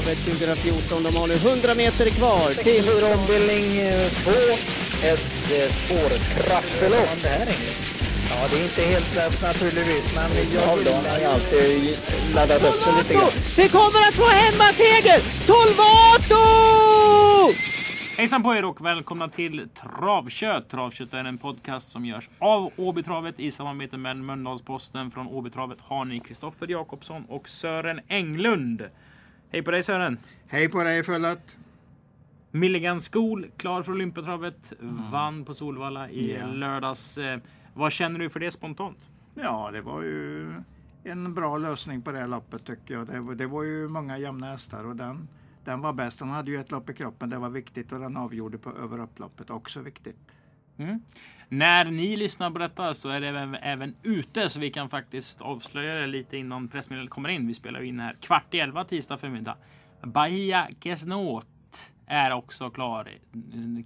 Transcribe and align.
Olympiatravet 0.00 0.18
2014. 0.18 1.02
De 1.02 1.16
har 1.16 1.26
nu 1.28 1.34
100 1.34 1.74
meter 1.74 2.06
kvar 2.10 2.48
till... 2.66 2.84
ombildning 3.14 3.66
2. 4.24 4.30
Ett 5.10 5.52
eh, 5.56 5.70
spårtrappelopp. 5.78 7.10
Ja, 8.30 8.36
det 8.50 8.56
är 8.58 8.62
inte 8.62 8.82
helt 8.82 9.16
lätt 9.16 9.42
naturligtvis, 9.42 10.14
men 10.14 10.30
jag 10.54 10.60
har 10.60 10.76
ju 11.20 11.24
alltid 11.24 11.98
laddat 12.34 12.64
upp 12.68 12.82
sig 12.82 12.92
lite 12.98 13.14
grann. 13.14 13.30
Vi 13.56 13.68
kommer 13.68 14.00
att 14.08 14.14
få 14.14 14.28
hemmaseger! 14.42 15.18
Solvato! 15.48 16.42
Hejsan 18.18 18.42
på 18.42 18.54
er 18.54 18.64
och 18.64 18.84
välkomna 18.84 19.28
till 19.28 19.68
Travkött. 19.82 20.68
Travkött 20.68 21.14
är 21.14 21.24
en 21.24 21.38
podcast 21.38 21.90
som 21.90 22.04
görs 22.04 22.28
av 22.38 22.70
Åbytravet 22.76 23.40
i 23.40 23.50
samarbete 23.50 23.96
med 23.96 24.16
Mölndalsposten. 24.16 25.10
Från 25.10 25.26
Åbytravet 25.26 25.78
har 25.80 26.04
ni 26.04 26.20
Kristoffer 26.20 26.66
Jakobsson 26.70 27.24
och 27.28 27.48
Sören 27.48 28.00
Englund. 28.08 28.82
Hej 29.50 29.62
på 29.62 29.70
dig 29.70 29.82
Sören! 29.82 30.18
Hej 30.46 30.68
på 30.68 30.82
dig 30.82 31.02
Fullet! 31.02 31.58
Milligan 32.50 33.00
Skol, 33.00 33.46
klar 33.56 33.82
för 33.82 33.92
Olympiatravet. 33.92 34.72
Vann 35.12 35.44
på 35.44 35.54
Solvalla 35.54 36.10
i 36.10 36.36
Ja. 36.38 36.46
lördags. 36.46 37.18
Eh, 37.18 37.38
Vad 37.74 37.92
känner 37.92 38.18
du 38.18 38.30
för 38.30 38.40
det 38.40 38.50
spontant? 38.50 39.08
Ja, 39.34 39.70
det 39.72 39.80
var 39.80 40.02
ju 40.02 40.52
en 41.04 41.34
bra 41.34 41.58
lösning 41.58 42.02
på 42.02 42.12
det 42.12 42.18
här 42.18 42.26
loppet 42.28 42.64
tycker 42.64 42.94
jag. 42.94 43.06
Det 43.06 43.20
var, 43.20 43.34
det 43.34 43.46
var 43.46 43.62
ju 43.62 43.88
många 43.88 44.18
jämna 44.18 44.46
hästar 44.50 44.84
och 44.86 44.96
den, 44.96 45.28
den 45.64 45.80
var 45.80 45.92
bäst. 45.92 46.18
Den 46.18 46.28
hade 46.28 46.50
ju 46.50 46.60
ett 46.60 46.70
lopp 46.70 46.90
i 46.90 46.94
kroppen, 46.94 47.30
det 47.30 47.38
var 47.38 47.48
viktigt 47.50 47.92
och 47.92 48.00
den 48.00 48.16
avgjorde 48.16 48.58
på 48.58 48.70
över 48.70 48.98
upploppet, 49.00 49.50
också 49.50 49.80
viktigt. 49.80 50.16
Mm. 50.76 51.00
När 51.52 51.84
ni 51.84 52.16
lyssnar 52.16 52.50
på 52.50 52.58
detta 52.58 52.94
så 52.94 53.08
är 53.08 53.20
det 53.20 53.28
även, 53.28 53.54
även 53.54 53.94
ute 54.02 54.48
så 54.48 54.60
vi 54.60 54.70
kan 54.70 54.88
faktiskt 54.88 55.40
avslöja 55.40 55.94
det 55.94 56.06
lite 56.06 56.36
innan 56.36 56.68
pressmeddelandet 56.68 57.12
kommer 57.12 57.28
in. 57.28 57.46
Vi 57.46 57.54
spelar 57.54 57.80
ju 57.80 57.86
in 57.86 58.00
här 58.00 58.16
kvart 58.20 58.54
i 58.54 58.58
elva 58.58 58.84
tisdag 58.84 59.16
förmiddag. 59.16 59.56
Bahia 60.02 60.68
Kesnot 60.80 61.46
är 62.06 62.32
också 62.32 62.70
klar. 62.70 63.08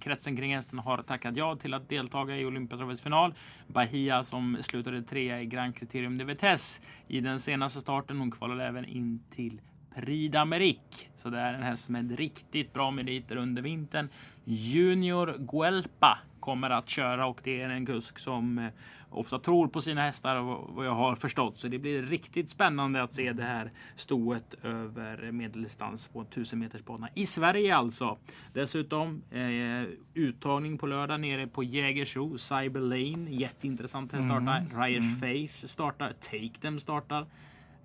Kretsen 0.01 0.37
kring 0.37 0.55
hästen 0.55 0.79
har 0.79 0.97
tackat 0.97 1.37
ja 1.37 1.55
till 1.55 1.73
att 1.73 1.89
deltaga 1.89 2.37
i 2.37 2.45
Olympiatravets 2.45 3.01
final. 3.01 3.33
Bahia 3.67 4.23
som 4.23 4.57
slutade 4.61 5.03
trea 5.03 5.41
i 5.41 5.45
Grand 5.45 5.75
Criterium 5.75 6.17
de 6.17 6.23
Vitesse 6.23 6.81
i 7.07 7.21
den 7.21 7.39
senaste 7.39 7.81
starten. 7.81 8.19
Hon 8.19 8.31
kvalade 8.31 8.65
även 8.65 8.85
in 8.85 9.23
till 9.31 9.61
Prix 9.95 10.35
d'Amérique. 10.35 11.07
Så 11.17 11.29
det 11.29 11.39
är 11.39 11.53
en 11.53 11.63
häst 11.63 11.89
med 11.89 12.17
riktigt 12.17 12.73
bra 12.73 12.91
meriter 12.91 13.35
under 13.35 13.61
vintern. 13.61 14.09
Junior 14.43 15.35
Guelpa 15.51 16.19
kommer 16.45 16.69
att 16.69 16.89
köra 16.89 17.27
och 17.27 17.41
det 17.43 17.61
är 17.61 17.69
en 17.69 17.85
kusk 17.85 18.19
som 18.19 18.57
eh, 18.57 18.69
ofta 19.09 19.39
tror 19.39 19.67
på 19.67 19.81
sina 19.81 20.01
hästar 20.01 20.41
vad 20.75 20.85
jag 20.85 20.95
har 20.95 21.15
förstått. 21.15 21.57
Så 21.57 21.67
det 21.67 21.79
blir 21.79 22.03
riktigt 22.03 22.49
spännande 22.49 23.03
att 23.03 23.13
se 23.13 23.33
det 23.33 23.43
här 23.43 23.71
stoet 23.95 24.55
över 24.63 25.31
medeldistans 25.31 26.07
på 26.07 26.21
1000 26.21 26.59
meters 26.59 26.85
bana 26.85 27.09
i 27.13 27.25
Sverige 27.25 27.75
alltså. 27.75 28.17
Dessutom 28.53 29.21
eh, 29.31 29.93
uttagning 30.13 30.77
på 30.77 30.87
lördag 30.87 31.19
nere 31.19 31.47
på 31.47 31.63
Jägersro. 31.63 32.37
Cyber 32.37 32.79
Lane, 32.79 33.31
jätteintressant 33.31 34.11
häst 34.11 34.25
startar. 34.25 34.65
Ryers 34.75 35.19
Face 35.19 35.67
startar. 35.67 36.13
Take 36.21 36.61
Them 36.61 36.79
startar. 36.79 37.21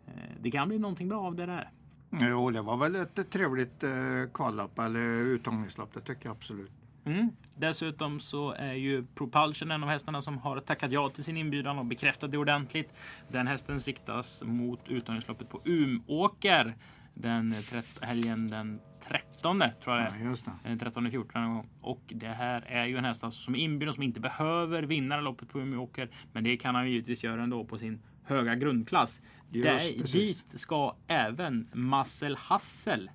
Eh, 0.06 0.12
det 0.40 0.50
kan 0.50 0.68
bli 0.68 0.78
någonting 0.78 1.08
bra 1.08 1.20
av 1.20 1.34
det 1.34 1.46
där. 1.46 1.70
Jo, 2.12 2.50
det 2.50 2.62
var 2.62 2.76
väl 2.76 2.94
ett 2.94 3.30
trevligt 3.30 3.82
eh, 3.82 3.90
kvallopp 4.34 4.78
eller 4.78 5.00
uttagningslopp, 5.08 5.94
det 5.94 6.00
tycker 6.00 6.26
jag 6.26 6.36
absolut. 6.36 6.79
Mm. 7.04 7.30
Dessutom 7.56 8.20
så 8.20 8.52
är 8.52 8.72
ju 8.72 9.06
Propulsion 9.14 9.70
en 9.70 9.82
av 9.82 9.88
hästarna 9.88 10.22
som 10.22 10.38
har 10.38 10.60
tackat 10.60 10.92
ja 10.92 11.10
till 11.10 11.24
sin 11.24 11.36
inbjudan 11.36 11.78
och 11.78 11.86
bekräftat 11.86 12.30
det 12.30 12.38
ordentligt. 12.38 12.92
Den 13.28 13.46
hästen 13.46 13.80
siktas 13.80 14.42
mot 14.46 14.88
uttagningsloppet 14.88 15.48
på 15.48 15.60
Umåker 15.64 16.74
den 17.14 17.54
helgen 18.00 18.48
den 18.48 18.80
13 19.08 19.62
tror 19.84 19.96
jag 19.96 20.12
det 20.12 20.18
är. 20.18 20.36
Ja. 20.64 20.70
Eh, 20.70 20.78
13 20.78 21.10
14 21.10 21.42
någon 21.42 21.54
gång. 21.54 21.68
Och 21.80 22.02
det 22.06 22.26
här 22.26 22.64
är 22.66 22.84
ju 22.84 22.96
en 22.96 23.04
häst 23.04 23.24
alltså 23.24 23.40
som 23.40 23.54
är 23.54 23.58
inbjuden 23.58 23.94
som 23.94 24.02
inte 24.02 24.20
behöver 24.20 24.82
vinna 24.82 25.20
loppet 25.20 25.48
på 25.48 25.60
Umeåker. 25.60 26.10
Men 26.32 26.44
det 26.44 26.56
kan 26.56 26.74
han 26.74 26.86
ju 26.86 26.92
givetvis 26.92 27.24
göra 27.24 27.42
ändå 27.42 27.64
på 27.64 27.78
sin 27.78 28.02
höga 28.24 28.54
grundklass. 28.54 29.20
Just 29.50 29.68
Där, 29.68 30.12
dit 30.12 30.60
ska 30.60 30.94
även 31.06 31.68
Marcel 31.72 32.36
Hassel 32.36 33.10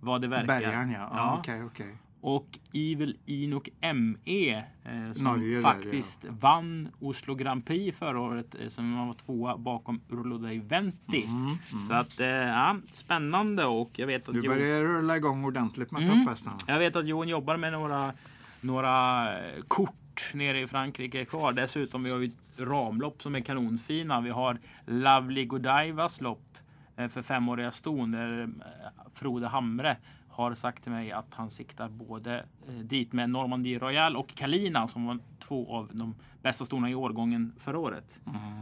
vad 0.00 0.20
det 0.20 0.28
verkar. 0.28 0.46
Bergaren 0.46 0.90
ja, 0.90 1.10
ja 1.12 1.36
okej 1.38 1.64
okej. 1.64 1.96
Och 2.22 2.58
Evil 2.74 3.16
Inok 3.26 3.68
ME 3.80 4.56
eh, 4.84 5.12
som 5.14 5.24
Norge 5.24 5.54
där, 5.54 5.62
faktiskt 5.62 6.24
vann 6.28 6.88
Oslo 6.98 7.34
Grand 7.34 7.66
Prix 7.66 7.98
förra 7.98 8.20
året 8.20 8.54
eh, 8.60 8.68
som 8.68 9.06
var 9.06 9.14
tvåa 9.14 9.56
bakom 9.58 10.00
Urlo 10.08 10.38
Dei 10.38 10.58
Venti. 10.58 11.28
Så 11.88 11.94
att 11.94 12.20
eh, 12.20 12.26
ja, 12.28 12.76
spännande 12.92 13.64
och 13.64 13.90
jag 13.96 14.06
vet 14.06 14.28
att 14.28 14.34
Du 14.34 14.42
börjar 14.42 14.82
rulla 14.84 15.16
igång 15.16 15.44
ordentligt 15.44 15.90
med 15.90 16.02
Mm. 16.02 16.24
topphästarna. 16.24 16.56
jag 16.66 16.78
vet 16.78 16.96
att 16.96 17.06
Johan 17.06 17.28
jobbar 17.28 17.56
med 17.56 17.72
några, 17.72 18.12
några 18.60 19.22
eh, 19.38 19.62
kort 19.68 20.30
nere 20.34 20.60
i 20.60 20.66
Frankrike 20.66 21.24
kvar. 21.24 21.52
Dessutom 21.52 22.02
vi 22.04 22.10
har 22.10 22.18
vi 22.18 22.32
ramlopp 22.58 23.22
som 23.22 23.34
är 23.34 23.40
kanonfina. 23.40 24.20
Vi 24.20 24.30
har 24.30 24.58
Lovely 24.86 25.44
Godievas 25.44 26.20
lopp 26.20 26.58
eh, 26.96 27.08
för 27.08 27.22
femåriga 27.22 27.70
ston 27.70 28.10
där 28.10 28.42
eh, 28.42 28.48
Frode 29.14 29.46
Hamre 29.48 29.96
har 30.40 30.54
sagt 30.54 30.82
till 30.82 30.92
mig 30.92 31.12
att 31.12 31.34
han 31.34 31.50
siktar 31.50 31.88
både 31.88 32.44
eh, 32.68 32.74
dit 32.74 33.12
med 33.12 33.30
Normandie 33.30 33.78
Royal 33.78 34.16
och 34.16 34.34
Kalina 34.34 34.88
som 34.88 35.06
var 35.06 35.18
två 35.38 35.76
av 35.76 35.90
de 35.92 36.14
bästa 36.42 36.64
stona 36.64 36.90
i 36.90 36.94
årgången 36.94 37.52
förra 37.58 37.78
året. 37.78 38.20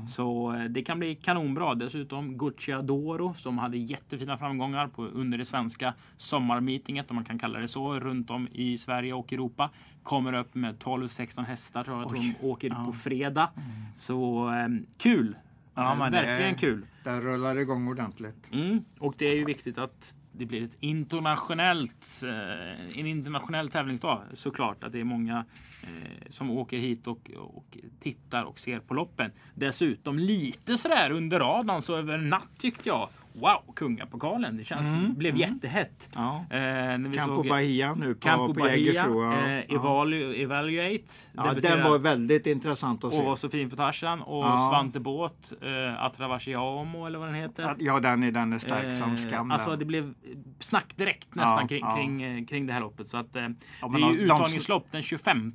Så 0.09 0.55
eh, 0.55 0.65
det 0.65 0.83
kan 0.83 0.99
bli 0.99 1.15
kanonbra. 1.15 1.75
Dessutom 1.75 2.39
Gucciadoro 2.39 3.35
som 3.35 3.59
hade 3.59 3.79
jättefina 3.79 4.39
framgångar 4.39 4.87
på, 4.87 5.05
under 5.05 5.39
det 5.39 5.45
svenska 5.45 5.95
sommarmeetinget 6.17 7.11
om 7.11 7.17
man 7.17 7.25
kan 7.25 7.39
kalla 7.39 7.59
det 7.59 7.69
så 7.69 8.01
runt 8.01 8.31
om 8.31 8.49
i 8.53 8.79
Sverige 8.79 9.13
och 9.13 9.33
Europa. 9.33 9.71
Kommer 10.03 10.33
upp 10.33 10.55
med 10.55 10.79
12-16 10.79 11.45
hästar 11.45 11.85
tror 11.85 11.97
jag 11.97 12.07
att 12.07 12.13
de 12.13 12.35
åker 12.41 12.85
på 12.85 12.93
fredag. 12.93 13.51
Så 13.97 14.49
eh, 14.53 14.69
kul! 14.97 15.37
Ja, 15.75 15.95
Verkligen 15.95 16.55
kul! 16.55 16.87
Det 17.05 17.21
rullar 17.21 17.59
igång 17.59 17.89
ordentligt. 17.89 18.53
Mm. 18.53 18.85
Och 18.99 19.15
det 19.19 19.27
är 19.27 19.37
ju 19.37 19.45
viktigt 19.45 19.79
att 19.79 20.15
det 20.39 20.47
blir 20.47 20.65
ett 20.65 20.77
internationellt, 20.81 22.23
eh, 22.25 22.99
en 22.99 23.07
internationell 23.07 23.71
tävlingsdag 23.71 24.23
såklart. 24.35 24.85
Att 24.85 24.93
det 24.93 25.01
är 25.01 25.05
många 25.05 25.45
eh, 25.83 26.31
som 26.31 26.51
åker 26.51 26.79
hit 26.79 27.07
och, 27.07 27.31
och 27.37 27.79
tittar 28.01 28.45
och 28.45 28.61
ser 28.61 28.81
på 28.81 28.95
loppen. 28.95 29.31
Dessutom 29.55 30.19
lite 30.19 30.79
sådär 30.79 31.11
under 31.11 31.41
radarn 31.41 31.83
så 31.83 31.97
över 31.97 32.15
en 32.15 32.29
natt 32.29 32.51
tyckte 32.59 32.89
jag. 32.89 33.09
Wow, 33.41 33.75
kungapokalen. 33.77 34.57
Det 34.57 34.65
känns, 34.65 34.97
blev 35.17 35.37
jättehett. 35.37 36.09
Ja. 36.15 36.45
Eh, 36.51 36.59
när 36.59 36.99
vi 37.09 37.17
Campo 37.17 37.35
såg 37.35 37.49
Bahia 37.49 37.95
nu 37.95 38.15
på, 38.15 38.21
Campo 38.21 38.47
på 38.47 38.61
Bahia, 38.61 38.77
Jägersro. 38.77 39.23
Ja. 39.23 39.33
eh. 39.49 39.75
Evalu, 39.75 40.35
Evaluate. 40.43 41.05
ja, 41.33 41.55
den 41.55 41.83
var 41.91 41.99
väldigt 41.99 42.47
intressant 42.47 43.05
att 43.05 43.13
och 43.15 43.25
var 43.25 43.37
se. 43.37 43.41
så 43.41 43.49
fin 43.49 43.71
för 43.71 43.77
Tarzan. 43.77 44.23
Och 44.23 44.45
Ja. 44.45 44.69
Svante 44.73 45.01
Båt, 45.01 45.53
eh, 45.63 46.05
Atravashiamo 46.05 47.07
eller 47.07 47.19
vad 47.19 47.29
den 47.29 47.35
heter. 47.35 47.77
Ja, 47.79 48.01
den 48.01 48.23
är, 48.23 48.33
den 48.33 48.53
är 48.53 48.59
stark 48.59 48.99
som 48.99 49.17
Eh, 49.17 49.27
skam. 49.29 49.51
Alltså 49.51 49.77
det 49.77 49.85
blev 49.85 50.15
snack 50.61 50.97
direkt 50.97 51.35
nästan 51.35 51.59
Ja, 51.61 51.69
kring, 51.69 51.81
ja. 51.81 51.97
Kring, 51.97 52.23
eh, 52.23 52.45
kring 52.45 52.67
det 52.67 52.73
här 52.73 52.81
loppet. 52.81 53.09
Så 53.09 53.17
att, 53.17 53.37
eh, 53.37 53.43
Ja, 53.43 53.49
det 53.49 53.85
är 53.85 53.91
de- 54.01 54.13
ju 54.13 54.19
de- 54.19 54.25
uttagningslopp 54.25 54.87
den 54.91 55.03
25. 55.03 55.53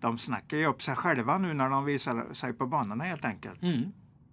De 0.00 0.18
snackar 0.18 0.56
ju 0.56 0.66
upp 0.66 0.82
sig 0.82 0.94
själva 0.96 1.38
nu 1.38 1.54
när 1.54 1.68
de 1.70 1.84
visar 1.84 2.34
sig 2.34 2.52
på 2.52 2.66
banorna 2.66 3.04
helt 3.04 3.24
enkelt. 3.24 3.62
Mm. 3.62 3.92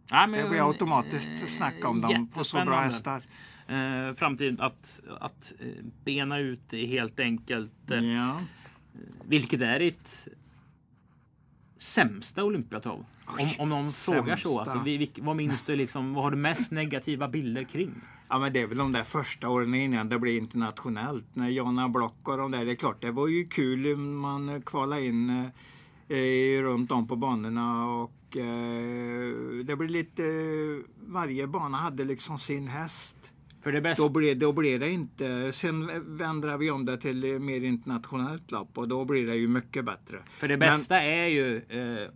Ja, 0.09 0.27
men, 0.27 0.43
Det 0.43 0.49
blir 0.49 0.67
automatiskt 0.67 1.41
eh, 1.41 1.47
snack 1.47 1.85
om 1.85 2.01
dem 2.01 2.27
på 2.27 2.43
så 2.43 2.65
bra 2.65 2.79
hästar. 2.79 3.23
Eh, 3.67 4.15
framtid 4.15 4.61
att, 4.61 4.99
att 5.19 5.53
eh, 5.59 5.67
bena 6.03 6.39
ut 6.39 6.73
helt 6.73 7.19
enkelt. 7.19 7.91
Eh, 7.91 8.05
Ja. 8.05 8.41
Vilket 9.27 9.61
är 9.61 9.79
ditt 9.79 10.27
sämsta 11.77 12.43
Olympiatrav? 12.43 13.05
Om, 13.25 13.49
om 13.59 13.69
någon 13.69 13.91
frågar 13.91 14.37
så. 14.37 14.49
sämsta. 14.49 14.71
Alltså, 14.71 14.85
vi, 14.85 15.11
vad 15.17 15.35
minns 15.35 15.63
du 15.63 15.75
liksom? 15.75 16.13
Vad 16.13 16.23
har 16.23 16.31
du 16.31 16.37
mest 16.37 16.71
negativa 16.71 17.27
bilder 17.27 17.63
kring? 17.63 17.93
ja, 18.29 18.39
men 18.39 18.53
det 18.53 18.61
är 18.61 18.67
väl 18.67 18.77
de 18.77 18.91
där 18.91 19.03
första 19.03 19.49
åren 19.49 19.73
innan 19.73 20.09
det 20.09 20.19
blev 20.19 20.35
internationellt. 20.35 21.25
När 21.33 21.49
Jonna 21.49 21.89
Block 21.89 22.29
och 22.29 22.37
de 22.37 22.51
där, 22.51 22.65
det 22.65 22.71
är 22.71 22.75
klart 22.75 23.01
det 23.01 23.11
var 23.11 23.27
ju 23.27 23.47
kul 23.47 23.97
man 23.97 24.61
kvalade 24.61 25.05
in 25.05 25.29
eh, 26.09 26.61
runt 26.61 26.91
om 26.91 27.07
på 27.07 27.15
banorna 27.15 27.87
och 27.87 28.11
eh, 28.35 29.65
det 29.65 29.75
blev 29.75 29.89
lite, 29.89 30.23
varje 30.97 31.47
bana 31.47 31.77
hade 31.77 32.03
liksom 32.03 32.39
sin 32.39 32.67
häst. 32.67 33.33
För 33.63 33.71
det 33.71 33.81
bästa 33.81 34.03
Då 34.03 34.09
blev, 34.09 34.39
då 34.39 34.51
blev 34.51 34.79
det 34.79 34.89
inte, 34.89 35.51
sen 35.53 35.91
vändrade 36.17 36.57
vi 36.57 36.71
om 36.71 36.85
det 36.85 36.97
till 36.97 37.39
mer 37.39 37.63
internationellt 37.63 38.51
lopp 38.51 38.77
och 38.77 38.87
då 38.87 39.05
blir 39.05 39.27
det 39.27 39.35
ju 39.35 39.47
mycket 39.47 39.85
bättre. 39.85 40.17
För 40.25 40.47
det 40.47 40.57
bästa 40.57 41.01
är 41.01 41.27
ju 41.27 41.57
eh, 41.57 42.09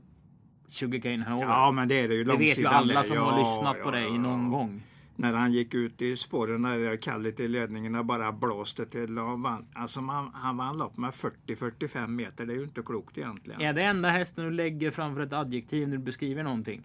Sugarcane 0.70 1.24
Hanover. 1.24 1.48
Ja 1.48 1.72
men 1.72 1.88
det 1.88 2.00
är 2.00 2.08
det 2.08 2.16
ju 2.16 2.24
det 2.24 2.32
vet 2.32 2.42
ju 2.42 2.46
långsidan 2.46 2.74
alla 2.74 3.04
som 3.04 3.16
ja, 3.16 3.24
har 3.24 3.40
lyssnat 3.40 3.84
på 3.84 3.90
ja, 3.90 3.92
dig 3.92 4.04
ja. 4.04 4.18
någon 4.18 4.52
gång 4.52 4.84
när 5.20 5.34
han 5.34 5.54
gick 5.54 5.74
ut 5.74 6.02
i 6.02 6.18
spåren 6.18 6.62
där 6.62 6.98
kallt 6.98 7.40
i 7.40 7.48
ledningen 7.48 7.96
och 7.96 8.06
bara 8.06 8.32
blåste 8.32 8.86
till 8.86 9.20
och 9.20 9.40
vann. 9.40 9.68
Alltså 9.74 10.02
man, 10.02 10.32
han 10.34 10.58
vann 10.58 10.78
lopp 10.78 10.98
med 10.98 11.10
40-45 11.12 12.08
meter. 12.08 12.46
Det 12.46 12.54
är 12.54 12.58
ju 12.58 12.64
inte 12.64 12.82
klokt 12.82 13.18
egentligen. 13.18 13.62
Är 13.62 13.74
det 13.74 13.82
enda 13.82 14.10
hästen 14.10 14.46
du 14.46 14.52
lägger 14.52 14.92
framför 14.92 15.22
ett 15.22 15.34
adjektiv 15.34 15.88
när 15.88 15.98
du 15.98 16.04
beskriver 16.04 16.44
någonting? 16.44 16.84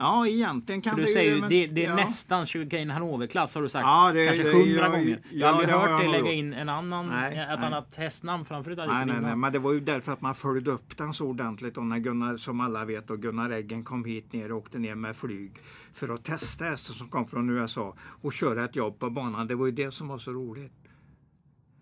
Ja, 0.00 0.26
egentligen 0.26 0.82
kan 0.82 0.90
För 0.90 0.96
du 1.00 1.06
det 1.06 1.12
säger 1.12 1.34
ju, 1.34 1.40
men- 1.40 1.50
det, 1.50 1.66
det 1.66 1.84
är 1.84 1.88
ja. 1.88 1.96
nästan 1.96 2.46
Sugarcane 2.46 2.92
Hanover-klass 2.92 3.54
har 3.54 3.62
du 3.62 3.68
sagt. 3.68 3.82
Ja, 3.86 4.10
det- 4.14 4.26
Kanske 4.26 4.52
hundra 4.52 4.82
jag- 4.82 4.90
gånger. 4.92 5.20
Jag 5.30 5.40
ja, 5.40 5.46
har 5.46 5.52
aldrig 5.54 5.68
hört 5.70 6.00
dig 6.00 6.08
lägga 6.08 6.32
in 6.32 6.52
en 6.52 6.68
annan, 6.68 7.06
Nej, 7.08 7.38
ett 7.38 7.58
nej. 7.60 7.66
annat 7.66 7.94
hästnamn 7.96 8.44
framför 8.44 8.70
ett 8.70 8.78
Nej, 8.78 9.06
nej, 9.06 9.20
nej, 9.20 9.36
men 9.36 9.52
det 9.52 9.58
var 9.58 9.72
ju 9.72 9.80
därför 9.80 10.12
att 10.12 10.20
man 10.20 10.34
följde 10.34 10.70
upp 10.70 10.96
den 10.96 11.14
så 11.14 11.26
ordentligt 11.26 11.76
och 11.76 11.86
när 11.86 11.98
Gunnar, 11.98 12.36
som 12.36 12.60
alla 12.60 12.84
vet, 12.84 13.10
och 13.10 13.22
Gunnar 13.22 13.50
Eggen 13.50 13.84
kom 13.84 14.04
hit 14.04 14.32
ner 14.32 14.52
och 14.52 14.58
åkte 14.58 14.78
ner 14.78 14.94
med 14.94 15.16
flyg 15.16 15.52
för 15.94 16.14
att 16.14 16.24
testa 16.24 16.64
hästar 16.64 16.94
som 16.94 17.08
kom 17.08 17.26
från 17.26 17.50
USA 17.50 17.94
och 18.00 18.32
köra 18.32 18.64
ett 18.64 18.76
jobb 18.76 18.98
på 18.98 19.10
banan. 19.10 19.46
Det 19.46 19.54
var 19.54 19.66
ju 19.66 19.72
det 19.72 19.90
som 19.94 20.08
var 20.08 20.18
så 20.18 20.30
roligt. 20.32 20.72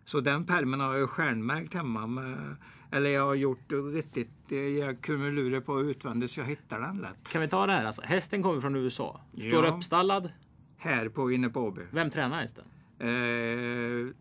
Så 0.04 0.20
den 0.20 0.44
pärmen 0.46 0.80
har 0.80 0.94
jag 0.96 1.10
stjärnmärkt 1.10 1.74
hemma. 1.74 2.06
Med, 2.06 2.56
eller 2.90 3.10
jag 3.10 3.26
har 3.26 3.34
gjort 3.34 3.72
riktigt, 3.94 4.52
eh, 4.52 4.58
jag 4.58 5.00
krumelurer 5.00 5.60
på 5.60 5.80
utvändigt 5.80 6.30
så 6.30 6.40
jag 6.40 6.46
hittar 6.46 6.80
den 6.80 6.96
lätt. 6.98 7.28
Kan 7.32 7.40
vi 7.40 7.48
ta 7.48 7.66
det 7.66 7.72
här 7.72 7.84
alltså? 7.84 8.02
Hästen 8.04 8.42
kommer 8.42 8.60
från 8.60 8.76
USA. 8.76 9.20
Står 9.32 9.64
Ja. 9.66 9.70
uppstallad. 9.76 10.30
Här 10.76 11.08
på 11.08 11.32
inne 11.32 11.48
på 11.48 11.60
Åby. 11.60 11.82
Vem 11.90 12.10
tränar 12.10 12.40
hästen? 12.40 12.64
Eh, 12.98 14.14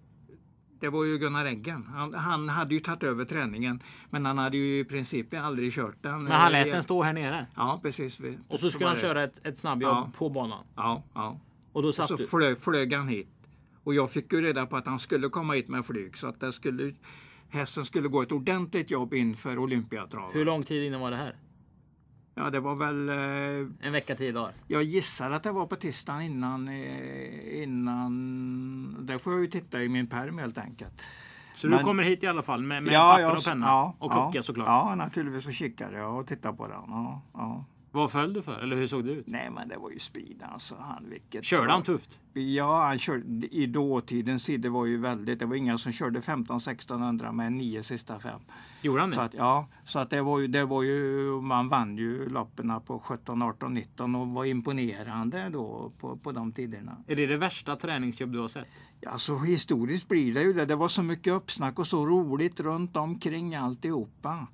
det 0.79 0.89
var 0.89 1.03
ju 1.03 1.17
Gunnar 1.17 1.45
Eggen. 1.45 1.85
Han, 1.93 2.13
han 2.13 2.49
hade 2.49 2.73
ju 2.73 2.79
tagit 2.79 3.03
över 3.03 3.25
träningen 3.25 3.79
men 4.09 4.25
han 4.25 4.37
hade 4.37 4.57
ju 4.57 4.79
i 4.79 4.83
princip 4.85 5.33
aldrig 5.33 5.73
kört 5.73 5.95
den. 6.03 6.23
Men 6.23 6.31
han 6.31 6.51
lät 6.51 6.71
den 6.71 6.83
stå 6.83 7.03
här 7.03 7.13
nere. 7.13 7.47
Ja, 7.55 7.79
precis. 7.83 8.19
Och 8.47 8.59
så 8.59 8.69
skulle 8.69 8.85
han 8.87 8.95
det. 8.95 9.01
köra 9.01 9.23
ett, 9.23 9.45
ett 9.45 9.57
snabbjobb 9.57 9.91
Ja. 9.91 10.11
på 10.17 10.29
banan. 10.29 10.63
Ja, 10.75 11.03
ja. 11.13 11.39
Och 11.71 11.81
då 11.81 11.87
Och 11.87 11.95
satt 11.95 12.07
så 12.07 12.15
du. 12.15 12.27
flög, 12.27 12.57
flög 12.61 12.93
han 12.93 13.07
hit. 13.07 13.27
Och 13.83 13.93
jag 13.93 14.11
fick 14.11 14.33
ju 14.33 14.41
reda 14.41 14.65
på 14.65 14.77
att 14.77 14.87
han 14.87 14.99
skulle 14.99 15.29
komma 15.29 15.53
hit 15.53 15.67
med 15.67 15.85
flyg 15.85 16.17
så 16.17 16.27
att 16.27 16.39
det 16.39 16.51
skulle, 16.53 16.93
hästen 17.49 17.85
skulle 17.85 18.07
gå 18.07 18.21
ett 18.21 18.31
ordentligt 18.31 18.91
jobb 18.91 19.13
inför 19.13 19.57
Olympiatravet. 19.59 20.35
Hur 20.35 20.45
lång 20.45 20.63
tid 20.63 20.83
innan 20.87 21.01
var 21.01 21.11
det 21.11 21.17
här? 21.17 21.35
Ja, 22.37 22.49
det 22.49 22.59
var 22.59 22.75
väl... 22.75 23.09
Eh, 23.09 23.87
En 23.87 23.91
vecka, 23.93 24.15
tio 24.15 24.31
dagar. 24.31 24.51
jag 24.67 24.83
gissar 24.83 25.31
att 25.31 25.43
det 25.43 25.51
var 25.51 25.65
på 25.67 25.75
tisdagen 25.75 26.21
innan... 26.21 26.67
Eh, 26.67 27.63
innan 27.63 29.05
det 29.05 29.19
får 29.19 29.33
jag 29.33 29.41
ju 29.41 29.47
titta 29.47 29.83
i 29.83 29.89
min 29.89 30.07
perm 30.07 30.37
helt 30.37 30.57
enkelt. 30.57 31.01
Så 31.55 31.67
Men- 31.67 31.77
du 31.77 31.83
kommer 31.83 32.03
hit 32.03 32.23
i 32.23 32.27
alla 32.27 32.41
fall 32.43 32.61
med, 32.63 32.83
med 32.83 32.93
papper 32.93 33.21
jag- 33.21 33.37
och 33.37 33.43
penna? 33.43 33.65
ja, 33.65 33.95
och 33.99 34.11
klocka 34.11 34.37
ja, 34.37 34.43
såklart. 34.43 34.67
Ja, 34.67 34.95
naturligtvis. 34.95 35.47
Och 35.47 35.53
kikade 35.53 35.97
jag 35.97 36.19
och 36.19 36.27
tittade 36.27 36.57
på 36.57 36.67
den. 36.67 36.81
Ja, 36.87 37.21
ja. 37.33 37.65
Vad 37.95 38.11
föll 38.11 38.33
du 38.33 38.41
för? 38.41 38.59
Eller 38.59 38.75
hur 38.75 38.87
såg 38.87 39.05
det 39.05 39.11
ut? 39.11 39.27
Nej, 39.27 39.49
men 39.49 39.67
det 39.67 39.77
var 39.77 39.91
ju 39.91 39.99
speed 39.99 40.43
alltså. 40.43 40.75
Han, 40.79 41.09
vilket 41.09 41.43
Körde 41.45 41.71
han 41.71 41.83
tufft? 41.83 42.19
Ja, 42.33 42.85
han 42.87 42.99
körde, 42.99 43.47
i 43.47 43.65
dåtidens 43.65 44.45
tid 44.45 44.61
det 44.61 44.69
var 44.69 44.85
ju 44.85 44.97
väldigt, 44.97 45.39
det 45.39 45.45
var 45.45 45.55
inga 45.55 45.77
som 45.77 45.91
körde 45.91 46.19
15-1600 46.19 47.31
med 47.31 47.53
nio 47.53 47.83
sista 47.83 48.19
fem. 48.19 48.39
Gjorde 48.81 49.01
han 49.01 49.11
Så 49.11 49.19
det? 49.19 49.25
att, 49.25 49.33
ja, 49.33 49.67
så 49.85 49.99
att 49.99 50.09
det 50.09 50.21
var 50.21 50.39
ju, 50.39 50.47
det 50.47 50.65
var 50.65 50.83
ju, 50.83 51.31
man 51.41 51.69
vann 51.69 51.97
ju 51.97 52.29
loppen 52.29 52.81
på 52.85 52.99
17, 52.99 53.41
18, 53.41 53.73
19 53.73 54.15
och 54.15 54.27
var 54.27 54.45
imponerande 54.45 55.49
då 55.49 55.91
på, 55.99 56.17
på 56.17 56.31
de 56.31 56.51
tiderna. 56.51 56.97
Är 57.07 57.15
det 57.15 57.25
det 57.25 57.37
värsta 57.37 57.75
träningsjobb 57.75 58.31
du 58.31 58.39
har 58.39 58.47
sett? 58.47 58.67
Ja, 59.01 59.17
så 59.17 59.39
historiskt 59.39 60.07
blir 60.07 60.33
det 60.33 60.43
ju 60.43 60.53
det. 60.53 60.65
Det 60.65 60.75
var 60.75 60.87
så 60.87 61.03
mycket 61.03 61.33
uppsnack 61.33 61.79
och 61.79 61.87
så 61.87 62.05
roligt 62.05 62.59
runt 62.59 62.97
omkring 62.97 63.55
alltihopa. 63.55 64.47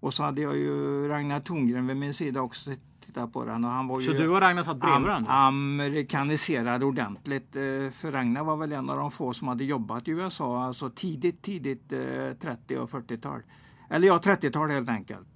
Och 0.00 0.14
så 0.14 0.22
hade 0.22 0.40
jag 0.40 0.56
ju 0.56 1.08
Ragnar 1.08 1.40
Thorngren 1.40 1.86
vid 1.86 1.96
min 1.96 2.14
sida 2.14 2.42
också 2.42 2.70
titta 3.00 3.26
på 3.26 3.44
den. 3.44 3.64
Och 3.64 3.70
han 3.70 3.88
var 3.88 4.00
Så 4.00 4.10
ju 4.12 4.18
du 4.18 4.28
och 4.28 4.40
Ragnar 4.40 4.62
satt 4.62 4.76
bredvid 4.76 4.96
am, 4.96 5.02
varandra? 5.02 5.32
amerikaniserad 5.32 6.84
ordentligt. 6.84 7.56
Eh, 7.56 7.62
För 7.92 8.12
Ragnar 8.12 8.44
var 8.44 8.56
väl 8.56 8.72
en 8.72 8.90
av 8.90 8.96
de 8.96 9.10
få 9.10 9.32
som 9.32 9.48
hade 9.48 9.64
jobbat 9.64 10.08
i 10.08 10.10
USA, 10.10 10.64
alltså 10.64 10.90
tidigt, 10.90 11.42
tidigt 11.42 11.92
eh, 11.92 12.32
30 12.40 12.76
och 12.78 12.90
40-tal. 12.90 13.42
Eller 13.90 14.06
ja, 14.06 14.18
30-tal 14.18 14.70
helt 14.70 14.88
enkelt. 14.88 15.26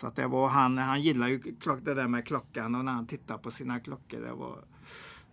Så 0.00 0.06
att 0.06 0.16
det 0.16 0.26
var 0.26 0.48
han, 0.48 0.78
han 0.78 1.02
gillar 1.02 1.28
ju 1.28 1.40
klock, 1.60 1.78
det 1.82 1.94
där 1.94 2.08
med 2.08 2.26
klockan 2.26 2.74
och 2.74 2.84
när 2.84 2.92
han 2.92 3.06
tittar 3.06 3.38
på 3.38 3.50
sina 3.50 3.80
klockor. 3.80 4.20
Det 4.20 4.32
var, 4.32 4.58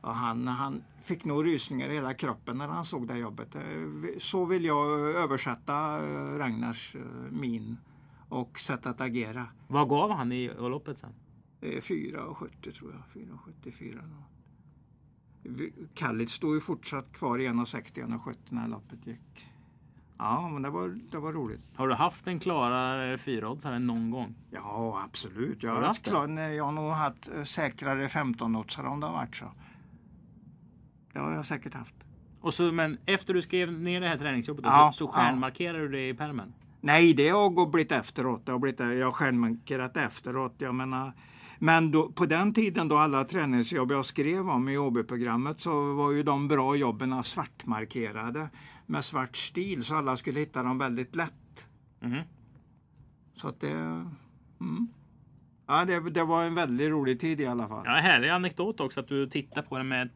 ja, 0.01 0.11
han, 0.11 0.47
han 0.47 0.83
fick 1.03 1.25
nog 1.25 1.45
rysningar 1.45 1.89
i 1.89 1.93
hela 1.95 2.13
kroppen 2.13 2.57
när 2.57 2.67
han 2.67 2.85
såg 2.85 3.07
det 3.07 3.17
jobbet. 3.17 3.55
Eh, 3.55 3.61
Så 4.19 4.45
vill 4.45 4.65
jag 4.65 4.99
översätta 4.99 5.73
eh, 6.05 6.37
Ragnars 6.37 6.95
eh, 6.95 7.01
min 7.31 7.77
och 8.29 8.59
sätt 8.59 8.85
att 8.85 9.01
agera. 9.01 9.47
Vad 9.67 9.89
gav 9.89 10.11
han 10.11 10.31
i 10.31 10.51
loppet 10.59 10.97
sen? 10.97 11.13
Eh, 11.61 11.67
4,70 11.67 12.71
tror 12.71 12.91
jag. 12.93 13.23
4,74. 13.23 14.01
Kallit 15.93 16.29
stod 16.29 16.55
ju 16.55 16.61
fortsatt 16.61 17.13
kvar 17.13 17.39
i 17.39 17.47
1,60 17.47 18.05
1,70 18.05 18.35
när 18.49 18.67
loppet 18.67 19.07
gick. 19.07 19.47
Ja, 20.17 20.49
men 20.49 20.61
det 20.61 20.69
var, 20.69 20.99
det 21.11 21.17
var 21.17 21.33
roligt. 21.33 21.61
Har 21.75 21.87
du 21.87 21.93
haft 21.93 22.27
en 22.27 22.39
klarare 22.39 23.17
fyraoddsare 23.17 23.79
någon 23.79 24.11
gång? 24.11 24.35
Ja, 24.51 25.01
absolut. 25.05 25.63
Jag 25.63 25.75
Har 25.75 25.81
haft 25.81 26.03
klar, 26.03 26.27
nej, 26.27 26.55
jag 26.55 26.63
har 26.63 26.71
nog 26.71 26.91
haft 26.91 27.27
eh, 27.27 27.43
säkrare 27.43 28.07
15-oddsare 28.07 28.87
om 28.87 28.99
det 28.99 29.05
har 29.05 29.13
varit 29.13 29.35
så. 29.35 29.45
Det 31.13 31.19
har 31.19 31.31
jag 31.31 31.45
säkert 31.45 31.73
haft. 31.73 31.95
Och 32.41 32.53
så, 32.53 32.71
men 32.71 32.97
efter 33.05 33.33
du 33.33 33.41
skrev 33.41 33.71
ner 33.71 34.01
det 34.01 34.07
här 34.07 34.17
träningsjobbet 34.17 34.65
Ja, 34.65 34.91
så, 34.93 34.97
så 34.97 35.03
ja. 35.05 35.11
stjärnmarkerar 35.11 35.79
du 35.79 35.87
det 35.89 36.09
i 36.09 36.13
pärmen? 36.13 36.53
Nej, 36.87 37.13
det 37.13 37.29
har 37.29 37.71
blivit 37.71 37.91
efteråt. 37.91 38.45
Det 38.45 38.51
har 38.51 38.59
blivit, 38.59 38.79
jag 38.79 39.05
har 39.05 39.11
stjärnmarkerat 39.11 39.97
efteråt. 39.97 40.55
Jag 40.57 40.75
menar, 40.75 41.13
men 41.59 41.91
då, 41.91 42.11
på 42.11 42.25
den 42.25 42.53
tiden 42.53 42.87
då 42.87 42.97
alla 42.97 43.23
träningsjobb 43.23 43.91
jag 43.91 44.05
skrev 44.05 44.49
om 44.49 44.69
i 44.69 44.77
OB-programmet 44.77 45.59
så 45.59 45.93
var 45.93 46.11
ju 46.11 46.23
de 46.23 46.47
bra 46.47 46.75
jobben 46.75 47.23
svartmarkerade 47.23 48.49
med 48.85 49.05
svart 49.05 49.37
stil 49.37 49.83
så 49.83 49.95
alla 49.95 50.17
skulle 50.17 50.39
hitta 50.39 50.63
dem 50.63 50.77
väldigt 50.77 51.15
lätt. 51.15 51.67
Mhm. 51.99 52.21
Så 53.35 53.47
att 53.47 53.61
det... 53.61 53.71
Mm. 54.61 54.87
Ja, 55.67 55.85
det, 55.85 56.09
det 56.09 56.23
var 56.23 56.43
en 56.43 56.55
väldigt 56.55 56.89
rolig 56.89 57.19
tid 57.19 57.41
i 57.41 57.45
alla 57.45 57.67
fall. 57.67 57.83
Ja, 57.85 57.91
härlig 57.91 58.29
anekdot 58.29 58.79
också 58.79 58.99
att 58.99 59.07
du 59.07 59.29
tittar 59.29 59.61
på 59.61 59.77
den 59.77 59.87
med, 59.87 60.09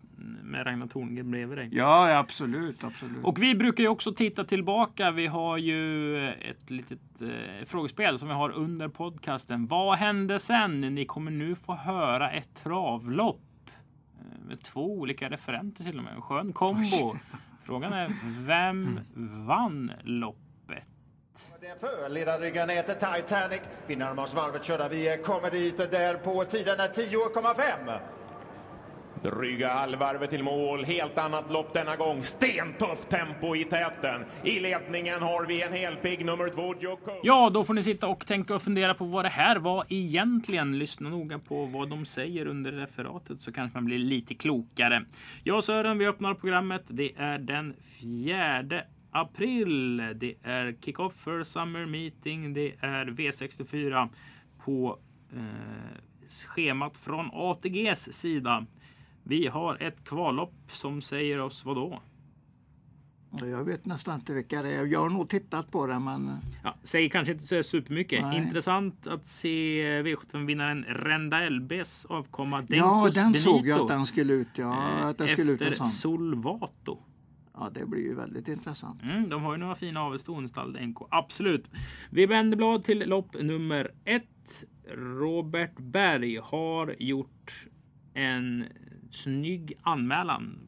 med 0.44 0.66
Ragnar 0.66 0.88
Thorngren 0.88 1.32
bredvid 1.32 1.58
dig. 1.58 1.70
Ja, 1.72 2.18
absolut, 2.18 2.84
absolut. 2.84 3.24
Och 3.24 3.42
vi 3.42 3.56
brukar 3.56 3.84
ju 3.84 3.90
också 3.90 4.14
titta 4.14 4.44
tillbaka. 4.44 5.12
Vi 5.12 5.28
har 5.28 5.58
ju 5.58 6.30
ett 6.30 6.70
litet 6.70 7.22
eh, 7.22 7.66
frågespel 7.66 8.20
som 8.20 8.28
vi 8.28 8.34
har 8.34 8.52
under 8.52 8.88
podcasten. 8.88 9.68
Vad 9.68 9.98
hände 9.98 10.40
sen? 10.40 10.82
Ni 10.82 11.06
kommer 11.06 11.32
nu 11.32 11.56
få 11.56 11.74
höra 11.74 12.32
ett 12.32 12.56
travlopp. 12.56 13.42
Eh, 14.20 14.48
med 14.48 14.64
två 14.64 15.00
olika 15.00 15.30
referenter 15.30 15.84
till 15.84 15.98
och 15.98 16.04
med. 16.04 16.14
En 16.14 16.22
skön 16.22 16.54
kombo. 16.54 17.16
Frågan 17.64 17.94
är, 17.94 18.14
vem 18.46 19.00
vann 19.48 19.92
loppet? 20.04 20.88
Det 21.62 21.68
är 21.68 21.76
för 21.76 22.10
ledarryggen 22.10 22.70
heter 22.70 22.94
Titanic. 22.94 23.62
Vi 23.88 23.96
närmar 23.96 24.24
oss 24.24 24.36
varvet 24.36 24.64
körda. 24.64 24.90
Vi 24.90 25.22
kommer 25.24 25.52
dit 25.52 25.78
där 25.78 26.14
på 26.18 26.44
tiden 26.44 26.80
är 26.80 26.88
10,5. 26.88 28.00
Dryga 29.24 29.74
halvvarvet 29.74 30.30
till 30.30 30.44
mål, 30.44 30.86
helt 30.86 31.18
annat 31.18 31.52
lopp 31.52 31.74
denna 31.74 31.96
gång. 31.96 32.24
Stentufft 32.24 33.10
tempo 33.10 33.56
i 33.56 33.64
täten. 33.64 34.22
I 34.44 34.60
ledningen 34.60 35.22
har 35.22 35.46
vi 35.46 35.62
en 35.62 35.74
helpigg 35.74 36.26
nummer 36.26 36.50
två, 36.50 36.76
Joko. 36.80 37.12
Ja, 37.24 37.50
då 37.54 37.64
får 37.64 37.74
ni 37.74 37.84
sitta 37.84 38.08
och 38.08 38.28
tänka 38.28 38.56
och 38.56 38.62
fundera 38.62 38.94
på 38.94 39.06
vad 39.06 39.26
det 39.26 39.30
här 39.30 39.56
var 39.56 39.86
egentligen. 39.90 40.80
Lyssna 40.80 41.10
noga 41.10 41.40
på 41.40 41.66
vad 41.66 41.90
de 41.90 42.06
säger 42.06 42.46
under 42.46 42.72
referatet 42.72 43.42
så 43.42 43.52
kanske 43.52 43.78
man 43.78 43.86
blir 43.86 44.00
lite 44.00 44.36
klokare. 44.36 45.06
Jag 45.44 45.58
och 45.58 45.64
Sören, 45.64 45.98
vi 45.98 46.08
öppnar 46.08 46.34
programmet. 46.34 46.84
Det 46.88 47.12
är 47.18 47.38
den 47.38 47.74
4 48.02 48.82
april. 49.12 49.98
Det 49.98 50.36
är 50.44 50.76
kick-off 50.82 51.16
för 51.16 51.44
Summer 51.44 51.86
Meeting. 51.86 52.54
Det 52.54 52.74
är 52.80 53.06
V64 53.06 54.10
på 54.66 55.00
eh, 55.34 55.42
schemat 56.56 56.98
från 56.98 57.30
ATGs 57.34 58.14
sida. 58.14 58.66
Vi 59.24 59.48
har 59.48 59.84
ett 59.84 60.04
kvallopp 60.04 60.72
som 60.72 61.02
säger 61.02 61.40
oss 61.40 61.66
vad 61.66 61.76
då? 61.76 62.02
Jag 63.40 63.64
vet 63.64 63.86
nästan 63.86 64.16
inte 64.16 64.34
vilka 64.34 64.62
det 64.62 64.70
är. 64.70 64.86
Jag 64.86 65.00
har 65.00 65.10
nog 65.10 65.30
tittat 65.30 65.72
på 65.72 65.88
det 65.88 66.00
men... 66.00 66.32
Ja, 66.64 66.76
säger 66.84 67.10
kanske 67.10 67.32
inte 67.32 67.48
så 67.48 67.64
supermycket. 67.64 68.22
Nej. 68.22 68.38
Intressant 68.38 69.08
att 69.08 69.26
se 69.26 69.84
V75-vinnaren 70.02 70.84
Renda 70.84 71.50
LBs 71.50 72.06
avkomma 72.06 72.66
Ja, 72.70 72.76
Denkos 72.76 73.16
den 73.16 73.34
såg 73.34 73.56
jag 73.56 73.64
Benito, 73.64 73.84
att 73.84 73.88
den 73.88 74.06
skulle 74.06 74.34
ut. 74.34 74.48
Ja, 74.56 75.00
eh, 75.00 75.06
att 75.06 75.18
den 75.18 75.28
skulle 75.28 75.52
ut 75.52 75.62
en 75.62 75.76
sån. 75.76 75.86
Solvato. 75.86 77.00
Ja, 77.54 77.70
det 77.74 77.86
blir 77.86 78.02
ju 78.02 78.16
väldigt 78.16 78.48
intressant. 78.48 79.02
Mm, 79.04 79.30
de 79.30 79.44
har 79.44 79.52
ju 79.52 79.58
några 79.58 79.76
fina 79.76 80.02
avelston, 80.02 80.50
stall 80.50 80.74
Denko. 80.74 81.08
Absolut. 81.12 81.70
Vi 82.10 82.26
vänder 82.26 82.58
blad 82.58 82.84
till 82.84 83.10
lopp 83.10 83.42
nummer 83.42 83.92
ett. 84.06 84.66
Robert 84.96 85.80
Berg 85.80 86.40
har 86.44 86.96
gjort 87.00 87.68
en 88.14 88.66
snygg 89.12 89.74
anmälan 89.82 90.60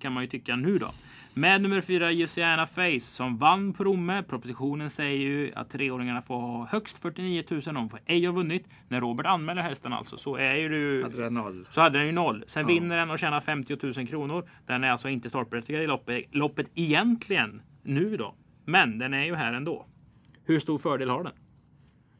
kan 0.00 0.12
man 0.12 0.22
ju 0.22 0.28
tycka 0.28 0.56
nu 0.56 0.78
då. 0.78 0.90
Med 1.36 1.62
nummer 1.62 1.80
fyra 1.80 2.10
Luciana 2.10 2.66
Face 2.66 3.00
som 3.00 3.38
vann 3.38 3.72
på 3.72 3.84
Romme. 3.84 4.22
Propositionen 4.22 4.90
säger 4.90 5.18
ju 5.18 5.52
att 5.54 5.70
treåringarna 5.70 6.22
får 6.22 6.40
ha 6.40 6.66
högst 6.66 6.98
49 6.98 7.44
000. 7.50 7.60
De 7.62 7.88
får 7.88 8.00
ej 8.06 8.24
ha 8.26 8.32
vunnit. 8.32 8.68
När 8.88 9.00
Robert 9.00 9.26
anmäler 9.26 9.62
hästen 9.62 9.92
alltså 9.92 10.16
så 10.16 10.36
är 10.36 10.54
ju 10.54 10.68
du 10.68 11.02
Hade 11.02 11.22
det 11.22 11.30
noll. 11.30 11.66
så 11.70 11.80
hade 11.80 11.98
den 11.98 12.06
ju 12.06 12.12
noll. 12.12 12.44
Sen 12.46 12.66
vinner 12.66 12.96
den 12.96 13.10
och 13.10 13.18
tjänar 13.18 13.40
50 13.40 13.76
000 13.96 14.06
kronor. 14.06 14.48
Den 14.66 14.84
är 14.84 14.90
alltså 14.90 15.08
inte 15.08 15.28
startberättigad 15.28 15.82
i 15.82 15.86
loppet, 15.86 16.24
loppet 16.34 16.70
egentligen 16.74 17.62
nu 17.82 18.16
då. 18.16 18.34
Men 18.64 18.98
den 18.98 19.14
är 19.14 19.24
ju 19.24 19.34
här 19.34 19.52
ändå. 19.52 19.86
Hur 20.44 20.60
stor 20.60 20.78
fördel 20.78 21.10
har 21.10 21.22
den? 21.24 21.32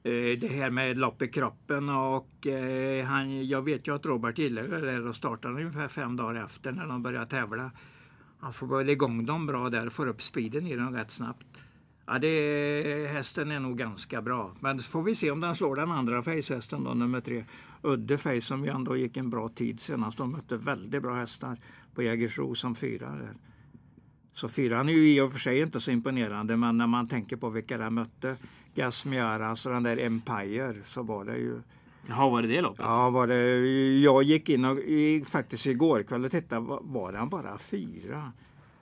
Eh, 0.07 0.39
det 0.39 0.49
här 0.49 0.71
med 0.71 0.99
lopp 0.99 1.23
i 1.23 1.29
kroppen 1.29 1.89
och 1.89 2.47
eh, 2.47 3.05
han, 3.05 3.49
jag 3.49 3.63
vet 3.63 3.89
ju 3.89 3.95
att 3.95 4.07
Robert 4.07 4.39
gillade 4.39 4.69
det 4.69 4.81
där 4.81 5.07
och 5.07 5.17
startade 5.17 5.55
ungefär 5.55 5.89
fem 5.89 6.17
dagar 6.17 6.45
efter 6.45 6.73
när 6.73 6.87
de 6.87 7.03
började 7.03 7.27
tävla. 7.27 7.71
Han 8.39 8.53
får 8.53 8.67
väl 8.67 8.89
igång 8.89 9.25
dem 9.25 9.47
bra 9.47 9.71
där, 9.71 9.87
och 9.87 9.93
får 9.93 10.07
upp 10.07 10.23
speeden 10.23 10.67
i 10.67 10.77
dem 10.77 10.95
rätt 10.95 11.11
snabbt. 11.11 11.47
Ja, 12.07 12.19
det, 12.19 13.09
hästen 13.13 13.51
är 13.51 13.61
nog 13.61 13.79
ganska 13.79 14.23
bra. 14.23 14.57
Men 14.61 14.79
får 14.79 15.03
vi 15.03 15.15
se 15.15 15.31
om 15.31 15.41
den 15.41 15.57
slår 15.57 15.77
den 15.77 15.91
andra 15.91 16.23
facehästen 16.23 16.85
då, 16.85 16.95
nummer 16.95 17.21
tre. 17.21 17.45
Udde 17.83 18.19
Face 18.19 18.41
som 18.41 18.65
ju 18.65 18.71
ändå 18.71 18.97
gick 18.97 19.17
en 19.17 19.31
bra 19.31 19.49
tid 19.49 19.81
senast. 19.81 20.19
De 20.19 20.33
mötte 20.33 20.57
väldigt 20.57 21.03
bra 21.03 21.15
hästar 21.15 21.59
på 21.95 22.03
Jägersro 22.03 22.55
som 22.55 22.75
fyra. 22.75 23.11
Där. 23.11 23.35
Så 24.33 24.49
fyran 24.49 24.89
är 24.89 24.93
ju 24.93 25.15
i 25.15 25.21
och 25.21 25.33
för 25.33 25.39
sig 25.39 25.61
inte 25.61 25.81
så 25.81 25.91
imponerande, 25.91 26.57
men 26.57 26.79
när 26.79 26.87
man 26.87 27.09
tänker 27.09 27.37
på 27.37 27.51
vilka 27.51 27.79
de 27.79 27.95
mötte, 27.95 28.37
Gasmiaras 28.75 29.67
och 29.67 29.73
den 29.73 29.83
där 29.83 29.97
Empire, 29.97 30.75
så 30.85 31.03
var 31.03 31.25
det 31.25 31.37
ju 31.37 31.61
Jaha, 32.09 32.31
var 32.31 32.43
det 32.43 32.49
det 32.49 32.61
loppet? 32.61 32.81
Ja, 32.81 33.11
var 33.11 33.27
det, 33.27 33.59
jag 34.01 34.23
gick 34.23 34.49
in 34.49 34.65
och 34.65 34.79
faktiskt 35.27 35.67
igår 35.67 36.03
kväll 36.03 36.25
och 36.25 36.31
tittade, 36.31 36.79
var, 36.83 37.13
han 37.13 37.29
bara 37.29 37.59
fyra? 37.59 38.33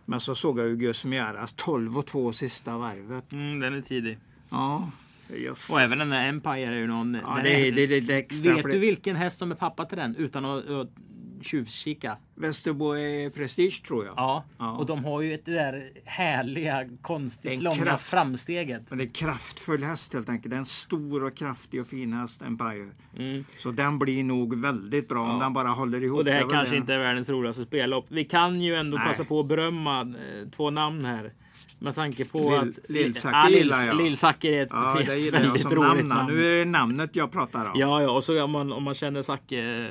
Men 0.05 0.21
så 0.21 0.35
såg 0.35 0.59
jag 0.59 0.69
ju 0.69 0.77
Gus 0.77 1.05
Miaras 1.05 1.53
12 1.57 1.99
och 1.99 2.07
2 2.07 2.33
sista 2.33 2.79
varvet. 2.79 3.33
Mm, 3.33 3.61
den 3.61 3.75
är 3.75 3.81
tidig. 3.81 4.19
Ja, 4.51 4.91
just. 5.37 5.71
Och 5.71 5.81
även 5.81 5.99
den 5.99 6.11
där 6.11 6.29
Empire 6.29 6.67
är 6.67 6.73
ju 6.73 6.87
någon... 6.87 7.15
Ja, 7.15 7.41
det, 7.43 7.69
är- 7.69 7.73
det, 7.73 7.87
det, 7.87 8.01
det 8.01 8.15
extra. 8.17 8.55
Vet 8.55 8.65
du 8.65 8.79
vilken 8.79 9.17
häst 9.17 9.39
som 9.39 9.51
är 9.51 9.55
pappa 9.55 9.85
till 9.85 9.99
den 9.99 10.17
utan 10.17 10.45
att, 10.45 10.71
att 10.71 10.89
tjuvkika? 11.47 12.17
Västerbo 12.35 12.93
är 12.93 13.31
Prestige 13.31 13.83
tror 13.87 14.05
jag. 14.07 14.15
Ja. 14.17 14.45
Ja. 14.59 14.71
och 14.73 14.87
de 14.87 15.05
har 15.05 15.21
ju 15.21 15.35
ett 15.35 15.45
det 15.45 15.53
där 15.53 15.83
härliga, 16.05 16.89
konstigt 17.03 17.53
En 17.53 17.61
långa 17.61 17.77
kraft. 17.83 18.05
framsteget. 18.11 18.83
Men 18.89 18.99
det 18.99 19.05
är 19.05 19.09
kraftfull 19.15 19.83
häst 19.85 20.15
helt 20.15 20.29
enkelt. 20.29 20.51
Det 20.51 20.57
är 20.57 20.59
en 20.59 20.65
stor 20.65 21.25
och 21.25 21.35
kraftig 21.37 21.81
och 21.81 21.87
fin 21.87 22.13
häst, 22.13 22.43
Empire. 22.43 22.91
Mm. 23.19 23.45
Så 23.59 23.71
den 23.71 23.99
blir 23.99 24.25
nog 24.25 24.61
väldigt 24.61 25.09
bra 25.09 25.33
om 25.33 25.39
den 25.39 25.53
bara 25.53 25.69
håller 25.69 26.05
ihop. 26.05 26.19
Och 26.19 26.25
det 26.25 26.31
här 26.33 26.41
är 26.41 26.45
väl 26.45 26.53
kanske 26.53 26.77
inte 26.77 26.95
är 26.95 26.99
världens 26.99 27.29
roligaste 27.29 27.63
spellopp. 27.63 28.07
Vi 28.09 28.25
kan 28.25 28.61
ju 28.61 28.75
ändå 28.75 28.97
Nej. 28.97 29.07
passa 29.07 29.25
på 29.25 29.41
att 29.41 29.47
berömma 29.47 30.01
eh, 30.01 30.49
två 30.57 30.71
namn 30.71 31.05
här. 31.05 31.33
Med 31.83 31.95
tanke 31.95 32.25
på 32.25 32.39
Lill- 32.39 32.59
att... 32.59 32.67
Lillsacker 32.91 33.39
Ja, 33.39 33.49
Lill- 33.49 33.57
gillar 33.59 33.87
jag. 33.87 33.97
Lillsacker 33.97 34.53
är 34.53 34.63
ett, 34.63 34.69
Ja, 34.73 35.01
ett 35.01 35.07
det 35.07 35.17
jag 35.19 35.33
väldigt 35.33 35.63
som 35.63 35.75
roligt 35.75 36.07
namn. 36.07 36.33
Nu 36.35 36.47
är 36.47 36.59
det 36.59 36.65
namnet 36.71 37.17
jag 37.17 37.33
pratar 37.33 37.65
om. 37.65 37.71
Ja, 37.75 38.03
ja, 38.03 38.11
och 38.11 38.25
så 38.25 38.45
om 38.45 38.51
man, 38.51 38.73
om 38.73 38.83
man 38.83 38.95
känner 38.95 39.23
Zacke, 39.23 39.89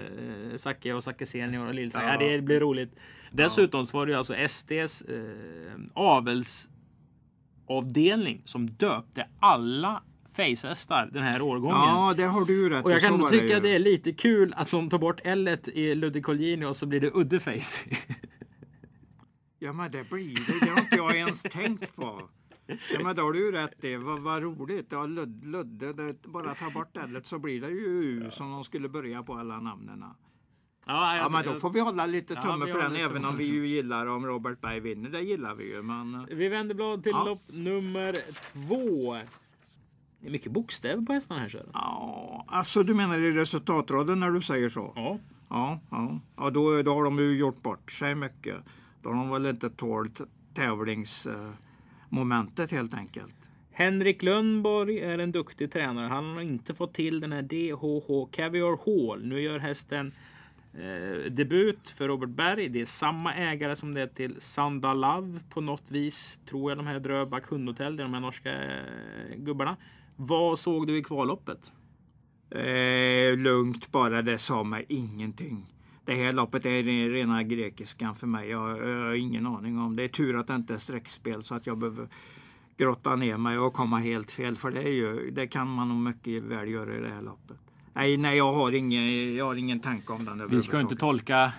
eh, 0.51 0.55
Zacke 0.57 0.93
och 0.93 1.03
Zacke 1.03 1.25
senior 1.25 1.67
och 1.67 1.74
Lillzacke. 1.74 2.05
Ja. 2.05 2.17
Ja. 2.24 2.29
det 2.29 2.41
blir 2.41 2.60
roligt. 2.60 2.95
Dessutom 3.31 3.88
så 3.88 3.98
var 3.98 4.05
det 4.05 4.12
ju 4.12 4.17
alltså 4.17 4.33
SDs 4.50 5.01
eh, 5.01 5.17
avelsavdelning 5.93 8.41
som 8.45 8.69
döpte 8.69 9.27
alla 9.39 10.03
facehästar 10.36 11.10
den 11.13 11.24
här 11.24 11.41
årgången. 11.41 11.77
Ja, 11.77 12.13
det 12.17 12.24
har 12.24 12.45
du 12.45 12.69
rätt 12.69 12.86
och 12.86 12.91
jag 12.91 13.01
kan 13.01 13.29
tycka 13.29 13.57
att 13.57 13.63
det 13.63 13.75
är 13.75 13.79
lite 13.79 14.12
kul 14.12 14.53
att 14.57 14.71
de 14.71 14.89
tar 14.89 14.98
bort 14.98 15.19
L 15.24 15.57
i 15.74 15.95
Ludde 15.95 16.21
Colgjini 16.21 16.65
och 16.65 16.77
så 16.77 16.86
blir 16.86 17.00
det 17.00 17.12
Uddeface. 17.13 17.89
Ja, 19.63 19.74
men 19.74 19.91
det 19.91 20.10
blir 20.10 20.36
det. 20.36 20.65
Det 20.65 20.72
har 20.72 20.80
inte 20.80 20.96
jag 20.96 21.15
ens 21.18 21.41
tänkt 21.44 21.96
på. 21.96 22.22
Ja, 22.68 23.00
men 23.03 23.15
då 23.15 23.22
har 23.22 23.34
du 23.34 23.51
rätt 23.51 23.84
i. 23.84 23.96
Vad, 23.96 24.20
vad 24.20 24.41
roligt. 24.44 24.88
Ja, 24.89 25.06
Lud- 25.06 25.46
Ludde, 25.46 25.94
det, 25.94 26.22
bara 26.27 26.56
ta 26.56 26.70
bort 26.70 26.98
L 26.98 27.22
så 27.24 27.39
blir 27.39 27.62
det 27.62 27.70
ju 27.70 27.86
U 28.03 28.27
som 28.32 28.51
de 28.51 28.63
skulle 28.63 28.89
börja 28.89 29.24
på 29.24 29.34
alla 29.34 29.60
namnen. 29.60 30.03
ja, 30.86 31.18
Ja, 31.18 31.30
men 31.30 31.46
då 31.46 31.56
får 31.56 31.70
vi 31.70 31.80
hålla 31.80 32.06
lite 32.06 32.34
Ja, 32.34 32.41
tumme 32.41 32.65
vi 32.65 32.72
för 32.72 32.82
den, 32.82 32.96
även 32.96 33.25
om 33.25 33.38
vi 33.38 33.44
ju 33.46 33.68
gillar 33.68 34.06
om 34.08 34.25
Robert 34.25 34.62
Berg 34.62 34.80
vinner. 34.80 35.10
Det 35.10 35.22
gillar 35.22 35.56
vi 35.56 35.75
ju, 35.75 35.82
men... 35.82 36.27
Vi 36.32 36.48
vänder 36.50 36.75
blad 36.75 37.03
till 37.03 37.12
Ja. 37.12 37.24
lopp 37.25 37.44
nummer 37.48 38.18
två. 38.53 39.13
Det 40.20 40.27
är 40.27 40.32
mycket 40.32 40.51
bokstäver 40.51 41.01
på 41.06 41.13
hästarna 41.13 41.39
här 41.41 41.50
du. 41.50 41.70
Ja, 41.74 42.46
alltså 42.48 42.84
du 42.84 42.94
menar 42.94 43.20
i 43.20 43.32
resultatraden 43.32 44.20
när 44.20 44.32
du 44.32 44.41
säger 44.41 44.70
så? 44.70 44.94
Ja. 44.96 45.18
Ja, 45.50 45.80
ja. 45.91 46.20
ja 46.38 46.50
då, 46.50 46.82
då 46.82 46.94
har 46.94 47.03
de 47.03 47.20
ju 47.20 47.38
gjort 47.38 47.62
bort 47.62 47.91
sig 47.91 48.15
mycket. 48.15 48.56
Då 49.01 49.10
har 49.10 49.15
de 49.15 49.29
väl 49.29 49.46
inte 49.46 49.70
tålt 49.70 50.22
tävlingsmomentet 50.53 52.72
helt 52.72 52.93
enkelt. 52.93 53.36
Henrik 53.72 54.24
Lundborg 54.24 55.00
är 55.00 55.17
en 55.17 55.31
duktig 55.31 55.72
tränare. 55.72 56.08
Han 56.08 56.25
har 56.25 56.41
inte 56.41 56.74
fått 56.74 56.93
till 56.93 57.20
den 57.20 57.31
här 57.31 57.41
DHH 57.41 58.31
Caviar 58.31 58.77
Hall. 58.86 59.25
Nu 59.25 59.41
gör 59.41 59.60
hästen 59.60 60.12
eh, 60.74 61.31
debut 61.31 61.89
för 61.89 62.08
Robert 62.08 62.29
Berg. 62.29 62.70
Det 62.70 62.81
är 62.81 62.86
samma 62.86 63.34
ägare 63.34 63.75
som 63.75 63.93
det 63.93 64.01
är 64.01 64.08
till 64.08 64.41
Sandalav 64.41 65.39
på 65.50 65.62
något 65.62 65.91
vis. 65.91 66.39
Tror 66.50 66.72
jag 66.72 66.77
de 66.77 66.88
här 66.88 67.00
Dröbak 67.00 67.50
hundhotell, 67.50 67.96
det 67.96 68.03
är 68.03 68.05
de 68.05 68.13
här 68.13 68.22
norska 68.22 68.51
eh, 68.51 69.38
gubbarna. 69.38 69.77
Vad 70.15 70.60
såg 70.60 70.88
du 70.88 70.98
i 70.98 71.03
kvalloppet? 71.03 71.74
Eh, 72.50 73.38
lugnt 73.38 73.91
bara, 73.91 74.22
det 74.22 74.38
sa 74.38 74.63
mig 74.63 74.86
ingenting. 74.89 75.74
Det 76.05 76.13
här 76.13 76.34
loppet 76.34 76.65
är 76.65 76.70
re- 76.84 77.10
rena 77.10 77.43
grekiskan 77.43 78.15
för 78.15 78.27
mig. 78.27 78.50
Jag, 78.50 78.70
jag 78.89 79.05
har 79.05 79.13
ingen 79.13 79.48
aning 79.48 79.79
om. 79.79 79.96
Det 79.96 80.03
är 80.03 80.08
tur 80.08 80.36
att 80.39 80.48
det 80.48 80.55
inte 80.55 80.74
är 80.74 80.77
streckspel 80.77 81.43
så 81.43 81.55
att 81.55 81.67
jag 81.67 81.77
behöver 81.77 82.08
grotta 82.77 83.15
ner 83.15 83.38
mig 83.38 83.58
och 83.58 83.74
komma 83.74 83.98
helt 84.00 84.31
fel. 84.31 84.55
För 84.55 84.72
det, 84.72 84.81
är 84.81 84.91
ju, 84.91 85.31
det 85.31 85.48
kan 85.48 85.67
man 85.70 85.89
nog 85.89 85.98
mycket 85.98 86.43
väl 86.43 86.70
göra 86.70 86.96
i 86.96 87.00
det 87.00 87.10
här 87.10 87.22
loppet. 87.22 87.58
Nej, 87.93 88.17
nej 88.17 88.38
jag, 88.38 88.53
har 88.53 88.72
ingen, 88.72 89.36
jag 89.36 89.46
har 89.46 89.55
ingen 89.55 89.79
tanke 89.79 90.13
om 90.13 90.25
den 90.25 90.48
Vi 90.50 90.63
ska 90.63 90.81
inte 90.81 90.96
tolka 90.96 91.51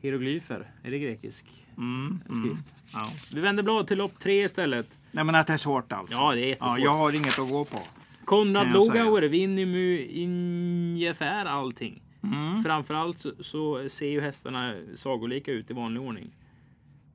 hieroglyfer. 0.00 0.70
Är 0.82 0.90
det 0.90 0.98
grekisk 0.98 1.44
Mm, 1.78 2.20
mm, 2.30 2.44
skrift? 2.44 2.74
ja. 2.94 3.10
Vi 3.34 3.40
vänder 3.40 3.62
blad 3.62 3.86
till 3.86 3.98
lopp 3.98 4.18
tre 4.18 4.44
istället. 4.44 4.98
Nej 5.12 5.24
men 5.24 5.34
att 5.34 5.46
det 5.46 5.52
är 5.52 5.56
svårt 5.56 5.92
alltså. 5.92 6.14
Ja, 6.16 6.34
det 6.34 6.40
är 6.40 6.46
jättesvårt. 6.48 6.78
Ja, 6.78 6.84
jag 6.84 6.90
har 6.96 7.14
inget 7.16 7.38
att 7.38 7.50
gå 7.50 7.64
på. 7.64 7.78
Konrad. 8.24 8.72
Lugauer 8.72 9.22
vinner 9.28 9.62
ju 9.62 10.24
ungefär 10.24 11.44
allting. 11.44 12.02
Mm. 12.32 12.62
Framförallt 12.62 13.18
så, 13.18 13.32
så 13.40 13.88
ser 13.88 14.08
ju 14.08 14.20
hästarna 14.20 14.74
sagolika 14.94 15.52
ut 15.52 15.70
i 15.70 15.74
vanlig 15.74 16.02
ordning. 16.02 16.34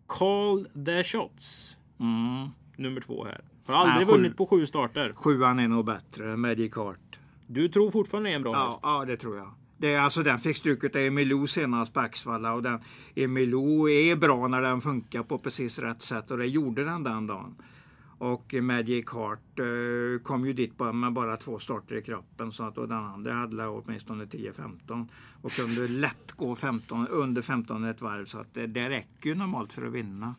Call 0.08 0.68
the 0.86 1.04
shots. 1.04 1.78
Mm. 2.00 2.50
Nummer 2.76 3.02
två 3.02 3.26
här. 3.26 3.42
Har 3.66 3.76
aldrig 3.76 4.08
Nej, 4.08 4.16
vunnit 4.16 4.38
på 4.38 4.46
sju 4.46 4.66
starter. 4.66 5.14
Sjuan 5.16 5.60
är 5.60 5.68
nog 5.68 5.86
bättre, 5.86 6.38
Magic 6.38 6.76
Heart. 6.76 7.20
Du 7.48 7.70
tror 7.70 7.92
fortfarande 7.92 8.30
det 8.30 8.34
är 8.34 8.36
en 8.36 8.44
bra 8.44 8.54
Ja, 8.54 8.66
häst? 8.66 8.80
ja, 8.84 9.06
det 9.06 9.18
tror 9.18 9.38
jag. 9.38 9.52
Det 9.78 9.96
alltså, 9.96 10.24
den 10.24 10.40
fick 10.40 10.58
stryket 10.58 10.96
av 10.96 11.02
Emilio 11.02 11.48
senast 11.48 11.94
på 11.94 12.00
Axvalla 12.00 12.54
och 12.54 12.64
den, 12.64 12.80
Emilio 13.16 13.90
är 13.90 14.16
bra 14.16 14.48
när 14.48 14.62
den 14.62 14.82
funkar 14.82 15.24
på 15.24 15.38
precis 15.38 15.80
rätt 15.80 16.02
sätt 16.02 16.32
och 16.32 16.38
det 16.38 16.46
gjorde 16.46 16.84
den 16.84 17.04
den 17.04 17.28
dagen. 17.28 17.56
Och 18.22 18.54
Magic 18.54 19.06
Heart 19.12 19.60
eh, 19.60 20.24
kom 20.24 20.46
ju 20.46 20.54
dit 20.54 20.80
med 20.94 21.14
bara 21.14 21.38
två 21.38 21.60
starter 21.60 21.96
i 21.96 22.02
kroppen 22.02 22.52
så 22.52 22.64
att 22.64 22.78
och 22.78 22.88
den 22.88 22.98
andra 22.98 23.34
hade 23.34 23.68
åtminstone 23.68 24.26
10-15 24.26 25.08
och 25.42 25.52
kunde 25.52 25.88
lätt 25.88 26.32
gå 26.32 26.56
15, 26.56 27.08
under 27.08 27.42
15 27.42 27.84
ett 27.84 28.02
varv 28.02 28.26
så 28.26 28.40
att 28.40 28.54
det, 28.54 28.68
det 28.68 28.90
räcker 28.90 29.30
ju 29.30 29.36
normalt 29.36 29.74
för 29.74 29.86
att 29.86 29.94
vinna. 29.94 30.36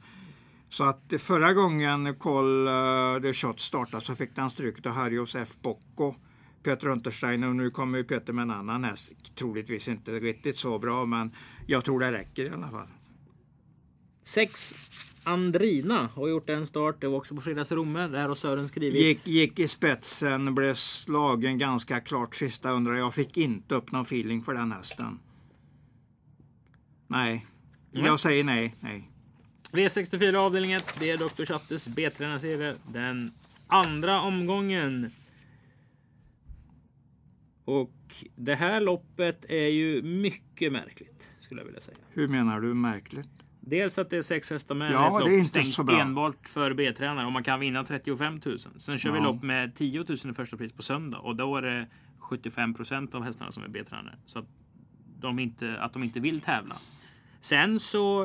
Så 0.69 0.85
att 0.85 1.13
förra 1.19 1.53
gången 1.53 2.15
Call 2.15 2.67
eh, 2.67 3.23
the 3.23 3.33
Shot 3.35 3.61
startade 3.61 4.05
så 4.05 4.15
fick 4.15 4.37
den 4.37 4.51
stryk 4.51 4.87
av 4.87 4.93
Harrios 4.93 5.35
F. 5.35 5.49
Bocco. 5.63 6.15
Peter 6.63 6.89
Untersteiner 6.89 7.49
och 7.49 7.57
nu 7.57 7.71
kommer 7.71 7.99
ju 7.99 8.05
Peter 8.05 8.33
med 8.33 8.43
en 8.43 8.51
annan 8.51 8.85
häst. 8.85 9.35
Troligtvis 9.35 9.89
inte 9.89 10.13
riktigt 10.13 10.57
så 10.57 10.79
bra 10.79 11.07
men 11.07 11.33
jag 11.67 11.85
tror 11.85 12.01
det 12.01 12.13
räcker 12.13 12.45
i 12.45 12.51
alla 12.51 12.69
fall. 12.69 12.89
Sex 14.25 14.75
Andrina 15.25 16.09
har 16.15 16.29
gjort 16.29 16.51
en 16.51 16.67
start. 16.67 17.01
Det 17.01 17.09
var 17.09 17.19
också 17.19 17.35
på 17.35 17.41
fredags 17.41 17.73
Romme. 17.73 18.09
Där 18.09 18.29
har 18.29 18.35
Sören 18.35 18.69
skrivit. 18.69 19.01
Gick, 19.01 19.27
gick 19.27 19.59
i 19.59 19.69
spetsen, 19.69 20.55
blev 20.55 20.75
slagen 20.75 21.59
ganska 21.59 22.01
klart 22.01 22.35
sista 22.35 22.71
hundra. 22.71 22.99
Jag 22.99 23.15
fick 23.15 23.37
inte 23.37 23.75
upp 23.75 23.93
någon 23.93 24.03
feeling 24.03 24.43
för 24.43 24.55
den 24.55 24.73
hästen. 24.73 25.19
Nej, 27.07 27.47
Nej. 27.91 28.05
jag 28.05 28.21
säger 28.21 28.45
nej. 28.45 28.77
nej. 28.81 29.11
V64 29.73 30.35
avdelning 30.35 30.73
1. 30.73 30.95
Det 30.99 31.11
är 31.11 31.19
Dr. 31.19 31.45
Chattes 31.45 31.89
B-tränarserie. 31.89 32.75
Den 32.93 33.33
andra 33.67 34.21
omgången. 34.21 35.11
Och 37.65 37.93
det 38.37 38.55
här 38.55 38.81
loppet 38.81 39.45
är 39.51 39.69
ju 39.69 40.03
mycket 40.03 40.73
märkligt. 40.73 41.29
Skulle 41.41 41.61
jag 41.61 41.67
vilja 41.67 41.81
säga. 41.81 41.97
Hur 42.09 42.29
menar 42.29 42.61
du 42.61 42.75
märkligt? 42.75 43.42
Dels 43.65 43.99
att 43.99 44.11
det 44.11 44.17
är 44.17 44.23
sex 44.23 44.51
hästar 44.51 44.75
med. 44.75 44.93
Ja, 44.93 45.19
ett 45.21 45.25
det 45.27 45.35
är 45.35 45.39
inte 45.39 45.63
så 45.63 45.85
bra. 45.85 46.01
enbart 46.01 46.49
för 46.49 46.75
B-tränare 46.75 47.27
och 47.27 47.33
man 47.33 47.43
kan 47.45 47.61
vinna 47.61 47.85
35 47.85 48.41
000. 48.47 48.59
Sen 48.79 48.99
kör 48.99 49.11
vi 49.13 49.19
Ja. 49.19 49.25
lopp 49.25 49.43
med 49.43 49.75
10 49.75 50.05
000 50.09 50.19
i 50.31 50.35
första 50.35 50.57
pris 50.57 50.73
på 50.73 50.83
söndag 50.83 51.19
och 51.19 51.37
då 51.37 51.57
är 51.57 51.63
det 51.63 51.87
75 52.19 52.75
procent 52.75 53.15
av 53.15 53.23
hästarna 53.25 53.53
som 53.53 53.63
är 53.63 53.69
B-tränare. 53.69 54.15
Så 54.27 54.39
att 54.39 54.47
de 55.21 55.39
inte, 55.39 55.79
att 55.81 55.93
de 55.93 56.03
inte 56.03 56.21
vill 56.21 56.41
tävla. 56.41 56.77
Sen 57.41 57.81
så 57.81 58.23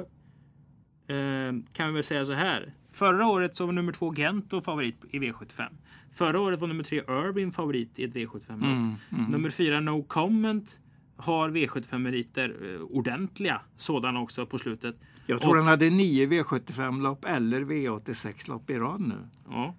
eh, 1.07 1.53
kan 1.73 1.87
vi 1.87 1.93
väl 1.93 2.03
säga 2.03 2.25
så 2.25 2.33
här. 2.33 2.73
Förra 2.91 3.27
året 3.27 3.55
så 3.57 3.65
var 3.65 3.73
nummer 3.73 3.91
två 3.91 4.13
Gento 4.15 4.61
favorit 4.61 4.95
i 5.11 5.19
V75. 5.19 5.67
Förra 6.13 6.39
året 6.39 6.59
var 6.59 6.67
nummer 6.67 6.83
tre 6.83 6.97
Irvin 6.97 7.51
favorit 7.51 7.99
i 7.99 8.03
ett 8.03 8.13
V75. 8.13 8.53
Mm, 8.53 8.95
Nummer 9.31 9.49
fyra 9.49 9.79
No 9.79 10.03
Comment 10.03 10.79
har 11.17 11.49
V75-meriter, 11.49 12.75
eh, 12.75 12.81
ordentliga 12.81 13.61
sådana 13.77 14.19
också 14.21 14.45
på 14.45 14.57
slutet. 14.57 14.95
Jag 15.29 15.41
tror 15.41 15.51
Och- 15.51 15.57
den 15.57 15.67
hade 15.67 15.89
nio 15.89 16.25
V75-lopp 16.27 17.25
eller 17.25 17.61
V86-lopp 17.61 18.69
i 18.69 18.77
rad 18.77 19.01
nu. 19.01 19.27
Ja. 19.49 19.75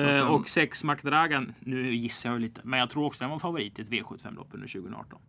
Eh, 0.00 0.26
och 0.30 0.48
6 0.48 0.84
McDragan. 0.84 1.52
Nu 1.60 1.94
gissar 1.94 2.30
jag 2.30 2.40
lite, 2.40 2.60
men 2.64 2.78
jag 2.78 2.90
tror 2.90 3.04
också 3.04 3.24
den 3.24 3.30
var 3.30 3.38
favorit 3.38 3.78
i 3.78 3.82
ett 3.82 3.88
V75-lopp 3.90 4.48
under 4.50 4.68
2018. 4.68 5.20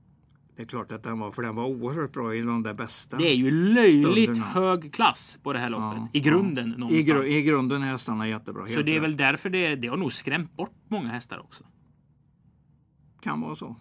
Det 0.55 0.61
är 0.61 0.65
klart 0.65 0.91
att 0.91 1.03
den 1.03 1.19
var, 1.19 1.31
för 1.31 1.41
den 1.41 1.55
var 1.55 1.65
oerhört 1.65 2.11
bra 2.13 2.35
i 2.35 2.41
de 2.41 2.63
där 2.63 2.73
bästa. 2.73 3.17
Det 3.17 3.31
är 3.31 3.35
ju 3.35 3.51
löjligt 3.51 4.29
Stunderna. 4.29 4.45
hög 4.45 4.93
klass 4.93 5.37
på 5.43 5.53
det 5.53 5.59
här 5.59 5.69
loppet. 5.69 5.97
Ja, 5.99 6.07
I 6.13 6.19
grunden 6.19 6.75
ja. 6.77 6.89
I, 6.91 7.03
gru, 7.03 7.25
I 7.25 7.41
grunden 7.41 7.81
är 7.81 7.85
hästarna 7.87 8.27
jättebra. 8.27 8.67
Så 8.67 8.81
det 8.81 8.95
är 8.95 8.99
väl 8.99 9.17
därför 9.17 9.49
det, 9.49 9.75
det 9.75 9.87
har 9.87 9.97
nog 9.97 10.13
skrämt 10.13 10.55
bort 10.57 10.75
många 10.87 11.09
hästar 11.09 11.39
också. 11.39 11.63
Kan 13.21 13.41
vara 13.41 13.55
så. 13.55 13.75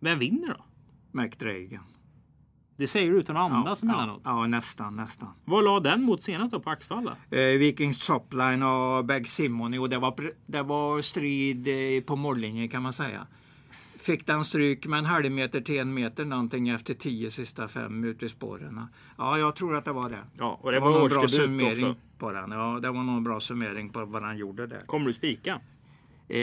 Vem 0.00 0.18
vinner 0.18 0.48
då? 0.48 0.64
McDragan. 1.20 1.84
Det 2.76 2.86
säger 2.86 3.10
du 3.10 3.18
utan 3.18 3.36
att 3.36 3.52
andas 3.52 3.82
ja, 3.82 3.88
emellanåt. 3.88 4.20
ja, 4.24 4.46
nästan, 4.46 4.96
nästan. 4.96 5.28
Vad 5.44 5.64
la 5.64 5.80
den 5.80 6.02
mot 6.02 6.22
senast 6.22 6.52
då 6.52 6.60
på 6.60 6.70
Axvalla? 6.70 7.16
Eh, 7.30 7.38
Vikings 7.38 8.06
Topline 8.06 8.62
och 8.62 9.04
Bag 9.04 9.28
Simony 9.28 9.78
och 9.78 9.88
det 9.88 9.98
var, 9.98 10.14
det 10.46 10.62
var 10.62 11.02
strid 11.02 11.68
eh, 11.68 12.02
på 12.02 12.16
mållinjen 12.16 12.68
kan 12.68 12.82
man 12.82 12.92
säga. 12.92 13.26
Fick 13.98 14.26
den 14.26 14.44
stryk 14.44 14.86
med 14.86 14.98
en 14.98 15.04
halv 15.04 15.30
meter 15.30 15.60
till 15.60 15.78
en 15.78 15.94
meter 15.94 16.24
någonting 16.24 16.68
efter 16.68 16.94
tio 16.94 17.30
sista 17.30 17.68
fem 17.68 18.04
ute 18.04 18.26
i 18.26 18.28
spåren. 18.28 18.80
Ja, 19.18 19.38
jag 19.38 19.56
tror 19.56 19.76
att 19.76 19.84
det 19.84 19.92
var 19.92 20.10
det. 20.10 20.22
Ja, 20.38 20.58
och 20.62 20.72
det, 20.72 20.80
var 20.80 20.90
var, 20.90 20.98
någon 20.98 21.08
bra 21.08 21.28
summering 21.28 21.90
också. 21.90 22.00
på 22.18 22.32
den. 22.32 22.50
Ja, 22.50 22.78
det 22.82 22.90
var 22.90 23.02
någon 23.02 23.24
bra 23.24 23.40
summering 23.40 23.88
på 23.88 24.04
vad 24.04 24.22
han 24.22 24.38
gjorde 24.38 24.66
där. 24.66 24.80
Kommer 24.86 25.06
du 25.06 25.12
spika? 25.12 25.60
Eh, 26.28 26.38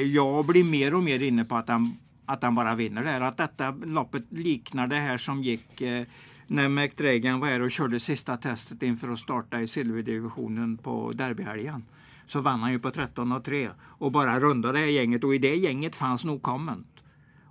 jag 0.00 0.46
blir 0.46 0.64
mer 0.64 0.94
och 0.94 1.02
mer 1.02 1.22
inne 1.22 1.44
på 1.44 1.56
att 1.56 1.68
han, 1.68 1.98
att 2.28 2.42
han 2.42 2.54
bara 2.54 2.74
vinner 2.74 3.04
där. 3.04 3.20
Att 3.20 3.36
detta 3.36 3.70
loppet 3.70 4.24
liknar 4.30 4.86
det 4.86 4.96
här 4.96 5.16
som 5.16 5.42
gick 5.42 5.80
eh, 5.80 6.06
när 6.46 6.68
McDragan 6.68 7.40
var 7.40 7.48
här 7.48 7.62
och 7.62 7.70
körde 7.70 8.00
sista 8.00 8.36
testet 8.36 8.82
inför 8.82 9.08
att 9.08 9.18
starta 9.18 9.60
i 9.60 9.66
silverdivisionen 9.66 10.76
på 10.76 11.12
derbyhelgen. 11.12 11.84
Så 12.26 12.40
vann 12.40 12.60
han 12.60 12.72
ju 12.72 12.78
på 12.78 12.90
13 12.90 13.32
och 13.32 13.44
3 13.44 13.70
och 13.78 14.12
bara 14.12 14.40
rundade 14.40 14.78
det 14.78 14.84
här 14.84 14.90
gänget 14.90 15.24
och 15.24 15.34
i 15.34 15.38
det 15.38 15.56
gänget 15.56 15.96
fanns 15.96 16.24
No 16.24 16.38
Comment. 16.38 17.02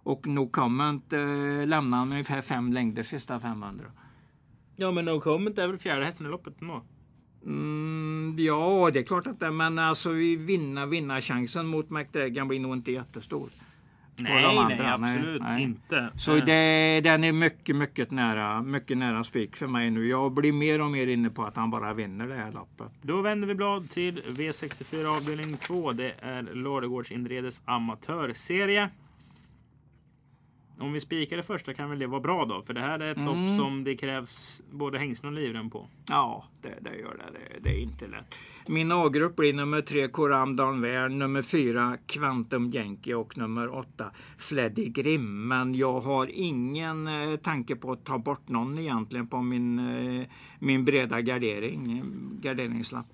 Och 0.03 0.27
No 0.27 0.49
Comment 0.49 1.13
eh, 1.13 1.65
lämnade 1.65 2.01
han 2.01 2.11
ungefär 2.11 2.41
fem 2.41 2.73
längder 2.73 3.03
sista 3.03 3.39
500. 3.39 3.85
Ja, 4.75 4.91
men 4.91 5.05
No 5.05 5.19
Comment 5.19 5.57
är 5.57 5.67
väl 5.67 5.77
fjärde 5.77 6.05
hästen 6.05 6.27
i 6.27 6.29
loppet 6.29 6.61
ändå? 6.61 6.83
Mm, 7.45 8.35
ja, 8.39 8.89
det 8.93 8.99
är 8.99 9.03
klart 9.03 9.27
att 9.27 9.39
det 9.39 9.51
men 9.51 9.79
alltså 9.79 10.09
vinna, 10.09 10.85
vinna 10.85 11.21
chansen 11.21 11.67
mot 11.67 11.89
McDragan 11.89 12.47
blir 12.47 12.59
nog 12.59 12.73
inte 12.73 12.91
jättestor. 12.91 13.49
Nej, 14.19 14.43
de 14.43 14.57
andra, 14.57 14.97
nej, 14.97 15.15
absolut 15.15 15.41
nej. 15.41 15.63
inte. 15.63 16.09
Så 16.17 16.37
Eh, 16.37 16.45
det, 16.45 17.01
den 17.03 17.23
är 17.23 17.31
mycket, 17.31 17.75
mycket 17.75 18.11
nära, 18.11 18.61
mycket 18.61 18.97
nära 18.97 19.23
spik 19.23 19.55
för 19.55 19.67
mig 19.67 19.89
nu. 19.91 20.07
Jag 20.07 20.31
blir 20.31 20.53
mer 20.53 20.81
och 20.81 20.91
mer 20.91 21.07
inne 21.07 21.29
på 21.29 21.43
att 21.43 21.55
han 21.55 21.69
bara 21.71 21.93
vinner 21.93 22.27
det 22.27 22.35
här 22.35 22.51
loppet. 22.51 22.91
Då 23.01 23.21
vänder 23.21 23.47
vi 23.47 23.55
blad 23.55 23.89
till 23.89 24.21
V64 24.21 25.17
avdelning 25.17 25.57
2. 25.57 25.91
Det 25.91 26.13
är 26.19 26.43
Ladugårds 26.53 27.11
Inredes 27.11 27.61
amatörserie. 27.65 28.89
Om 30.79 30.93
vi 30.93 30.99
spikar 30.99 31.37
det 31.37 31.43
första 31.43 31.73
kan 31.73 31.89
väl 31.89 31.99
det 31.99 32.07
vara 32.07 32.21
bra 32.21 32.45
då? 32.45 32.61
För 32.61 32.73
det 32.73 32.81
här 32.81 32.99
är 32.99 33.11
ett 33.11 33.17
Mm. 33.17 33.45
lopp 33.47 33.55
som 33.57 33.83
det 33.83 33.95
krävs 33.95 34.61
både 34.71 34.97
hängslen 34.99 35.33
och 35.33 35.39
livrem 35.39 35.69
på. 35.69 35.87
Ja, 36.07 36.45
det, 36.61 36.73
det 36.81 36.95
gör 36.99 37.17
det. 37.17 37.39
det. 37.39 37.59
Det 37.69 37.69
är 37.69 37.79
inte 37.81 38.07
lätt. 38.07 38.35
Min 38.67 38.91
A-grupp 38.91 39.35
blir 39.35 39.53
nummer 39.53 39.81
tre 39.81 40.07
Coram 40.07 40.55
Danver, 40.55 41.09
nummer 41.09 41.41
fyra 41.41 41.97
Quantum 42.07 42.71
Yankee 42.73 43.13
och 43.15 43.37
nummer 43.37 43.75
åtta 43.75 44.11
Fleddy 44.37 44.85
Grim. 44.89 45.47
Men 45.47 45.75
jag 45.75 45.99
har 45.99 46.29
ingen 46.33 47.07
eh, 47.07 47.35
tanke 47.37 47.75
på 47.75 47.91
att 47.91 48.05
ta 48.05 48.17
bort 48.17 48.49
någon 48.49 48.79
egentligen 48.79 49.27
på 49.27 49.41
min, 49.41 49.79
eh, 49.79 50.27
min 50.59 50.85
breda 50.85 51.21
gardering, 51.21 52.03
garderingslapp. 52.41 53.07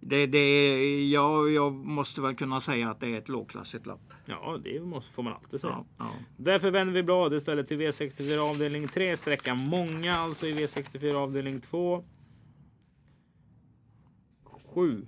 Det, 0.00 0.26
det, 0.26 1.08
jag, 1.10 1.50
jag 1.52 1.72
måste 1.74 2.20
väl 2.20 2.34
kunna 2.36 2.60
säga 2.60 2.90
att 2.90 3.00
det 3.00 3.06
är 3.08 3.18
ett 3.18 3.28
lågklassigt 3.28 3.86
lopp. 3.86 4.12
Ja, 4.26 4.58
det 4.64 4.80
måste, 4.80 5.12
får 5.12 5.22
man 5.22 5.32
alltid 5.32 5.60
säga. 5.60 5.72
Ja, 5.72 5.86
ja. 5.98 6.10
Därför 6.36 6.70
vänder 6.70 6.94
vi 6.94 7.02
blad 7.02 7.34
istället 7.34 7.68
till 7.68 7.80
V64 7.80 8.38
avdelning 8.38 8.88
3. 8.88 9.16
Sträcka 9.16 9.54
många 9.54 10.14
alltså 10.16 10.46
i 10.46 10.52
V64 10.52 11.14
avdelning 11.14 11.60
2. 11.60 12.04
Sju 14.74 15.06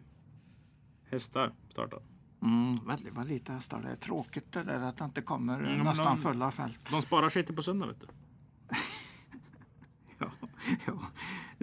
hästar 1.10 1.52
startar. 1.70 2.00
Mm, 2.42 2.78
väldigt, 2.86 3.14
väldigt 3.18 3.32
lite 3.34 3.52
hästar. 3.52 3.82
Det 3.82 3.88
är 3.90 3.96
tråkigt 3.96 4.52
det 4.52 4.62
där 4.62 4.78
att 4.88 4.96
det 4.96 5.04
inte 5.04 5.22
kommer 5.22 5.58
Mm, 5.58 5.78
nästan 5.84 6.06
de- 6.16 6.22
fulla 6.22 6.50
fält. 6.50 6.90
De 6.90 7.02
sparar 7.02 7.28
sig 7.28 7.44
till 7.46 7.56
på 7.56 7.62
söndag 7.62 7.86
vet 7.86 8.00
du. 8.00 8.06
Ja, 10.18 10.30
ja, 10.86 10.92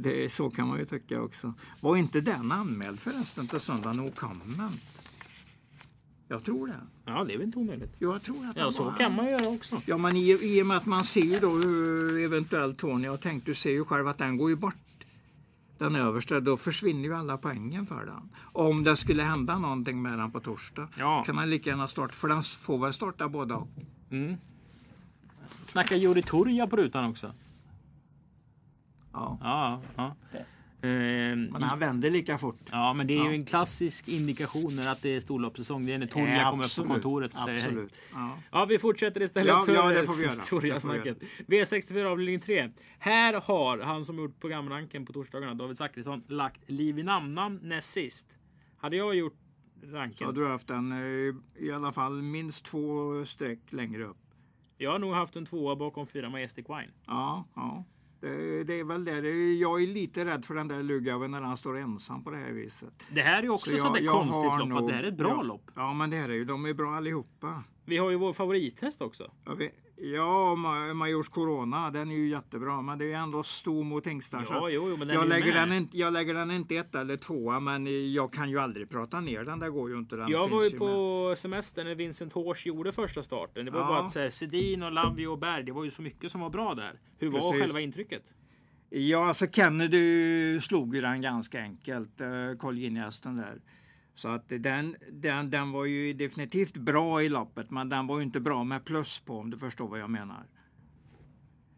det, 0.01 0.31
så 0.33 0.49
kan 0.49 0.67
man 0.67 0.79
ju 0.79 0.85
tycka 0.85 1.21
också. 1.21 1.53
Var 1.81 1.95
inte 1.97 2.21
den 2.21 2.51
anmäld 2.51 2.99
förresten 2.99 3.47
till 3.47 3.59
söndag 3.59 3.93
No 3.93 4.11
Comment? 4.15 4.81
Jag 6.27 6.43
tror 6.43 6.67
det. 6.67 6.79
Ja, 7.05 7.23
det 7.23 7.33
är 7.33 7.37
väl 7.37 7.45
inte 7.47 7.59
omöjligt. 7.59 7.93
Jo, 7.99 8.11
jag 8.11 8.23
tror 8.23 8.45
att 8.45 8.57
Ja, 8.57 8.71
så 8.71 8.91
kan 8.91 9.15
man 9.15 9.25
göra 9.25 9.47
också. 9.47 9.81
Ja, 9.85 9.97
men 9.97 10.15
i, 10.15 10.29
i 10.41 10.61
och 10.61 10.65
med 10.67 10.77
att 10.77 10.85
man 10.85 11.03
ser 11.03 11.21
ju 11.21 11.39
då 11.39 11.49
hur 11.49 12.19
eventuellt 12.25 12.77
Tony 12.77 13.07
har 13.07 13.17
tänkt. 13.17 13.45
Du 13.45 13.55
ser 13.55 13.71
ju 13.71 13.85
själv 13.85 14.07
att 14.07 14.17
den 14.17 14.37
går 14.37 14.49
ju 14.49 14.55
bort. 14.55 14.75
Den 15.77 15.95
översta, 15.95 16.39
då 16.39 16.57
försvinner 16.57 17.03
ju 17.03 17.15
alla 17.15 17.37
poängen 17.37 17.85
för 17.85 18.05
den. 18.05 18.29
Om 18.39 18.83
det 18.83 18.95
skulle 18.97 19.23
hända 19.23 19.59
någonting 19.59 20.01
med 20.01 20.19
den 20.19 20.31
på 20.31 20.39
torsdag 20.39 20.87
Ja. 20.97 21.23
kan 21.25 21.37
han 21.37 21.49
lika 21.49 21.69
gärna 21.69 21.87
starta, 21.87 22.13
för 22.13 22.27
den 22.27 22.43
får 22.43 22.77
väl 22.77 22.93
starta 22.93 23.27
båda 23.29 23.55
och. 23.55 23.67
Snackar 25.67 25.95
Juri 25.95 26.21
Turja 26.23 26.67
på 26.67 26.75
rutan 26.75 27.09
också. 27.09 27.31
Ja. 29.17 29.81
Ja, 29.95 30.15
ja. 30.31 30.39
Ehm, 30.81 31.43
Men 31.45 31.63
han 31.63 31.79
vänder 31.79 32.09
lika 32.11 32.37
fort. 32.37 32.59
ja, 32.71 32.93
men 32.93 33.07
det 33.07 33.13
är 33.13 33.17
ju 33.17 33.23
Ja. 33.25 33.31
en 33.31 33.45
klassisk 33.45 34.07
indikation 34.07 34.75
när 34.75 34.87
att 34.91 35.01
det 35.01 35.15
är 35.15 35.19
storloppssäsong. 35.19 35.85
Det 35.85 35.93
är 35.93 35.97
när 35.97 36.05
Turja 36.07 36.41
Eh, 36.41 36.49
kommer 36.51 36.65
upp 36.65 36.75
på 36.75 36.83
kontoret 36.93 37.33
och 37.33 37.39
säger 37.39 37.57
hej. 37.61 37.67
Absolut. 37.67 37.95
Ja. 38.13 38.37
Ja, 38.51 38.65
vi 38.65 38.79
fortsätter 38.79 39.21
istället 39.21 39.47
Ja, 39.47 39.63
för 39.65 39.73
ja, 39.73 39.89
det 39.89 40.03
får 40.05 40.13
vi 40.13 40.23
göra. 40.23 40.35
Det 40.35 40.41
får 40.41 40.61
vi 40.61 40.69
Torja-snacket. 40.69 41.17
V64 41.47 42.05
avdelning 42.05 42.39
3. 42.39 42.69
Här 42.99 43.33
har 43.41 43.79
han 43.79 44.05
som 44.05 44.17
gjort 44.17 44.39
programranken 44.39 45.05
på 45.05 45.13
torsdagarna, 45.13 45.53
David 45.53 45.77
Zachrisson, 45.77 46.23
lagt 46.27 46.69
liv 46.69 46.99
i 46.99 47.03
namn 47.03 47.59
näst 47.63 47.91
sist. 47.93 48.37
Hade 48.77 48.95
jag 48.95 49.15
gjort 49.15 49.35
ranken, 49.83 50.17
Så 50.17 50.25
har 50.25 50.33
du 50.33 50.47
haft 50.47 50.69
en 50.69 50.91
eh, 50.91 51.35
i 51.65 51.71
alla 51.71 51.91
fall 51.91 52.21
minst 52.21 52.65
två 52.65 53.25
streck 53.25 53.59
längre 53.69 54.03
upp. 54.03 54.17
jag 54.77 54.91
har 54.91 54.99
nog 54.99 55.13
haft 55.13 55.35
en 55.35 55.45
tvåa 55.45 55.75
bakom 55.75 56.07
fyra 56.07 56.29
Majestic 56.29 56.65
Wine. 56.69 56.91
Ja, 57.07 57.45
ja. 57.55 57.83
Det, 58.19 58.63
det 58.63 58.79
är 58.79 58.83
väl 58.83 59.05
det. 59.05 59.11
Jag 59.53 59.83
är 59.83 59.87
lite 59.87 60.25
rädd 60.25 60.45
för 60.45 60.55
den 60.55 60.67
där 60.67 60.83
Lugaven 60.83 61.31
när 61.31 61.41
han 61.41 61.57
står 61.57 61.77
ensam 61.77 62.23
på 62.23 62.29
det 62.31 62.37
här 62.37 62.51
viset. 62.51 63.03
Det 63.09 63.21
här 63.21 63.43
är 63.43 63.49
också 63.49 63.69
Så 63.69 63.77
sånt 63.77 63.95
där 63.95 64.01
jag 64.01 64.13
konstigt 64.13 64.43
lopp, 64.43 64.61
att 64.61 64.67
nog- 64.67 64.89
det 64.89 64.93
här 64.95 65.03
är 65.03 65.07
ett 65.07 65.17
bra 65.17 65.29
ja, 65.29 65.41
lopp. 65.41 65.71
Ja, 65.75 65.93
men 65.93 66.09
det 66.09 66.17
här 66.17 66.29
är 66.29 66.33
ju, 66.33 66.45
de 66.45 66.65
är 66.65 66.73
bra 66.73 66.95
allihopa. 66.95 67.63
Vi 67.85 67.97
har 67.97 68.09
ju 68.09 68.15
vår 68.15 68.33
favorithäst 68.33 69.01
också. 69.01 69.31
Ja, 69.45 69.53
vi, 69.53 69.71
ja 69.97 70.55
Ma- 70.55 70.93
Majors 70.93 71.29
Corona, 71.29 71.91
den 71.91 72.11
är 72.11 72.15
ju 72.15 72.29
jättebra, 72.29 72.81
men 72.81 72.97
det 72.97 73.05
är 73.05 73.07
ju 73.07 73.13
ändå 73.13 73.43
stor 73.43 73.83
mot 73.83 74.07
hingstar. 74.07 74.45
Ja, 74.49 74.69
jo, 74.69 74.89
jo, 74.89 74.97
men 74.97 75.09
jag, 75.09 75.27
lägger 75.27 75.45
med. 75.53 75.55
den 75.69 75.73
inte, 75.77 75.97
jag 75.97 76.13
lägger 76.13 76.33
den 76.33 76.51
inte 76.51 76.75
ett 76.75 76.95
eller 76.95 77.17
tvåa, 77.17 77.59
men 77.59 78.11
jag 78.13 78.33
kan 78.33 78.49
ju 78.49 78.59
aldrig 78.59 78.89
prata 78.89 79.19
ner 79.21 79.43
den. 79.43 79.59
Det 79.59 79.69
går 79.69 79.89
ju 79.89 79.97
inte. 79.97 80.15
Den 80.15 80.29
Jag 80.29 80.47
var 80.49 80.63
ju 80.63 80.69
med. 80.69 80.79
på 80.79 81.33
semester 81.37 81.83
när 81.83 81.95
Vincent 81.95 82.33
Hårs 82.33 82.65
gjorde 82.65 82.91
första 82.91 83.23
starten. 83.23 83.65
Det 83.65 83.71
var 83.71 83.79
Ja. 83.79 83.87
bara 83.87 83.99
att 83.99 84.15
här, 84.15 84.29
Sedin 84.29 84.83
och 84.83 84.91
Lavio 84.91 85.27
och 85.27 85.37
Berg, 85.39 85.63
det 85.63 85.71
var 85.71 85.83
ju 85.83 85.91
så 85.91 86.01
mycket 86.01 86.31
som 86.31 86.41
var 86.41 86.49
bra 86.49 86.73
där. 86.75 86.99
Hur 87.19 87.29
var 87.29 87.39
Precis. 87.39 87.61
själva 87.61 87.79
intrycket? 87.81 88.23
Ja, 88.89 89.25
alltså 89.27 89.47
Kennedy 89.47 90.59
slog 90.59 90.95
ju 90.95 91.01
den 91.01 91.21
ganska 91.21 91.59
enkelt, 91.61 92.21
uh, 92.21 92.57
Colgjini-hästen 92.57 93.37
där. 93.37 93.61
Så 94.17 94.27
att 94.29 94.49
den, 94.49 94.95
den, 95.11 95.49
den 95.49 95.71
var 95.71 95.85
ju 95.85 96.13
definitivt 96.13 96.77
bra 96.77 97.23
i 97.23 97.29
loppet, 97.29 97.71
men 97.71 97.89
den 97.89 98.07
var 98.07 98.17
ju 98.17 98.23
inte 98.23 98.39
bra 98.39 98.63
med 98.63 98.85
plus 98.85 99.19
på 99.19 99.39
om 99.39 99.49
du 99.49 99.57
förstår 99.57 99.87
vad 99.87 99.99
jag 99.99 100.09
menar. 100.09 100.43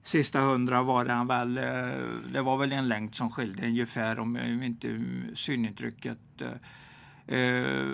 Sista 0.04 0.40
hundra 0.42 0.84
var 0.84 1.06
den 1.06 1.28
väl, 1.28 1.58
eh, 1.58 1.64
det 2.34 2.42
var 2.42 2.58
väl 2.58 2.72
en 2.72 2.88
längd 2.88 3.16
som 3.16 3.32
skilde 3.32 3.68
ungefär 3.68 4.20
om 4.20 4.38
inte 4.64 5.06
synintrycket 5.34 6.20
eh, 7.28 7.38
eh, 7.40 7.88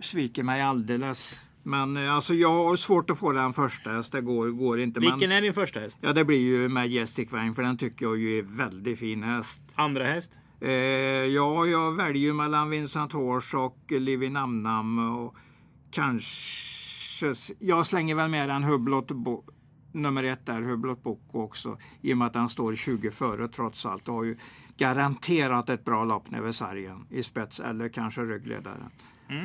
sviker 0.00 0.42
mig 0.42 0.62
alldeles. 0.62 1.44
Men 1.62 1.96
eh, 1.96 2.12
alltså 2.12 2.34
jag 2.34 2.64
har 2.64 2.76
svårt 2.76 3.10
att 3.10 3.18
få 3.18 3.32
den 3.32 3.52
första 3.52 3.90
häst, 3.90 4.12
det 4.12 4.20
går, 4.20 4.48
går 4.48 4.80
inte. 4.80 5.00
Vilken 5.00 5.18
men, 5.18 5.32
är 5.32 5.40
din 5.40 5.54
första 5.54 5.80
häst? 5.80 5.98
Ja, 6.00 6.12
det 6.12 6.24
blir 6.24 6.40
ju 6.40 6.68
Majestic 6.68 7.32
Vine 7.32 7.54
för 7.54 7.62
den 7.62 7.76
tycker 7.76 8.06
jag 8.06 8.18
ju 8.18 8.38
är 8.38 8.42
väldigt 8.42 8.98
fin 8.98 9.22
häst. 9.22 9.60
Andra 9.74 10.04
häst? 10.04 10.38
Eh, 10.60 10.70
ja, 10.70 11.66
jag 11.66 11.92
väljer 11.92 12.32
mellan 12.32 12.70
Vincent 12.70 13.12
Horse 13.12 13.56
och 13.56 13.78
Livy 13.88 14.28
Namnam 14.28 15.16
och 15.16 15.36
kanske... 15.90 17.34
Jag 17.58 17.86
slänger 17.86 18.14
väl 18.14 18.30
med 18.30 18.48
den 18.48 18.64
Hublot 18.64 19.10
Bo, 19.10 19.44
nummer 19.92 20.24
ett 20.24 20.46
där, 20.46 20.62
Hublot 20.62 21.02
Boko 21.02 21.42
också, 21.42 21.78
i 22.00 22.12
och 22.12 22.18
med 22.18 22.26
att 22.26 22.34
han 22.34 22.48
står 22.48 22.74
20 22.74 23.10
före 23.10 23.48
trots 23.48 23.86
allt 23.86 24.08
och 24.08 24.14
har 24.14 24.24
ju 24.24 24.36
garanterat 24.76 25.70
ett 25.70 25.84
bra 25.84 26.04
lopp 26.04 26.24
vid 26.44 26.54
sargen 26.54 27.06
i 27.10 27.22
spets 27.22 27.60
eller 27.60 27.88
kanske 27.88 28.20
ryggledaren. 28.20 28.90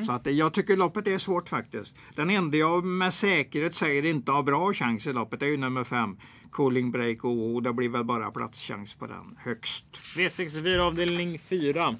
Så 0.05 0.11
att 0.11 0.27
eh, 0.27 0.33
jag 0.33 0.53
tycker 0.53 0.77
loppet 0.77 1.07
är 1.07 1.17
svårt 1.17 1.49
faktiskt. 1.49 1.95
Den 2.15 2.29
enda 2.29 2.57
jag 2.57 2.85
med 2.85 3.13
säkerhet 3.13 3.75
säger 3.75 4.05
inte 4.05 4.31
har 4.31 4.43
bra 4.43 4.73
chans 4.73 5.07
i 5.07 5.13
loppet 5.13 5.41
är 5.41 5.45
ju 5.45 5.57
nummer 5.57 5.83
fem, 5.83 6.17
Cooling 6.53 6.91
Break 6.91 7.23
och 7.23 7.63
det 7.63 7.73
blir 7.73 7.89
väl 7.89 8.03
bara 8.03 8.31
platschans 8.31 8.95
på 8.95 9.07
den 9.07 9.37
högst. 9.39 9.85
V64 10.15 10.79
avdelning 10.79 11.39
4. 11.39 11.95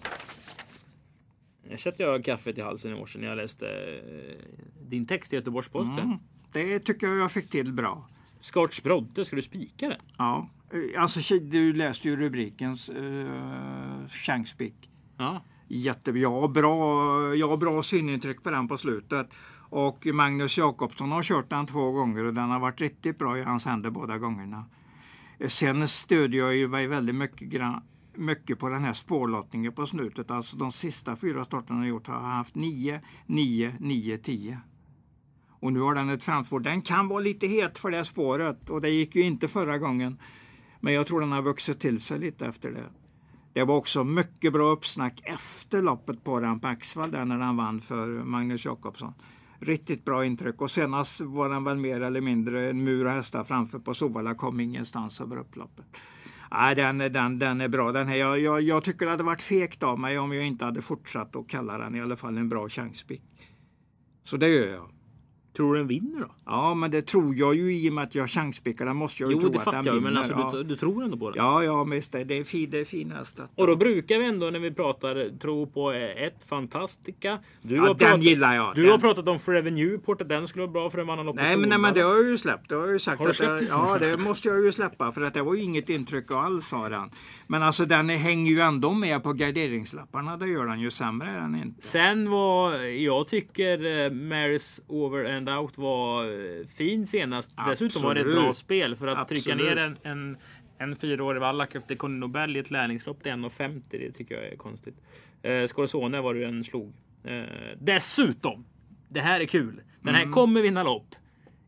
Jag 1.70 1.80
sätter 1.80 2.04
jag 2.04 2.26
kaffet 2.26 2.58
i 2.58 2.62
halsen 2.62 2.92
i 2.92 2.96
morse 2.96 3.20
när 3.20 3.28
jag 3.28 3.38
läste 3.38 3.68
eh, 3.68 4.89
din 4.89 5.06
text 5.06 5.34
i 5.34 5.36
Göteborgs-Posten. 5.36 6.00
Mm. 6.00 6.18
Det 6.52 6.80
tycker 6.80 7.08
jag 7.08 7.18
jag 7.18 7.32
fick 7.32 7.50
till 7.50 7.74
bra. 7.74 8.10
Scotch 8.42 8.82
Brodde, 8.82 9.26
ska 9.26 9.36
du 9.36 9.42
spika 9.42 9.89
det? 9.89 10.00
Ja, 10.18 10.50
eh, 10.74 11.02
alltså 11.02 11.39
du 11.39 11.74
läste 11.74 12.10
ju 12.10 12.16
rubrikens 12.16 12.89
uh, 12.89 14.08
Chankspik. 14.08 14.89
Ja. 15.18 15.42
Jättebra. 15.68 16.22
Jag 16.22 16.42
har 16.42 16.48
bra, 16.48 17.36
jag 17.36 17.50
har 17.50 17.58
bra 17.58 17.84
synintryck 17.84 18.44
på 18.44 18.50
den 18.50 18.68
på 18.68 18.78
slutet. 18.78 19.30
Och 19.75 20.07
Magnus 20.13 20.57
Jakobsson 20.57 21.12
har 21.12 21.23
kört 21.23 21.49
den 21.49 21.65
två 21.65 21.91
gånger 21.91 22.25
och 22.25 22.33
den 22.33 22.49
har 22.49 22.59
varit 22.59 22.81
riktigt 22.81 23.17
bra 23.17 23.38
i 23.38 23.43
hans 23.43 23.65
händer 23.65 23.89
båda 23.89 24.17
gångerna. 24.17 24.65
Sen 25.47 25.88
stödjer 25.88 26.43
jag 26.43 26.55
ju 26.55 26.67
mig 26.67 26.88
väldigt 26.88 27.15
mycket, 27.15 27.62
mycket 28.15 28.59
på 28.59 28.69
den 28.69 28.83
här 28.83 28.93
spårlottningen 28.93 29.73
på 29.73 29.86
slutet. 29.86 30.31
Alltså 30.31 30.57
de 30.57 30.71
sista 30.71 31.15
fyra 31.15 31.43
starterna 31.43 31.79
jag 31.79 31.89
gjort 31.89 32.07
har 32.07 32.15
jag 32.15 32.21
haft 32.21 32.55
9, 32.55 33.01
9, 33.25 33.75
9, 33.79 34.17
10. 34.17 34.59
Och 35.49 35.73
nu 35.73 35.79
har 35.79 35.95
den 35.95 36.09
ett 36.09 36.23
framspår. 36.23 36.59
Den 36.59 36.81
kan 36.81 37.07
vara 37.07 37.19
lite 37.19 37.47
het 37.47 37.79
för 37.79 37.91
det 37.91 38.03
spåret 38.03 38.69
och 38.69 38.81
det 38.81 38.89
gick 38.89 39.15
ju 39.15 39.23
inte 39.23 39.47
förra 39.47 39.77
gången. 39.77 40.19
Men 40.79 40.93
jag 40.93 41.07
tror 41.07 41.19
den 41.19 41.31
har 41.31 41.41
vuxit 41.41 41.79
till 41.79 41.99
sig 41.99 42.19
lite 42.19 42.45
efter 42.45 42.71
det. 42.71 42.89
Det 43.53 43.63
var 43.63 43.75
också 43.75 44.03
mycket 44.03 44.53
bra 44.53 44.69
uppsnack 44.69 45.21
efter 45.23 45.81
loppet 45.81 46.23
på 46.23 46.39
den 46.39 46.59
på 46.59 46.67
Axvall 46.67 47.12
där 47.12 47.25
när 47.25 47.38
den 47.38 47.57
vann 47.57 47.81
för 47.81 48.07
Magnus 48.07 48.65
Jakobsson. 48.65 49.13
Riktigt 49.63 50.06
bra 50.06 50.26
intryck 50.26 50.62
och 50.62 50.71
senast 50.71 51.21
var 51.21 51.49
den 51.49 51.63
väl 51.63 51.78
mer 51.78 52.02
eller 52.02 52.21
mindre 52.21 52.69
en 52.69 52.84
mur 52.84 53.06
och 53.06 53.12
hästar 53.12 53.43
framför 53.43 53.80
på 53.80 53.93
Sovalla, 53.93 54.36
kom 54.36 54.60
ingenstans 54.60 55.21
över 55.21 55.38
upploppet. 55.38 55.86
Nej, 56.52 56.76
den, 56.76 56.97
den, 56.97 57.39
den 57.39 57.62
är 57.62 57.67
bra. 57.67 57.91
Den 57.91 58.08
här, 58.08 58.15
jag, 58.15 58.39
jag, 58.39 58.62
jag 58.62 58.84
tycker 58.84 59.06
det 59.06 59.12
hade 59.12 59.23
varit 59.23 59.41
fegt 59.41 59.84
av 59.84 59.99
mig 59.99 60.19
om 60.19 60.34
jag 60.34 60.45
inte 60.45 60.65
hade 60.65 60.82
fortsatt 60.82 61.36
att 61.36 61.47
kalla 61.47 61.78
den 61.78 61.95
i 61.95 62.02
alla 62.02 62.15
fall 62.15 62.38
en 62.38 62.49
bra 62.49 62.69
chanspick. 62.69 63.23
Så 64.23 64.38
det 64.38 64.47
gör 64.47 64.67
jag. 64.67 64.89
Tror 65.58 65.74
du 65.74 65.80
den 65.80 65.88
vinner 65.88 66.20
då? 66.20 66.28
Ja, 66.46 66.74
men 66.74 66.92
det 66.92 67.02
tror 67.02 67.36
jag 67.36 67.56
ju 67.56 67.76
i 67.76 67.89
och 67.89 67.94
med 67.94 68.04
att 68.04 68.16
jag 68.16 68.30
chanspickar. 68.30 68.86
Den 68.86 68.96
måste 68.96 69.24
jag 69.24 69.30
ju 69.32 69.36
jo, 69.36 69.42
tro 69.42 69.50
det 69.50 69.58
att 69.58 69.63
fattar 69.63 69.78
den 69.78 69.86
jag, 69.86 69.94
vinner. 69.94 70.10
men 70.10 70.18
alltså, 70.18 70.34
ja. 70.34 70.52
du, 70.52 70.63
du 70.63 70.76
tror 70.76 71.04
ändå 71.04 71.18
på 71.18 71.30
den? 71.32 71.38
Ja, 71.46 71.63
ja, 71.63 71.84
visst. 71.84 72.12
Det, 72.12 72.24
det 72.24 72.38
är 72.38 72.44
fin, 72.44 72.70
det 72.70 72.80
är 72.80 72.86
fin 72.86 73.12
hästar. 73.12 73.48
Och 73.56 73.68
då 73.68 73.76
brukar 73.76 74.20
vi 74.20 74.26
ändå 74.26 74.50
när 74.50 74.60
vi 74.60 74.72
pratar 74.72 75.38
tro 75.39 75.68
på 75.68 75.92
ett 75.92 76.44
Fantastica. 76.48 77.39
Du, 77.62 77.76
Ja, 77.76 77.82
har, 77.82 77.88
den 77.88 77.98
pratat, 77.98 78.24
gillar 78.24 78.56
jag. 78.56 78.76
du 78.76 78.82
Den- 78.82 78.92
har 78.92 78.98
pratat 78.98 79.28
om 79.28 79.39
Forever 79.39 79.72
Newport 79.72 80.22
att 80.22 80.30
den 80.30 80.48
skulle 80.48 80.62
vara 80.62 80.72
bra 80.72 80.89
för 80.89 80.98
en 80.98 81.10
annan 81.10 81.26
på 81.26 81.34
Nej 81.34 81.58
men, 81.58 81.70
nej, 81.70 81.78
men 81.78 81.94
det 81.94 82.02
har 82.02 82.16
jag 82.16 82.26
ju 82.26 82.38
släppt. 82.38 82.70
Det 82.70 82.76
har 82.76 82.82
jag 82.84 82.92
ju 82.94 83.00
sagt 83.00 83.20
Har 83.20 83.26
du 83.26 83.30
att 83.30 83.36
släppt 83.38 83.60
det, 83.60 83.66
det? 83.66 83.70
Ja, 83.72 83.98
det 84.00 84.18
måste 84.18 84.48
jag 84.48 84.63
ju 84.63 84.72
släppa 84.72 85.12
för 85.12 85.22
att 85.22 85.34
det 85.34 85.42
var 85.44 85.54
ju 85.56 85.62
inget 85.62 85.89
intryck 85.89 86.32
alls 86.32 86.72
har 86.72 86.89
den. 86.89 87.10
Men 87.48 87.63
alltså 87.63 87.86
den 87.86 88.10
hänger 88.10 88.52
ju 88.52 88.60
ändå 88.60 88.94
med 88.94 89.24
på 89.24 89.34
garderingslapparna. 89.34 90.38
Det 90.38 90.48
gör 90.48 90.66
den 90.66 90.80
ju 90.80 90.92
sämre 90.92 91.30
är 91.30 91.39
den 91.42 91.56
inte. 91.56 91.88
Sen 91.88 92.30
var, 92.30 92.74
jag 92.78 93.28
tycker 93.28 93.78
eh, 93.80 94.10
Mary's 94.10 94.82
Over 94.88 95.36
and 95.38 95.42
Out 95.49 95.77
var 95.77 96.25
eh, 96.25 96.65
fin 96.65 97.08
senast. 97.08 97.51
Dessutom 97.69 98.01
var 98.01 98.15
det 98.15 98.21
ett 98.21 98.27
bra 98.27 98.36
Absolut. 98.36 98.56
spel 98.58 98.95
för 98.95 99.08
att 99.08 99.27
trycka 99.27 99.51
Absolut. 99.53 99.75
ner 99.75 99.84
en, 99.84 99.97
en, 100.03 100.38
en 100.77 100.95
fyraårig 100.95 101.41
vallack 101.41 101.75
efter 101.75 102.08
Nobel 102.08 102.56
i 102.58 102.60
ett 102.60 102.71
lärlingslopp 102.71 103.23
till 103.23 103.32
1,50. 103.32 103.82
Det 103.89 104.12
tycker 104.12 104.36
jag 104.36 104.45
är 104.45 104.56
konstigt. 104.56 104.95
Eh, 105.41 105.67
Scorsone 105.67 106.21
var 106.21 106.34
det 106.34 106.39
den 106.45 106.63
slog. 106.63 106.93
Eh, 107.23 107.43
dessutom, 107.82 108.65
det 109.10 109.19
här 109.21 109.39
är 109.39 109.45
kul. 109.45 109.82
Den 110.01 110.15
här 110.15 110.21
Mm. 110.21 110.34
kommer 110.34 110.62
vinna 110.62 110.84
lopp 110.84 111.15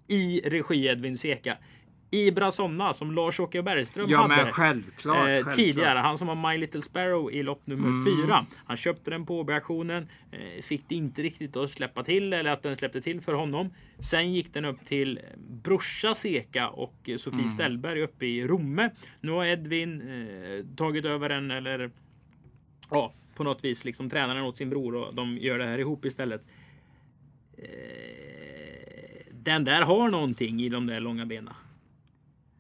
i 0.07 0.41
regi 0.49 0.85
Edvin 0.88 1.17
Seka. 1.17 1.57
Ibra 2.15 2.51
Somna 2.51 2.93
som 2.93 3.12
Lars-Åke 3.12 3.62
Bergström 3.62 4.06
Ja 4.10 4.17
hade. 4.21 4.36
men 4.43 4.51
självklart. 4.54 5.17
Eh, 5.17 5.23
självklart. 5.23 5.56
tidigare. 5.56 5.99
Han 5.99 6.17
som 6.17 6.28
var 6.28 6.51
My 6.51 6.58
Little 6.58 6.82
Sparrow 6.82 7.32
i 7.32 7.43
lopp 7.43 7.67
nummer 7.67 7.88
Mm. 7.88 8.06
fyra. 8.06 8.45
Han 8.65 8.78
köpte 8.78 9.12
den 9.12 9.25
på 9.25 9.39
OB-auktionen. 9.39 10.08
Eh, 10.32 10.62
fick 10.62 10.89
det 10.89 10.95
inte 10.95 11.21
riktigt 11.21 11.56
att 11.58 11.69
släppa 11.69 12.04
till 12.04 12.34
eller 12.34 12.51
att 12.51 12.63
den 12.63 12.75
släppte 12.75 13.01
till 13.01 13.21
för 13.21 13.34
honom. 13.34 13.69
Sen 13.99 14.34
gick 14.34 14.54
den 14.54 14.65
upp 14.65 14.86
till 14.86 15.19
brorsa 15.63 16.15
Seka 16.15 16.69
och 16.69 17.10
Sofie 17.17 17.39
Mm. 17.39 17.49
Ställberg 17.49 18.01
uppe 18.01 18.25
i 18.25 18.47
Romme. 18.47 18.89
Nu 19.21 19.32
har 19.32 19.45
Edvin 19.45 20.01
eh, 20.01 20.65
tagit 20.75 21.06
över 21.06 21.30
den 21.30 21.51
eller 21.51 21.91
ja, 22.91 23.13
på 23.36 23.43
något 23.43 23.63
vis 23.63 23.86
liksom 23.86 24.10
tränar 24.10 24.36
den 24.36 24.43
åt 24.43 24.58
sin 24.58 24.69
bror 24.69 24.95
och 24.95 25.15
de 25.15 25.38
gör 25.38 25.58
det 25.60 25.65
här 25.65 25.78
ihop 25.80 26.06
istället. 26.06 26.41
Eh, 27.58 27.65
den 29.32 29.63
där 29.63 29.82
har 29.82 30.10
någonting 30.10 30.62
i 30.62 30.69
de 30.69 30.88
där 30.88 30.99
långa 30.99 31.25
benen. 31.25 31.54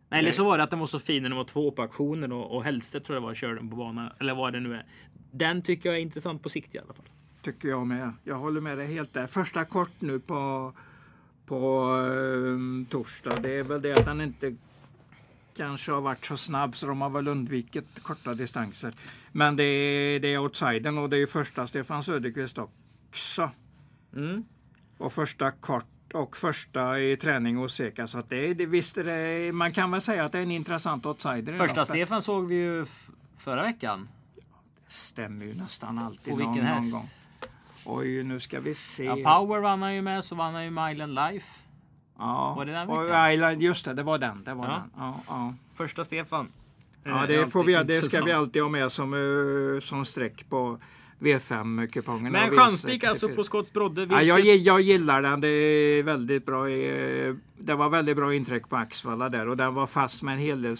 Eller 0.09 0.31
så 0.31 0.43
var 0.43 0.57
det 0.57 0.63
att 0.63 0.69
den 0.69 0.79
var 0.79 0.87
så 0.87 0.99
fin 0.99 1.23
när 1.23 1.29
den 1.29 1.37
var 1.37 1.43
två 1.43 1.71
på 1.71 1.81
auktionen 1.81 2.31
och, 2.31 2.55
och 2.55 2.63
Hellstedt 2.63 3.05
tror 3.05 3.15
jag 3.15 3.21
var 3.21 3.29
och 3.29 3.35
körde 3.35 3.55
den 3.55 3.69
på 3.69 3.75
banan. 3.75 4.09
Eller 4.19 4.35
vad 4.35 4.53
det 4.53 4.59
nu 4.59 4.73
är. 4.73 4.85
Den 5.31 5.61
tycker 5.61 5.89
jag 5.89 5.97
är 5.97 6.01
intressant 6.01 6.43
på 6.43 6.49
sikt 6.49 6.75
i 6.75 6.79
alla 6.79 6.93
fall. 6.93 7.05
Tycker 7.41 7.67
jag 7.67 7.87
med. 7.87 8.13
Jag 8.23 8.35
håller 8.35 8.61
med 8.61 8.77
dig 8.77 8.87
helt 8.87 9.13
där. 9.13 9.27
Första 9.27 9.65
kort 9.65 9.91
nu 9.99 10.19
på, 10.19 10.73
på 11.45 11.89
eh, 11.97 12.89
torsdag. 12.89 13.35
Det 13.41 13.49
är 13.49 13.63
väl 13.63 13.81
det 13.81 13.99
att 13.99 14.05
den 14.05 14.21
inte 14.21 14.55
kanske 15.55 15.91
har 15.91 16.01
varit 16.01 16.25
så 16.25 16.37
snabb 16.37 16.75
så 16.75 16.87
de 16.87 17.01
har 17.01 17.09
väl 17.09 17.27
undvikit 17.27 18.03
korta 18.03 18.33
distanser. 18.33 18.93
Men 19.31 19.55
det 19.55 19.63
är, 19.63 20.19
det 20.19 20.33
är 20.33 20.37
outsidern 20.37 20.97
och 20.97 21.09
det 21.09 21.17
är 21.17 21.25
första 21.25 21.67
Stefan 21.67 22.03
Söderqvist 22.03 22.57
också. 22.57 23.51
Mm. 24.15 24.43
Och 24.97 25.13
första 25.13 25.51
kort 25.51 25.85
och 26.15 26.37
första 26.37 26.99
i 26.99 27.17
träning 27.17 27.55
hos 27.55 27.75
Seka. 27.75 28.07
Så 28.07 28.17
att 28.19 28.29
det, 28.29 28.53
det, 28.53 28.65
visst 28.65 28.95
det, 28.95 29.51
man 29.53 29.73
kan 29.73 29.91
väl 29.91 30.01
säga 30.01 30.25
att 30.25 30.31
det 30.31 30.37
är 30.37 30.43
en 30.43 30.51
intressant 30.51 31.05
outsider. 31.05 31.57
Första 31.57 31.75
loppet. 31.81 31.87
Stefan 31.87 32.21
såg 32.21 32.47
vi 32.47 32.55
ju 32.55 32.85
förra 33.37 33.63
veckan. 33.63 34.07
Stämmer 34.87 35.45
ju 35.45 35.53
nästan 35.53 35.99
alltid 35.99 36.33
Och 36.33 36.39
vilken 36.39 36.55
någon, 36.55 36.65
häst? 36.65 36.93
någon 36.93 37.01
gång. 37.01 37.09
Oj, 37.85 38.23
nu 38.23 38.39
ska 38.39 38.59
vi 38.59 38.73
se. 38.73 39.03
Ja, 39.03 39.15
Power 39.15 39.59
vann 39.59 39.81
han 39.81 39.95
ju 39.95 40.01
med, 40.01 40.25
så 40.25 40.35
vann 40.35 40.53
han 40.53 40.63
ju 40.63 40.69
Milan 40.69 41.13
Life. 41.13 41.59
Ja, 42.17 42.53
Var 42.57 42.65
det 42.65 42.71
den 42.71 42.89
och? 42.89 43.31
Island, 43.33 43.61
just 43.61 43.85
det, 43.85 43.93
det 43.93 44.03
var 44.03 44.17
den. 44.17 44.43
Det 44.43 44.53
var 44.53 44.65
Ja. 44.65 44.71
den. 44.71 44.91
Ja, 44.97 45.19
ja. 45.27 45.53
Första 45.73 46.03
Stefan. 46.03 46.47
ja 47.03 47.21
Eh, 47.21 47.27
det, 47.27 47.47
får 47.47 47.63
vi, 47.63 47.73
det 47.83 48.01
ska 48.01 48.23
vi 48.23 48.31
alltid 48.31 48.61
ha 48.61 48.69
med 48.69 48.91
som, 48.91 49.13
eh, 49.13 49.79
som 49.79 50.05
streck 50.05 50.49
på 50.49 50.79
V5-kupongen. 51.19 52.31
Men 52.31 52.51
chanspik 52.57 53.03
alltså 53.03 53.29
på 53.29 53.43
Scotts 53.43 53.73
Brodde. 53.73 54.01
Ja, 54.01 54.07
vilket- 54.07 54.27
jag, 54.27 54.39
gi- 54.39 54.63
jag 54.63 54.81
gillar 54.81 55.21
den. 55.21 55.41
Det 55.41 55.47
är 55.47 56.03
väldigt 56.03 56.45
bra. 56.45 56.65
Det 57.57 57.75
var 57.75 57.89
väldigt 57.89 58.15
bra 58.17 58.33
intryck 58.33 58.69
på 58.69 58.75
Axvalla 58.75 59.29
där 59.29 59.47
och 59.47 59.57
den 59.57 59.73
var 59.73 59.87
fast 59.87 60.23
med 60.23 60.33
en 60.33 60.39
hel 60.39 60.61
del 60.61 60.77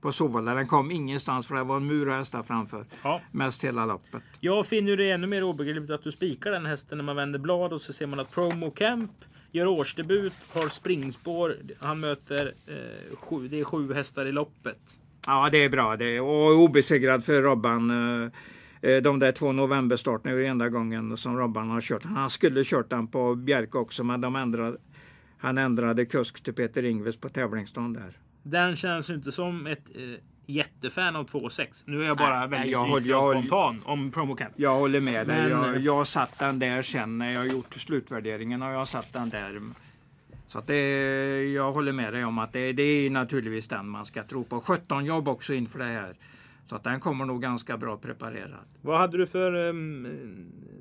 på 0.00 0.12
Sovalla. 0.12 0.54
Den 0.54 0.66
kom 0.66 0.90
ingenstans 0.90 1.46
för 1.46 1.54
det 1.54 1.62
var 1.64 1.76
en 1.76 1.86
mur 1.86 2.08
och 2.08 2.14
hästar 2.14 2.42
framför. 2.42 2.84
Ja. 3.02 3.20
Mest 3.32 3.64
hela 3.64 3.86
loppet. 3.86 4.22
Jag 4.40 4.66
finner 4.66 4.96
det 4.96 5.10
ännu 5.10 5.26
mer 5.26 5.42
obegripligt 5.42 5.90
att 5.90 6.04
du 6.04 6.12
spikar 6.12 6.50
den 6.50 6.66
hästen 6.66 6.98
när 6.98 7.04
man 7.04 7.16
vänder 7.16 7.38
blad 7.38 7.72
och 7.72 7.80
så 7.80 7.92
ser 7.92 8.06
man 8.06 8.20
att 8.20 8.34
Promo 8.34 8.70
Camp 8.70 9.10
gör 9.52 9.66
årsdebut, 9.66 10.32
har 10.54 10.68
springspår. 10.68 11.56
Han 11.80 12.00
möter 12.00 12.52
eh, 12.66 13.16
sju, 13.16 13.48
det 13.48 13.60
är 13.60 13.64
sju 13.64 13.94
hästar 13.94 14.26
i 14.26 14.32
loppet. 14.32 14.78
Ja, 15.26 15.48
det 15.52 15.64
är 15.64 15.68
bra. 15.68 15.96
Det 15.96 16.16
är, 16.16 16.20
och 16.22 16.58
obesegrad 16.58 17.24
för 17.24 17.42
Robban. 17.42 17.90
eh, 18.24 18.30
De 19.02 19.18
där 19.18 19.32
två 19.32 19.52
novemberstarterna 19.52 20.30
är 20.34 20.38
ju 20.38 20.46
enda 20.46 20.68
gången 20.68 21.16
som 21.16 21.38
Robban 21.38 21.70
har 21.70 21.80
kört. 21.80 22.04
Han 22.04 22.30
skulle 22.30 22.64
kört 22.64 22.90
den 22.90 23.06
på 23.06 23.34
Bjerke 23.34 23.78
också, 23.78 24.04
men 24.04 24.20
de 24.20 24.36
ändrade, 24.36 24.76
han 25.38 25.58
ändrade 25.58 26.04
kusk 26.06 26.42
till 26.44 26.54
Peter 26.54 26.82
Ingves 26.84 27.16
på 27.16 27.28
tävlingsdagen 27.28 27.92
där. 27.92 28.18
Den 28.42 28.76
känns 28.76 29.10
ju 29.10 29.14
inte 29.14 29.32
som 29.32 29.66
ett 29.66 29.96
eh, 29.96 30.02
jättefan 30.46 31.16
av 31.16 31.26
2,6. 31.28 31.66
Nu 31.84 32.02
är 32.02 32.06
jag 32.06 32.16
bara 32.16 32.38
Nej, 32.40 32.48
väldigt 32.48 32.72
jag 32.72 32.84
håller- 32.86 33.08
jag 33.08 33.30
spontan 33.32 33.82
om 33.84 34.10
Promo 34.10 34.34
Camp. 34.36 34.52
Jag 34.56 34.74
håller 34.76 35.00
med 35.00 35.26
dig. 35.26 35.36
Men, 35.42 35.50
jag, 35.50 35.76
eh, 35.76 35.82
jag 35.82 36.06
satt 36.06 36.38
den 36.38 36.58
där 36.58 36.82
sen 36.82 37.18
när 37.18 37.32
jag 37.32 37.46
gjort 37.48 37.74
slutvärderingen. 37.74 38.62
Och 38.62 38.72
jag 38.72 38.88
satt 38.88 39.12
den 39.12 39.28
där. 39.30 39.60
Så 40.48 40.58
att 40.58 40.66
det, 40.66 41.44
jag 41.52 41.72
håller 41.72 41.92
med 41.92 42.12
dig 42.12 42.24
om 42.24 42.38
att 42.38 42.52
det, 42.52 42.72
det 42.72 42.82
är 42.82 43.10
naturligtvis 43.10 43.68
den 43.68 43.88
man 43.88 44.06
ska 44.06 44.22
tro 44.24 44.44
på. 44.44 44.60
17 44.60 45.04
jobb 45.04 45.28
också 45.28 45.54
inför 45.54 45.78
det 45.78 45.84
här. 45.84 46.14
Så 46.70 46.76
att 46.76 46.84
den 46.84 47.00
kommer 47.00 47.24
nog 47.24 47.42
ganska 47.42 47.76
bra 47.76 47.96
preparerad. 47.96 48.68
Vad 48.80 48.98
hade 48.98 49.18
du 49.18 49.26
för 49.26 49.68
ehm, 49.68 50.06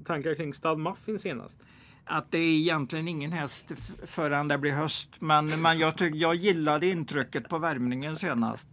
tankar 0.06 0.36
kring 0.36 0.54
Stad 0.54 0.80
Muffin 0.80 1.20
senast? 1.20 1.64
att 2.06 2.32
det 2.32 2.38
är 2.38 2.58
egentligen 2.58 3.08
ingen 3.08 3.32
häst 3.32 3.72
förrän 4.06 4.48
det 4.48 4.58
blir 4.58 4.72
höst. 4.72 5.10
Men, 5.20 5.62
men 5.62 5.80
jag, 5.80 5.98
tyck, 5.98 6.16
jag 6.16 6.36
gillade 6.36 6.88
intrycket 6.88 7.50
på 7.50 7.58
värmningen 7.58 8.18
senast. 8.18 8.68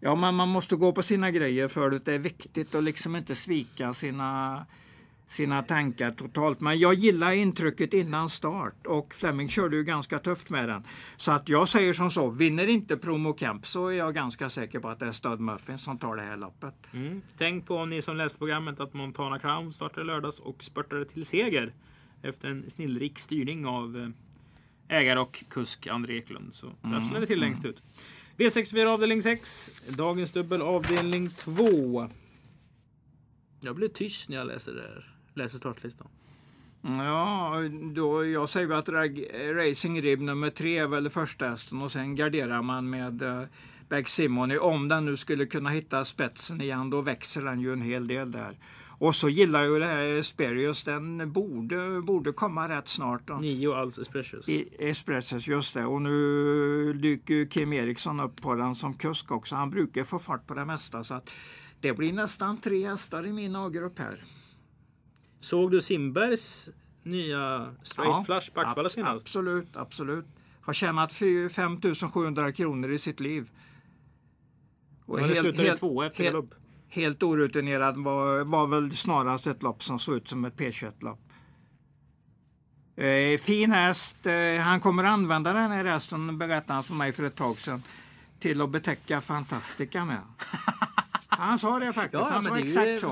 Ja, 0.00 0.14
men 0.14 0.34
man 0.34 0.48
måste 0.48 0.76
gå 0.76 0.92
på 0.92 1.02
sina 1.02 1.30
grejer 1.30 1.68
för 1.68 1.90
att 1.90 2.04
det 2.04 2.14
är 2.14 2.18
viktigt 2.18 2.74
att 2.74 2.84
liksom 2.84 3.16
inte 3.16 3.34
svika 3.34 3.94
sina, 3.94 4.66
sina 5.28 5.62
tankar 5.62 6.10
totalt. 6.10 6.60
Men 6.60 6.78
jag 6.78 6.94
gillar 6.94 7.32
intrycket 7.32 7.94
innan 7.94 8.30
start 8.30 8.86
och 8.86 9.14
Fleming 9.14 9.48
körde 9.48 9.76
ju 9.76 9.84
ganska 9.84 10.18
tufft 10.18 10.50
med 10.50 10.68
den. 10.68 10.82
Så 11.16 11.32
att 11.32 11.48
jag 11.48 11.68
säger 11.68 11.92
som 11.92 12.10
så, 12.10 12.30
vinner 12.30 12.68
inte 12.68 12.96
Promo 12.96 13.32
Camp 13.32 13.66
så 13.66 13.86
är 13.86 13.92
jag 13.92 14.14
ganska 14.14 14.48
säker 14.48 14.80
på 14.80 14.88
att 14.88 14.98
det 14.98 15.06
är 15.06 15.12
Stud 15.12 15.40
Muffin 15.40 15.78
som 15.78 15.98
tar 15.98 16.16
det 16.16 16.22
här 16.22 16.36
loppet. 16.36 16.74
Mm. 16.92 17.22
Tänk 17.38 17.66
på 17.66 17.84
ni 17.84 18.02
som 18.02 18.16
läste 18.16 18.38
programmet 18.38 18.80
att 18.80 18.94
Montana 18.94 19.38
Crown 19.38 19.72
startade 19.72 20.06
lördags 20.06 20.38
och 20.38 20.64
spurtade 20.64 21.04
till 21.04 21.26
seger 21.26 21.72
efter 22.22 22.48
en 22.48 22.70
snillrik 22.70 23.18
styrning 23.18 23.66
av 23.66 23.96
eh, 23.96 24.98
ägare 24.98 25.18
och 25.18 25.44
kusk 25.48 25.86
André 25.86 26.18
Eklund. 26.18 26.54
Så 26.54 26.66
trasslade 26.82 27.20
det 27.20 27.26
till 27.26 27.40
längst 27.40 27.64
ut. 27.64 27.82
V64 28.36 28.86
avdelning 28.86 29.22
6. 29.22 29.70
Dagens 29.88 30.30
dubbel 30.30 30.62
avdelning 30.62 31.30
2. 31.30 32.08
Jag 33.60 33.76
blev 33.76 33.88
tyst 33.88 34.28
när 34.28 34.36
jag 34.36 34.46
läste 34.46 34.70
det 34.70 34.82
här. 34.82 35.17
Läser 35.38 35.58
startlistan. 35.58 36.08
Ja, 36.82 37.54
då, 37.94 38.26
jag 38.26 38.48
säger 38.48 38.70
att 38.70 38.88
Rag- 38.88 39.26
Racing 39.54 40.02
Rib 40.02 40.20
nummer 40.20 40.50
tre 40.50 40.78
är 40.78 40.86
väl 40.86 41.10
första 41.10 41.48
hästen 41.48 41.82
och 41.82 41.92
sen 41.92 42.14
garderar 42.14 42.62
man 42.62 42.90
med 42.90 43.22
uh, 43.22 43.42
Beck 43.88 44.08
Simony. 44.08 44.58
Om 44.58 44.88
den 44.88 45.04
nu 45.04 45.16
skulle 45.16 45.46
kunna 45.46 45.70
hitta 45.70 46.04
spetsen 46.04 46.60
igen, 46.60 46.90
då 46.90 47.00
växer 47.00 47.42
den 47.42 47.60
ju 47.60 47.72
en 47.72 47.82
hel 47.82 48.06
del 48.06 48.32
där. 48.32 48.56
Och 49.00 49.14
så 49.14 49.28
gillar 49.28 49.64
jag 49.64 49.72
ju 49.72 49.78
det 49.78 49.84
här 49.84 50.22
Sperius, 50.22 50.84
den 50.84 51.32
borde, 51.32 52.00
borde 52.00 52.32
komma 52.32 52.68
rätt 52.68 52.88
snart. 52.88 53.26
Då. 53.26 53.34
Nio 53.34 53.74
alls 53.74 53.98
Espressos. 53.98 54.48
I 54.48 54.68
Espressos, 54.78 55.46
just 55.46 55.74
det. 55.74 55.84
Och 55.84 56.02
nu 56.02 56.92
dyker 56.92 57.50
Kim 57.50 57.72
Eriksson 57.72 58.20
upp 58.20 58.42
på 58.42 58.54
den 58.54 58.74
som 58.74 58.94
kusk 58.94 59.30
också. 59.30 59.54
Han 59.54 59.70
brukar 59.70 60.04
få 60.04 60.18
fart 60.18 60.46
på 60.46 60.54
det 60.54 60.64
mesta. 60.64 61.04
Så 61.04 61.14
att 61.14 61.30
det 61.80 61.92
blir 61.92 62.12
nästan 62.12 62.60
tre 62.60 62.88
hästar 62.88 63.26
i 63.26 63.32
min 63.32 63.56
A-grupp 63.56 63.98
här. 63.98 64.24
Såg 65.40 65.70
du 65.70 65.80
Simbergs 65.82 66.68
nya 67.02 67.74
straight 67.82 68.10
Ja, 68.10 68.24
flash 68.24 68.52
på 68.52 68.60
Axvalla 68.60 68.88
senast? 68.88 69.26
Absolut, 69.26 69.76
absolut. 69.76 70.26
Har 70.60 70.72
tjänat 70.72 71.12
fy- 71.12 71.48
5 71.48 71.80
700 72.12 72.52
kronor 72.52 72.90
i 72.90 72.98
sitt 72.98 73.20
liv. 73.20 73.50
Och 75.06 75.20
Ja, 75.20 75.26
det 75.26 75.36
slutade 75.36 75.76
tvåa 75.76 76.06
efter 76.06 76.22
helt, 76.24 76.34
galopp. 76.34 76.54
helt 76.88 77.22
orutinerad 77.22 77.98
var, 77.98 78.44
var 78.44 78.66
väl 78.66 78.96
snarast 78.96 79.46
ett 79.46 79.62
lopp 79.62 79.82
som 79.82 79.98
såg 79.98 80.14
ut 80.16 80.28
som 80.28 80.44
ett 80.44 80.56
P21-lopp. 80.56 81.20
Eh, 82.96 83.38
fin 83.38 83.72
häst. 83.72 84.26
Eh, 84.26 84.60
han 84.60 84.80
kommer 84.80 85.04
använda 85.04 85.52
den 85.52 85.70
här 85.70 85.84
hästen, 85.84 86.38
berättade 86.38 86.72
han 86.72 86.84
för 86.84 86.94
mig 86.94 87.12
för 87.12 87.22
ett 87.24 87.36
tag 87.36 87.56
sedan, 87.60 87.82
till 88.38 88.60
att 88.60 88.70
betäcka 88.70 89.20
Fantastica 89.20 90.04
med. 90.04 90.20
Han 91.30 91.58
sa 91.58 91.78
det 91.78 91.92
faktiskt. 91.92 92.14
Ja, 92.14 92.28
han 92.30 92.44
men 92.44 92.52
sa 92.52 92.54
det 92.54 92.60
är 92.60 92.64
ju 92.64 92.94
exakt 92.94 93.00
så. 93.00 93.06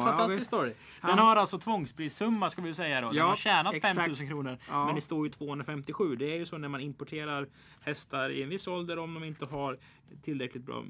Ja, 0.61 0.69
Den 1.07 1.19
Han- 1.19 1.27
har 1.29 1.37
alltså 1.37 1.59
tvångsprissumma 1.59 2.51
ska 2.51 2.63
vi 2.63 2.75
säga 2.75 3.01
då. 3.01 3.07
Den 3.09 3.17
Ja, 3.17 3.25
har 3.27 3.37
tjänat 3.37 3.75
exakt. 3.75 3.95
5000 3.95 4.29
kronor. 4.29 4.59
Ja. 4.69 4.87
Men 4.87 4.95
det 4.95 5.01
står 5.01 5.27
ju 5.27 5.33
257. 5.33 6.17
Det 6.17 6.33
är 6.33 6.37
ju 6.39 6.47
så 6.47 6.59
när 6.59 6.69
man 6.69 6.81
importerar 6.81 7.49
hästar 7.81 8.31
i 8.31 8.43
en 8.43 8.49
viss 8.49 8.67
ålder 8.67 8.99
om 8.99 9.15
de 9.15 9.25
inte 9.25 9.47
har 9.47 9.79
tillräckligt 10.23 10.63
bra 10.63 10.79
eh, 10.79 10.85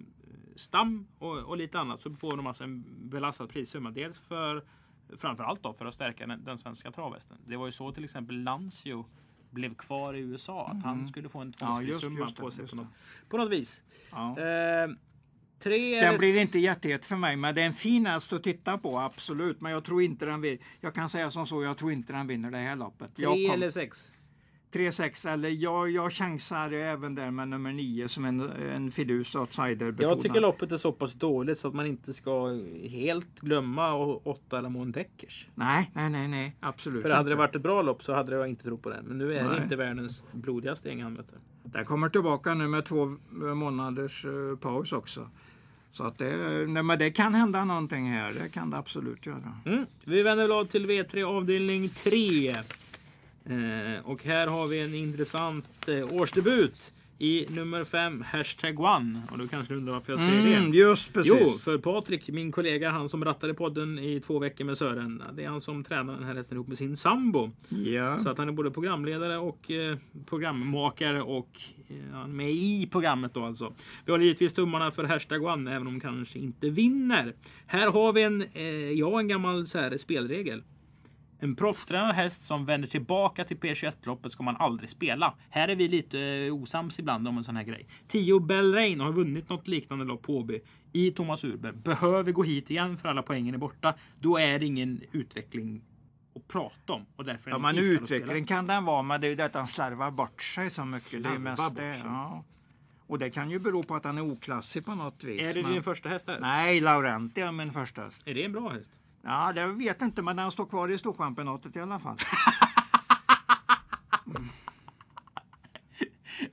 stam 0.56 1.06
och, 1.18 1.38
och 1.38 1.56
lite 1.56 1.78
annat 1.78 2.00
så 2.00 2.14
får 2.14 2.36
de 2.36 2.46
alltså 2.46 2.64
en 2.64 2.84
belastad 3.10 3.46
prissumma. 3.46 3.90
Dels 3.90 4.18
för 4.18 4.64
framförallt 5.16 5.62
då 5.62 5.72
för 5.72 5.86
att 5.86 5.94
stärka 5.94 6.26
den, 6.26 6.44
den 6.44 6.58
svenska 6.58 6.90
travhästen. 6.90 7.36
Det 7.46 7.56
var 7.56 7.66
ju 7.66 7.72
så 7.72 7.92
till 7.92 8.04
exempel 8.04 8.42
Lancio 8.42 9.04
blev 9.50 9.74
kvar 9.74 10.14
i 10.14 10.20
USA. 10.20 10.66
Att 10.68 10.82
han 10.82 11.08
skulle 11.08 11.28
få 11.28 11.38
en 11.38 11.42
Mm. 11.46 11.54
Ja, 11.60 11.66
tvångsprissumma 11.66 12.26
det, 12.26 12.34
på 12.42 12.50
sig 12.50 12.68
på 12.68 12.76
något, 12.76 12.86
på 13.28 13.36
något 13.36 13.50
vis. 13.52 13.82
Ja. 14.12 14.38
Eh, 14.38 14.90
tre 15.62 16.00
Den 16.00 16.16
blir 16.18 16.40
inte 16.40 16.58
jättehet 16.58 17.06
för 17.06 17.16
mig, 17.16 17.36
men 17.36 17.54
det 17.54 17.62
är 17.62 17.66
en 17.66 17.72
fin 17.72 18.06
häst 18.06 18.32
att 18.32 18.42
titta 18.42 18.78
på, 18.78 18.98
absolut. 18.98 19.60
Men 19.60 19.72
jag 19.72 19.84
tror 19.84 20.02
inte 20.02 20.26
den 20.26 20.40
vill. 20.40 20.58
Jag 20.80 20.94
kan 20.94 21.08
säga 21.08 21.30
som 21.30 21.46
så, 21.46 21.62
jag 21.62 21.78
tror 21.78 21.92
inte 21.92 22.12
den 22.12 22.26
vinner 22.26 22.50
det 22.50 22.58
här 22.58 22.76
loppet. 22.76 23.16
Tre 23.16 23.46
eller 23.46 23.70
sex? 23.70 24.12
3-6 24.72 25.28
eller 25.32 25.48
jag, 25.48 25.90
jag 25.90 26.12
chansar 26.12 26.72
även 26.72 27.14
där 27.14 27.30
med 27.30 27.48
nummer 27.48 27.72
9 27.72 28.08
som 28.08 28.24
en, 28.24 28.40
en 28.50 28.90
fidus 28.90 29.34
outsider 29.34 29.94
Jag 29.98 30.20
tycker 30.20 30.40
loppet 30.40 30.72
är 30.72 30.76
så 30.76 30.92
pass 30.92 31.14
dåligt 31.14 31.58
så 31.58 31.68
att 31.68 31.74
man 31.74 31.86
inte 31.86 32.12
ska 32.12 32.48
helt 32.90 33.40
glömma 33.40 33.94
å- 33.94 34.20
åtta 34.24 34.60
Lamon 34.60 34.92
Deckers. 34.92 35.48
Nej, 35.54 35.90
nej, 35.94 36.10
nej, 36.10 36.28
nej, 36.28 36.56
absolut 36.60 37.02
För 37.02 37.10
hade 37.10 37.22
det 37.28 37.32
inte. 37.32 37.38
varit 37.38 37.54
ett 37.56 37.62
bra 37.62 37.82
lopp 37.82 38.02
så 38.04 38.12
hade 38.14 38.36
jag 38.36 38.48
inte 38.48 38.64
trott 38.64 38.82
på 38.82 38.90
det. 38.90 39.00
Men 39.04 39.18
nu 39.18 39.34
är 39.34 39.42
det 39.42 39.48
Nej. 39.48 39.62
inte 39.62 39.76
världens 39.76 40.24
blodigaste 40.32 40.88
gäng 40.88 41.02
han 41.02 41.12
möter. 41.12 41.38
Den 41.64 41.84
kommer 41.84 42.08
tillbaka 42.08 42.54
nu 42.54 42.68
med 42.68 42.84
två 42.84 43.16
månaders 43.54 44.24
eh, 44.24 44.56
paus 44.58 44.92
också. 44.92 45.30
Så 45.96 46.04
att 46.04 46.18
det, 46.18 46.36
nej, 46.66 46.82
men 46.82 46.98
det 46.98 47.10
kan 47.10 47.34
hända 47.34 47.64
någonting 47.64 48.12
här, 48.12 48.32
det 48.32 48.48
kan 48.48 48.70
det 48.70 48.76
absolut 48.76 49.26
göra. 49.26 49.60
Mm. 49.66 49.86
Vi 50.04 50.22
vänder 50.22 50.46
blad 50.46 50.70
till 50.70 50.86
V3 50.86 51.24
avdelning 51.24 51.88
3. 51.88 52.50
Eh, 52.50 52.56
och 54.04 54.24
här 54.24 54.46
har 54.46 54.66
vi 54.66 54.80
en 54.80 54.94
intressant 54.94 55.88
eh, 55.88 56.12
årsdebut 56.12 56.92
i 57.18 57.46
nummer 57.50 57.84
5, 57.84 58.22
hashtag 58.26 58.80
one. 58.80 59.22
Och 59.30 59.38
då 59.38 59.46
kanske 59.46 59.74
du 59.74 59.78
undrar 59.78 59.92
varför 59.94 60.12
jag 60.12 60.20
säger 60.20 60.56
Mm, 60.58 60.70
det. 60.70 60.76
just 60.78 61.12
precis. 61.12 61.32
Jo, 61.40 61.48
för 61.58 61.78
Patrik, 61.78 62.28
min 62.28 62.52
kollega, 62.52 62.90
han 62.90 63.08
som 63.08 63.24
rattade 63.24 63.54
podden 63.54 63.98
i 63.98 64.20
två 64.20 64.38
veckor 64.38 64.64
med 64.64 64.78
Sören. 64.78 65.22
Det 65.36 65.44
är 65.44 65.48
han 65.48 65.60
som 65.60 65.84
tränar 65.84 66.14
den 66.14 66.24
här 66.24 66.34
hästen 66.34 66.56
ihop 66.56 66.68
med 66.68 66.78
sin 66.78 66.96
sambo. 66.96 67.50
Ja. 67.68 68.18
Så 68.18 68.28
att 68.28 68.38
han 68.38 68.48
är 68.48 68.52
både 68.52 68.70
programledare 68.70 69.38
och 69.38 69.70
eh, 69.70 69.96
programmakare 70.28 71.22
och 71.22 71.60
eh, 71.88 71.96
han 72.12 72.30
är 72.30 72.34
med 72.34 72.50
i 72.50 72.88
programmet 72.92 73.34
då 73.34 73.44
alltså. 73.44 73.74
Vi 74.04 74.12
har 74.12 74.18
givetvis 74.18 74.52
tummarna 74.52 74.90
för 74.90 75.04
hashtag 75.04 75.44
one 75.44 75.74
även 75.74 75.86
om 75.86 76.00
kanske 76.00 76.38
inte 76.38 76.70
vinner. 76.70 77.34
Här 77.66 77.90
har 77.90 78.12
vi 78.12 78.22
en, 78.22 78.42
eh, 78.52 78.90
ja, 78.92 79.18
en 79.20 79.28
gammal 79.28 79.66
så 79.66 79.78
här, 79.78 79.96
spelregel. 79.98 80.62
En 81.38 81.56
proffstränad 81.56 82.14
häst 82.14 82.42
som 82.42 82.64
vänder 82.64 82.88
tillbaka 82.88 83.44
till 83.44 83.56
P21-loppet 83.56 84.32
ska 84.32 84.42
man 84.42 84.56
aldrig 84.56 84.90
spela. 84.90 85.34
Här 85.50 85.68
är 85.68 85.76
vi 85.76 85.88
lite 85.88 86.20
eh, 86.20 86.54
osams 86.54 86.98
ibland 86.98 87.28
om 87.28 87.38
en 87.38 87.44
sån 87.44 87.56
här 87.56 87.64
grej. 87.64 87.86
10 88.08 88.40
Bell 88.40 88.74
Rain 88.74 89.00
har 89.00 89.12
vunnit 89.12 89.48
något 89.48 89.68
liknande 89.68 90.04
lopp 90.04 90.22
på 90.22 90.38
Åby 90.38 90.60
i 90.92 91.10
Thomas 91.10 91.44
Urberg. 91.44 91.72
Behöver 91.72 92.32
gå 92.32 92.42
hit 92.42 92.70
igen 92.70 92.96
för 92.96 93.08
alla 93.08 93.22
poängen 93.22 93.54
är 93.54 93.58
borta. 93.58 93.94
Då 94.20 94.38
är 94.38 94.58
det 94.58 94.66
ingen 94.66 95.00
utveckling 95.12 95.82
att 96.36 96.48
prata 96.48 96.92
om. 96.92 97.06
Och 97.16 97.24
därför 97.24 97.50
är 97.50 97.54
Ja, 97.54 97.58
men 97.58 97.78
utveckling 97.78 98.46
kan 98.46 98.66
den 98.66 98.84
vara, 98.84 99.02
men 99.02 99.20
det 99.20 99.26
är 99.26 99.28
ju 99.28 99.36
det 99.36 99.44
att 99.44 99.54
han 99.54 99.68
slarvar 99.68 100.10
bort 100.10 100.42
sig 100.42 100.70
så 100.70 100.84
mycket. 100.84 101.10
det 101.10 101.16
är 101.16 101.20
Slarvar 101.20 101.38
mest 101.38 101.74
bort 101.74 101.78
sig. 101.78 102.00
Ja. 102.04 102.44
Och 103.06 103.18
det 103.18 103.30
kan 103.30 103.50
ju 103.50 103.58
bero 103.58 103.82
på 103.82 103.94
att 103.94 104.04
han 104.04 104.18
är 104.18 104.22
oklassig 104.22 104.84
på 104.84 104.94
något 104.94 105.24
vis. 105.24 105.40
Är 105.40 105.54
det 105.54 105.62
men... 105.62 105.72
din 105.72 105.82
första 105.82 106.08
häst 106.08 106.28
här? 106.28 106.40
Nej, 106.40 106.80
Laurenti 106.80 107.40
är 107.40 107.52
min 107.52 107.72
första 107.72 108.02
häst. 108.02 108.22
Är 108.24 108.34
det 108.34 108.44
en 108.44 108.52
bra 108.52 108.68
häst? 108.68 108.90
Ja, 109.28 109.52
det 109.52 109.66
vet 109.66 109.96
jag 110.00 110.08
inte, 110.08 110.22
men 110.22 110.36
den 110.36 110.50
står 110.50 110.66
kvar 110.66 110.88
i 110.88 110.98
Storchampionatet 110.98 111.76
i 111.76 111.80
alla 111.80 111.98
fall. 111.98 112.16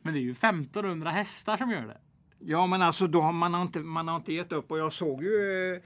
Men 0.02 0.14
det 0.14 0.20
är 0.20 0.22
ju 0.22 0.32
1500 0.32 1.12
hästar 1.12 1.58
som 1.58 1.72
gör 1.72 1.82
det. 1.82 1.98
Ja, 2.40 2.68
men 2.68 2.82
alltså 2.82 3.08
då 3.08 3.22
har 3.22 3.32
man 3.32 3.62
inte, 3.62 3.80
man 3.80 4.08
har 4.08 4.16
inte 4.16 4.34
gett 4.34 4.52
upp 4.52 4.72
och 4.72 4.80
jag 4.80 4.94
såg 4.94 5.24
ju 5.24 5.76
eh, 5.76 5.82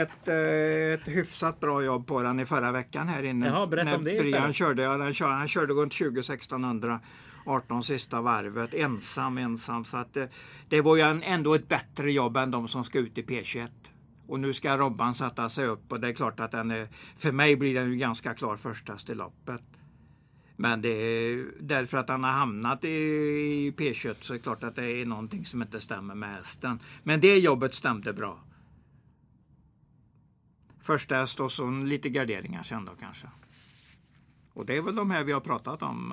ett, 0.00 0.28
eh, 0.28 0.94
ett 0.94 1.08
hyfsat 1.08 1.60
bra 1.60 1.82
jobb 1.82 2.06
på 2.06 2.22
den 2.22 2.40
i 2.40 2.46
förra 2.46 2.72
veckan 2.72 3.08
här 3.08 3.22
inne. 3.22 3.46
Jaha, 3.46 3.66
När 3.66 3.96
om 3.96 4.04
det 4.04 4.10
Brian 4.10 4.26
istället. 4.26 4.56
körde, 4.56 4.82
ja, 4.82 4.96
den 4.96 5.14
körde, 5.14 5.32
han 5.32 5.48
körde 5.48 5.72
runt 5.74 5.92
20 5.92 6.20
1600 6.20 7.00
18 7.46 7.82
sista 7.84 8.20
varvet 8.20 8.74
ensam, 8.74 9.38
ensam. 9.38 9.84
Så 9.84 9.96
att 9.96 10.14
det, 10.14 10.28
det 10.68 10.80
var 10.80 10.96
ju 10.96 11.02
en, 11.02 11.22
ändå 11.22 11.54
ett 11.54 11.68
bättre 11.68 12.12
jobb 12.12 12.36
än 12.36 12.50
de 12.50 12.68
som 12.68 12.84
ska 12.84 12.98
ut 12.98 13.18
i 13.18 13.22
P21. 13.22 13.68
Och 14.26 14.40
nu 14.40 14.52
ska 14.52 14.78
Robban 14.78 15.14
sätta 15.14 15.48
sig 15.48 15.66
upp 15.66 15.92
och 15.92 16.00
det 16.00 16.08
är 16.08 16.12
klart 16.12 16.40
att 16.40 16.50
den 16.50 16.70
är, 16.70 16.88
för 17.16 17.32
mig 17.32 17.56
blir 17.56 17.74
den 17.74 17.90
ju 17.90 17.96
ganska 17.96 18.34
klar 18.34 18.56
förstast 18.56 19.10
i 19.10 19.14
loppet. 19.14 19.62
Men 20.56 20.82
det 20.82 20.88
är 20.88 21.46
därför 21.60 21.98
att 21.98 22.08
han 22.08 22.24
har 22.24 22.30
hamnat 22.30 22.84
i, 22.84 22.88
i 22.88 23.74
P21 23.76 24.16
så 24.20 24.32
är 24.32 24.38
det 24.38 24.42
klart 24.42 24.64
att 24.64 24.76
det 24.76 24.84
är 24.84 25.06
någonting 25.06 25.44
som 25.44 25.62
inte 25.62 25.80
stämmer 25.80 26.14
med 26.14 26.36
hästen. 26.36 26.80
Men 27.02 27.20
det 27.20 27.38
jobbet 27.38 27.74
stämde 27.74 28.12
bra. 28.12 28.40
Första 30.80 31.14
häst 31.14 31.40
och 31.40 31.52
så 31.52 31.70
lite 31.70 32.08
garderingar 32.08 32.62
sen 32.62 32.84
då 32.84 32.92
kanske. 33.00 33.28
Och 34.52 34.66
det 34.66 34.76
är 34.76 34.82
väl 34.82 34.94
de 34.94 35.10
här 35.10 35.24
vi 35.24 35.32
har 35.32 35.40
pratat 35.40 35.82
om 35.82 36.12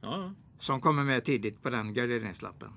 Ja, 0.00 0.32
som 0.58 0.80
kommer 0.80 1.04
med 1.04 1.24
tidigt 1.24 1.62
på 1.62 1.70
den 1.70 1.94
garderingslappen. 1.94 2.72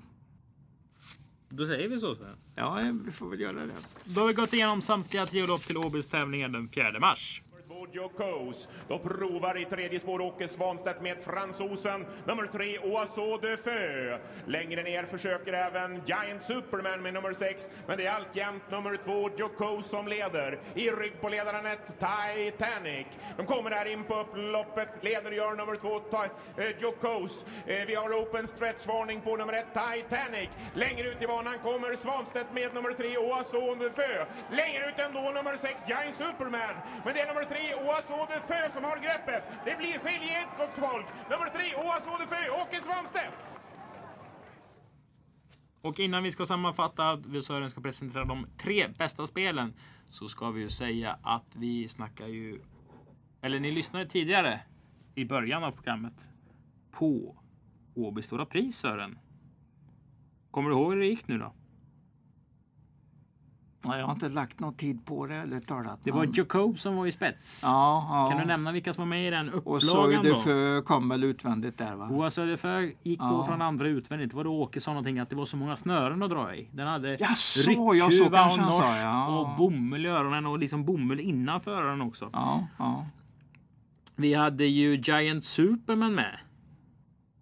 Då 1.52 1.66
säger 1.66 1.88
vi 1.88 2.00
så. 2.00 2.14
så. 2.14 2.24
Ja, 2.54 2.78
vi 3.04 3.10
får 3.10 3.28
väl 3.30 3.40
göra 3.40 3.66
det. 3.66 3.74
Då 4.04 4.20
har 4.20 4.28
vi 4.28 4.34
gått 4.34 4.52
igenom 4.52 4.82
samtliga 4.82 5.26
tio 5.26 5.46
lopp 5.46 5.66
till 5.66 5.76
Åbys 5.76 6.06
tävlingar 6.06 6.48
den 6.48 6.68
4 6.68 7.00
mars. 7.00 7.42
Giorgio 7.82 8.02
Jokos. 8.02 8.68
Då 8.88 8.98
provar 8.98 9.58
i 9.58 9.64
tredje 9.64 10.00
spår 10.00 10.20
Åke 10.20 10.48
Svanstedt 10.48 11.00
med 11.02 11.18
fransosen 11.20 12.06
nummer 12.26 12.46
tre 12.46 12.78
Oiseau 12.78 13.38
de 13.42 13.56
Feu. 13.56 14.18
Längre 14.46 14.82
ner 14.82 15.04
försöker 15.04 15.52
även 15.52 16.02
Giant 16.06 16.42
Superman 16.42 17.02
med 17.02 17.14
nummer 17.14 17.32
sex, 17.32 17.70
men 17.86 17.98
det 17.98 18.06
är 18.06 18.12
alltjämt 18.12 18.70
nummer 18.70 18.96
två 19.04 19.30
Jokos 19.36 19.86
som 19.90 20.08
leder. 20.08 20.58
I 20.74 20.90
rygg 20.90 21.20
på 21.20 21.28
ledaren 21.28 21.66
ett 21.66 21.86
Titanic. 21.86 23.06
De 23.36 23.46
kommer 23.46 23.70
där 23.70 23.92
in 23.92 24.04
på 24.04 24.14
upploppet. 24.14 24.88
Leder 25.00 25.30
gör 25.30 25.52
nummer 25.56 25.76
två 25.76 25.98
Ta- 25.98 26.24
eh, 26.56 26.70
Jokos. 26.80 27.46
Eh, 27.66 27.86
vi 27.86 27.94
har 27.94 28.10
open 28.22 28.46
stretch-varning 28.46 29.20
på 29.20 29.36
nummer 29.36 29.52
ett 29.52 29.66
Titanic. 29.74 30.48
Längre 30.74 31.08
ut 31.08 31.22
i 31.22 31.26
banan 31.26 31.58
kommer 31.62 31.96
Svanstedt 31.96 32.52
med 32.54 32.74
nummer 32.74 32.92
tre 32.92 33.18
Oiseau 33.18 33.74
de 33.74 33.90
Feu. 33.90 34.24
Längre 34.50 34.88
ut 34.88 34.98
ändå 34.98 35.20
nummer 35.20 35.56
sex 35.56 35.82
Giant 35.88 36.14
Superman. 36.14 36.74
Men 37.04 37.14
det 37.14 37.20
är 37.20 37.26
nummer 37.26 37.44
tre 37.44 37.71
Oiseau 37.74 38.26
de 38.32 38.70
som 38.70 38.84
har 38.84 38.96
greppet. 38.96 39.42
Det 39.64 39.76
blir 39.78 39.98
skilje 40.04 40.38
gott 40.58 40.76
folk. 40.86 41.06
Nummer 41.30 41.48
tre 41.56 41.66
Oiseau 41.84 42.14
Odefö, 42.14 42.40
Åke 42.62 42.80
Svanstedt. 42.80 43.34
Och 45.82 46.00
innan 46.00 46.22
vi 46.22 46.32
ska 46.32 46.46
sammanfatta, 46.46 47.16
vi 47.16 47.42
Sören 47.42 47.70
ska 47.70 47.80
presentera 47.80 48.24
de 48.24 48.46
tre 48.56 48.88
bästa 48.98 49.26
spelen, 49.26 49.74
så 50.08 50.28
ska 50.28 50.50
vi 50.50 50.60
ju 50.60 50.68
säga 50.68 51.18
att 51.22 51.56
vi 51.56 51.88
snackar 51.88 52.26
ju... 52.26 52.60
Eller 53.42 53.60
ni 53.60 53.70
lyssnade 53.70 54.06
tidigare, 54.06 54.60
i 55.14 55.24
början 55.24 55.64
av 55.64 55.72
programmet, 55.72 56.28
på 56.90 57.36
Åby 57.94 58.22
Stora 58.22 58.46
Pris, 58.46 58.78
Sören. 58.78 59.18
Kommer 60.50 60.70
du 60.70 60.76
ihåg 60.76 60.92
hur 60.92 61.00
det 61.00 61.06
gick 61.06 61.28
nu 61.28 61.38
då? 61.38 61.52
Ja, 63.84 63.98
Jag 63.98 64.06
har 64.06 64.12
inte 64.12 64.28
lagt 64.28 64.60
någon 64.60 64.74
tid 64.74 65.06
på 65.06 65.26
det 65.26 65.34
eller 65.34 65.60
talat. 65.60 66.00
Det 66.04 66.10
var 66.12 66.28
Jacob 66.32 66.78
som 66.78 66.96
var 66.96 67.06
i 67.06 67.12
spets. 67.12 67.62
Ja, 67.64 68.06
ja. 68.10 68.30
Kan 68.30 68.40
du 68.40 68.46
nämna 68.46 68.72
vilka 68.72 68.92
som 68.92 69.02
var 69.02 69.08
med 69.08 69.26
i 69.26 69.30
den 69.30 69.48
Och 69.48 69.76
upplagan 69.76 70.24
då? 70.24 70.34
Söderfö 70.34 70.82
kom 70.82 71.08
väl 71.08 71.24
utvändigt 71.24 71.78
där 71.78 71.94
va? 71.94 72.04
Hoa 72.06 72.30
Söderfö 72.30 72.80
gick 73.02 73.18
på 73.18 73.24
Ja. 73.24 73.46
från 73.48 73.62
andra 73.62 73.86
utvändigt. 73.88 74.34
Var 74.34 74.44
det 74.44 74.50
Åke 74.50 74.80
sa 74.80 74.90
någonting 74.90 75.18
att 75.18 75.30
det 75.30 75.36
var 75.36 75.44
så 75.46 75.56
många 75.56 75.76
snören 75.76 76.22
att 76.22 76.30
dra 76.30 76.54
i? 76.54 76.68
Den 76.72 76.86
hade 76.86 77.16
Jaså, 77.16 77.70
ryckhuva 77.70 78.26
och 78.26 78.36
han 78.38 78.50
sa, 78.50 78.62
norsk 78.66 78.88
ja. 79.02 79.38
och 79.38 79.56
bomull 79.56 80.06
i 80.06 80.08
öronen 80.08 80.46
och 80.46 80.58
liksom 80.58 80.84
bomull 80.84 81.20
innanför 81.20 81.70
öronen 81.70 82.00
också. 82.02 82.30
Ja, 82.32 82.66
ja. 82.78 83.06
Vi 84.16 84.34
hade 84.34 84.64
ju 84.64 84.96
Giant 84.96 85.44
Superman 85.44 86.14
med. 86.14 86.38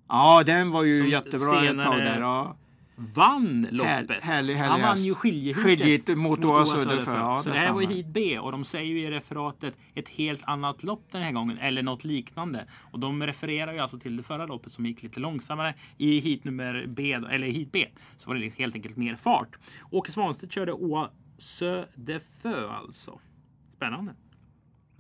Ja, 0.09 0.43
den 0.47 0.71
var 0.71 0.83
ju 0.83 0.99
Som 1.01 1.09
jättebra 1.11 1.37
ett 1.37 1.77
tag 1.77 1.85
senare- 1.85 2.05
där. 2.05 2.21
Ja. 2.21 2.57
Vann 3.01 3.67
loppet. 3.71 4.23
härlig, 4.23 4.57
Han 4.57 4.81
vann 4.81 5.05
ju 5.05 5.15
skiljeheatet. 5.15 6.19
Mot 6.19 6.45
Hoa 6.45 6.67
Söderfö, 6.67 7.15
ja, 7.17 7.39
så 7.39 7.51
det 7.51 7.59
här 7.59 7.73
var 7.73 7.81
ju 7.81 7.87
hit 7.87 8.07
B 8.07 8.39
och 8.39 8.53
de 8.53 8.65
säger 8.65 8.95
ju 8.95 9.03
i 9.03 9.11
referatet 9.11 9.75
ett 9.95 10.09
helt 10.09 10.45
annat 10.45 10.83
lopp 10.83 11.07
den 11.13 11.23
här 11.23 11.33
gången. 11.33 11.59
Eller 11.59 11.83
något 11.83 12.05
liknande. 12.05 12.67
Och 12.93 12.99
de 12.99 13.23
refererar 13.23 13.73
ju 13.73 13.79
alltså 13.79 13.99
till 13.99 14.17
det 14.17 14.23
förra 14.23 14.47
loppet 14.47 14.73
som 14.73 14.87
gick 14.87 15.03
lite 15.03 15.21
långsammare. 15.21 15.75
I 15.99 16.21
hit 16.21 16.45
nummer 16.45 16.85
B, 16.89 17.13
eller 17.13 17.47
hit 17.47 17.73
B, 17.73 17.87
så 18.19 18.29
var 18.29 18.35
det 18.35 18.59
helt 18.59 18.75
enkelt 18.75 18.97
mer 18.97 19.17
fart. 19.17 19.59
Åke 19.91 20.13
Svanstedt 20.13 20.53
körde 20.53 20.73
Hoa 20.73 21.11
Söderfö 21.39 22.69
alltså. 22.69 23.19
Spännande. 23.77 24.15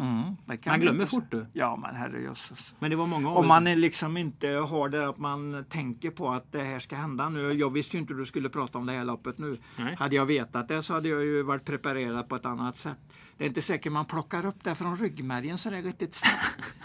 Mm, 0.00 0.36
Man 0.66 0.80
glömmer 0.80 1.06
fort 1.06 1.30
du. 1.30 1.46
Ja, 1.52 1.76
men 1.76 1.94
herrejösses. 1.94 2.74
Men 2.78 2.90
det 2.90 2.96
var 2.96 3.06
många 3.06 3.30
av 3.30 3.36
Om 3.36 3.48
man 3.48 3.66
är 3.66 3.76
liksom 3.76 4.16
inte 4.16 4.48
har 4.48 4.88
det 4.88 5.08
att 5.08 5.18
man 5.18 5.64
tänker 5.68 6.10
på 6.10 6.30
att 6.30 6.52
det 6.52 6.62
här 6.62 6.78
ska 6.78 6.96
hända 6.96 7.28
nu. 7.28 7.52
Jag 7.52 7.72
visste 7.72 7.96
ju 7.96 8.00
inte 8.00 8.14
du 8.14 8.26
skulle 8.26 8.48
prata 8.48 8.78
om 8.78 8.86
det 8.86 8.92
här 8.92 9.04
loppet 9.04 9.38
nu. 9.38 9.56
Nej. 9.78 9.96
Hade 9.98 10.16
jag 10.16 10.26
vetat 10.26 10.68
det 10.68 10.82
så 10.82 10.94
hade 10.94 11.08
jag 11.08 11.24
ju 11.24 11.42
varit 11.42 11.64
preparerad 11.64 12.28
på 12.28 12.36
ett 12.36 12.46
annat 12.46 12.76
sätt. 12.76 12.98
Det 13.36 13.44
är 13.44 13.48
inte 13.48 13.62
säkert 13.62 13.92
man 13.92 14.04
plockar 14.04 14.46
upp 14.46 14.64
det 14.64 14.74
från 14.74 14.96
ryggmärgen 14.96 15.58
så 15.58 15.70
det 15.70 15.76
är 15.78 15.82
riktigt 15.82 16.14
snabbt. 16.14 16.74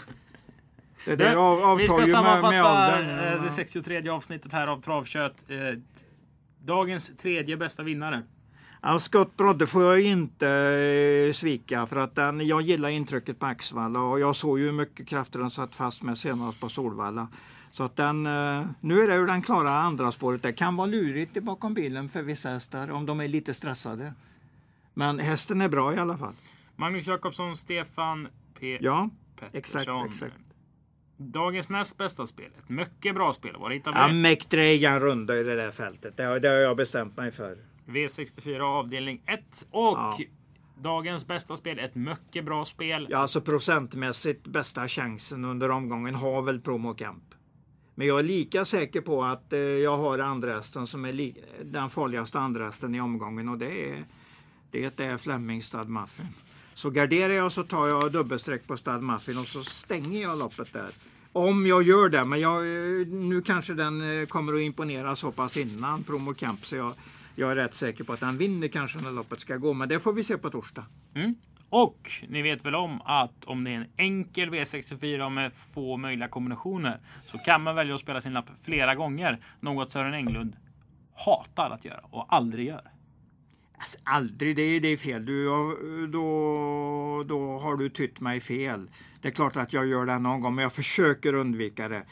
Det 1.04 1.16
där 1.16 1.36
av, 1.36 1.58
avtar 1.58 1.76
Vi 1.76 1.86
ska 1.86 1.96
ju 1.96 2.00
med, 2.00 2.08
sammanfatta 2.08 2.50
med 2.50 2.64
åldern. 2.64 3.34
eh, 3.38 3.42
det 3.42 3.50
63 3.50 4.08
avsnittet 4.08 4.52
här 4.52 4.66
av 4.66 4.80
Travkött. 4.80 5.50
Eh, 5.50 5.56
Dagens 6.64 7.16
tredje 7.16 7.56
bästa 7.56 7.82
vinnare. 7.82 8.22
Ja, 8.88 8.98
Scott 8.98 9.36
Brodde 9.36 9.66
får 9.66 9.82
jag 9.82 10.00
inte 10.00 10.48
eh, 10.48 11.32
svika 11.32 11.86
för 11.86 11.96
att 11.96 12.14
den, 12.14 12.46
jag 12.46 12.62
gillar 12.62 12.88
intrycket 12.88 13.38
på 13.38 13.46
Axvalla 13.46 14.00
och 14.00 14.20
jag 14.20 14.36
såg 14.36 14.58
ju 14.58 14.64
hur 14.64 14.72
mycket 14.72 15.06
krafter 15.08 15.38
den 15.38 15.50
satt 15.50 15.74
fast 15.74 16.02
med 16.02 16.18
senast 16.18 16.60
på 16.60 16.68
Solvalla. 16.68 17.28
Så 17.72 17.84
att 17.84 17.96
den, 17.96 18.26
eh, 18.26 18.66
nu 18.80 19.00
är 19.02 19.08
det 19.08 19.14
hur 19.14 19.26
den 19.26 19.42
klarar 19.42 19.72
andra 19.72 20.12
spåret. 20.12 20.42
Det 20.42 20.52
kan 20.52 20.76
vara 20.76 20.86
lurigt 20.86 21.42
bakom 21.42 21.74
bilen 21.74 22.08
för 22.08 22.22
vissa 22.22 22.48
hästar 22.48 22.90
om 22.90 23.06
de 23.06 23.20
är 23.20 23.28
lite 23.28 23.54
stressade. 23.54 24.12
Men 24.94 25.18
hästen 25.18 25.60
är 25.60 25.68
bra 25.68 25.94
i 25.94 25.98
alla 25.98 26.18
fall. 26.18 26.34
Magnus 26.76 27.06
Jakobsson, 27.06 27.56
Stefan 27.56 28.28
P. 28.60 28.78
Ja, 28.80 29.10
Pettersson. 29.40 29.58
exakt, 30.06 30.12
exakt. 30.14 30.34
Dagens 31.16 31.70
näst 31.70 31.98
bästa 31.98 32.26
spel. 32.26 32.50
Ett 32.58 32.68
mycket 32.68 33.14
bra 33.14 33.32
spel. 33.32 33.56
Var 33.58 33.70
det 33.70 33.74
Ja, 33.84 33.92
ja, 33.94 34.08
Mäktregan 34.12 35.00
runda 35.00 35.38
i 35.38 35.42
det 35.42 35.56
där 35.56 35.70
fältet. 35.70 36.16
Det, 36.16 36.22
har- 36.24 36.40
det 36.40 36.48
har 36.48 36.54
jag 36.54 36.76
bestämt 36.76 37.16
mig 37.16 37.30
för. 37.30 37.58
V64 37.86 38.60
avdelning 38.60 39.22
1. 39.26 39.66
Och 39.70 39.98
Ja. 39.98 40.18
dagens 40.82 41.26
bästa 41.26 41.56
spel. 41.56 41.78
Ett 41.78 41.94
mycket 41.94 42.44
bra 42.44 42.64
spel. 42.64 43.06
Ja, 43.10 43.18
alltså 43.18 43.40
procentmässigt 43.40 44.46
bästa 44.46 44.88
chansen 44.88 45.44
under 45.44 45.70
omgången 45.70 46.14
har 46.14 46.42
väl 46.42 46.60
Promo 46.60 46.94
Camp. 46.94 47.22
Men 47.94 48.06
jag 48.06 48.18
är 48.18 48.22
lika 48.22 48.64
säker 48.64 49.00
på 49.00 49.24
att 49.24 49.52
eh, 49.52 49.58
jag 49.58 49.96
har 49.98 50.18
andra 50.18 50.62
som 50.62 51.04
är 51.04 51.32
den 51.64 51.90
farligaste 51.90 52.38
andra 52.38 52.72
i 52.96 53.00
omgången 53.00 53.48
och 53.48 53.58
det 53.58 53.90
är, 53.90 54.04
det 54.70 54.84
är 55.04 55.18
Fleming 55.18 55.62
Stad 55.62 55.88
Muffin. 55.88 56.26
Så 56.74 56.90
garderar 56.90 57.32
jag 57.32 57.52
så 57.52 57.62
tar 57.62 57.86
jag 57.88 58.12
dubbelstreck 58.12 58.66
på 58.66 58.76
Stad 58.76 59.02
Muffin 59.02 59.38
och 59.38 59.48
så 59.48 59.64
stänger 59.64 60.22
jag 60.22 60.38
loppet 60.38 60.72
där. 60.72 60.90
Om 61.32 61.66
jag 61.66 61.82
gör 61.82 62.08
det, 62.08 62.24
men 62.24 62.40
jag, 62.40 62.56
eh, 62.56 63.06
nu 63.06 63.42
kanske 63.42 63.74
den 63.74 64.20
eh, 64.20 64.26
kommer 64.26 64.54
att 64.54 64.60
imponera 64.60 65.16
så 65.16 65.32
pass 65.32 65.56
innan 65.56 66.02
Promo 66.02 66.34
Camp 66.34 66.66
så 66.66 66.76
jag, 66.76 66.92
jag 67.38 67.50
är 67.50 67.56
rätt 67.56 67.74
säker 67.74 68.04
på 68.04 68.12
att 68.12 68.20
den 68.20 68.38
vinner 68.38 68.68
kanske 68.68 68.98
när 68.98 69.12
loppet 69.12 69.40
ska 69.40 69.56
gå. 69.56 69.72
Men 69.72 69.88
det 69.88 70.00
får 70.00 70.12
vi 70.12 70.22
se 70.22 70.38
på 70.38 70.50
torsdag. 70.50 70.84
Och 71.68 72.10
ni 72.28 72.42
vet 72.42 72.64
väl 72.64 72.74
om 72.74 73.00
att 73.02 73.44
om 73.44 73.64
det 73.64 73.70
är 73.70 73.74
en 73.74 73.86
enkel 73.96 74.50
V64 74.50 75.30
med 75.30 75.52
få 75.54 75.96
möjliga 75.96 76.28
kombinationer 76.28 77.00
så 77.26 77.38
kan 77.38 77.62
man 77.62 77.74
välja 77.74 77.94
att 77.94 78.00
spela 78.00 78.20
sin 78.20 78.32
lapp 78.32 78.50
flera 78.62 78.94
gånger. 78.94 79.40
Något 79.60 79.90
Sören 79.90 80.14
Englund 80.14 80.56
hatar 81.26 81.70
att 81.70 81.84
göra 81.84 82.00
och 82.10 82.34
aldrig 82.34 82.66
gör. 82.66 82.90
Alltså, 83.78 83.98
aldrig, 84.04 84.56
det 84.56 84.62
är, 84.62 84.80
det 84.80 84.88
är 84.88 84.96
fel. 84.96 85.24
Du, 85.24 85.46
då, 86.06 87.24
då 87.28 87.58
har 87.58 87.76
du 87.76 87.88
tytt 87.88 88.20
mig 88.20 88.40
fel. 88.40 88.90
Det 89.20 89.28
är 89.28 89.32
klart 89.32 89.56
att 89.56 89.72
jag 89.72 89.86
gör 89.86 90.06
det 90.06 90.18
någon 90.18 90.40
gång, 90.40 90.54
men 90.54 90.62
jag 90.62 90.72
försöker 90.72 91.34
undvika 91.34 91.88
det. 91.88 92.02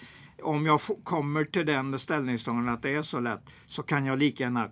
Om 0.42 0.66
jag 0.66 0.80
kommer 1.04 1.44
till 1.44 1.66
den 1.66 1.98
ställningstagandet 1.98 2.74
att 2.74 2.82
det 2.82 2.94
är 2.94 3.02
så 3.02 3.20
lätt 3.20 3.50
så 3.66 3.82
kan 3.82 4.06
jag 4.06 4.18
lika 4.18 4.44
gärna 4.44 4.70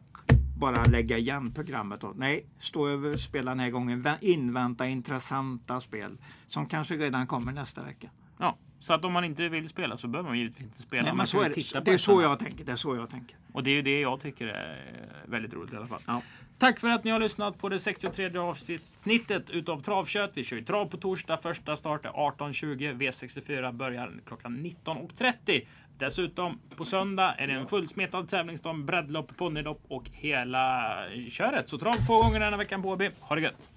bara 0.63 0.85
lägga 0.85 1.19
igen 1.19 1.53
programmet. 1.53 2.01
Då. 2.01 2.13
Nej, 2.17 2.47
stå 2.59 2.89
över 2.89 3.17
spela 3.17 3.51
den 3.51 3.61
här 3.61 3.71
gången. 3.71 4.03
Vä- 4.05 4.19
Invänta 4.21 4.87
intressanta 4.87 5.81
spel 5.81 6.17
som 6.49 6.67
kanske 6.67 6.97
redan 6.97 7.27
kommer 7.27 7.53
nästa 7.53 7.83
vecka. 7.83 8.11
Ja, 8.39 8.57
så 8.81 8.93
att 8.93 9.05
om 9.05 9.13
man 9.13 9.25
inte 9.25 9.49
vill 9.49 9.69
spela 9.69 9.97
så 9.97 10.09
behöver 10.09 10.29
man 10.31 10.39
givetvis 10.39 10.63
inte 10.67 10.83
spela. 10.83 11.03
Nej, 11.03 11.11
Man 11.11 11.17
men 11.17 11.27
så 11.27 11.41
är 11.41 11.49
det. 11.49 11.55
titta 11.55 11.79
på 11.81 11.85
Det 11.85 11.93
är 11.93 11.99
så 11.99 12.23
jag 12.23 12.39
tänker. 12.39 12.65
Det 12.65 12.73
är 12.73 12.77
så 12.77 12.97
jag 12.97 13.11
tänker. 13.11 13.37
Och 13.53 13.63
det 13.63 13.71
är 13.71 13.75
ju 13.75 13.83
det 13.83 14.01
jag 14.01 14.21
tycker 14.21 14.47
är 14.47 14.79
väldigt 15.27 15.55
roligt 15.55 15.73
i 15.73 15.77
alla 15.77 15.87
fall. 15.87 16.03
Ja. 16.07 16.23
Tack 16.59 16.81
för 16.81 16.89
att 16.89 17.05
ni 17.05 17.11
har 17.11 17.21
lyssnat 17.21 17.59
på 17.59 17.69
det 17.69 17.79
63 17.79 18.37
avsnittet 18.39 19.51
utav 19.51 19.81
Travkött. 19.81 20.31
Vi 20.35 20.45
kör 20.45 20.57
ju 20.57 20.65
trav 20.65 20.87
på 20.87 20.97
torsdag. 20.97 21.37
Första 21.37 21.77
start 21.77 22.05
är 22.05 22.11
18.20. 22.11 22.99
V64 22.99 23.73
börjar 23.73 24.13
klockan 24.27 24.59
19.30. 24.65 25.67
Dessutom 25.99 26.61
på 26.77 26.85
söndag 26.85 27.35
är 27.39 27.47
det 27.47 27.53
en 27.53 27.67
fullsmetad 27.67 28.29
tävlingsdag, 28.29 28.85
breddlopp, 28.85 29.37
ponnylopp 29.37 29.83
och 29.89 30.05
hela 30.13 30.95
köret. 31.31 31.69
Så 31.69 31.79
trav 31.79 31.93
två 31.93 32.19
gånger 32.19 32.41
denna 32.41 32.57
veckan 32.57 32.83
på 32.83 32.89
Åby. 32.89 33.11
Ha 33.21 33.37
det 33.37 33.43
gött! 33.43 33.71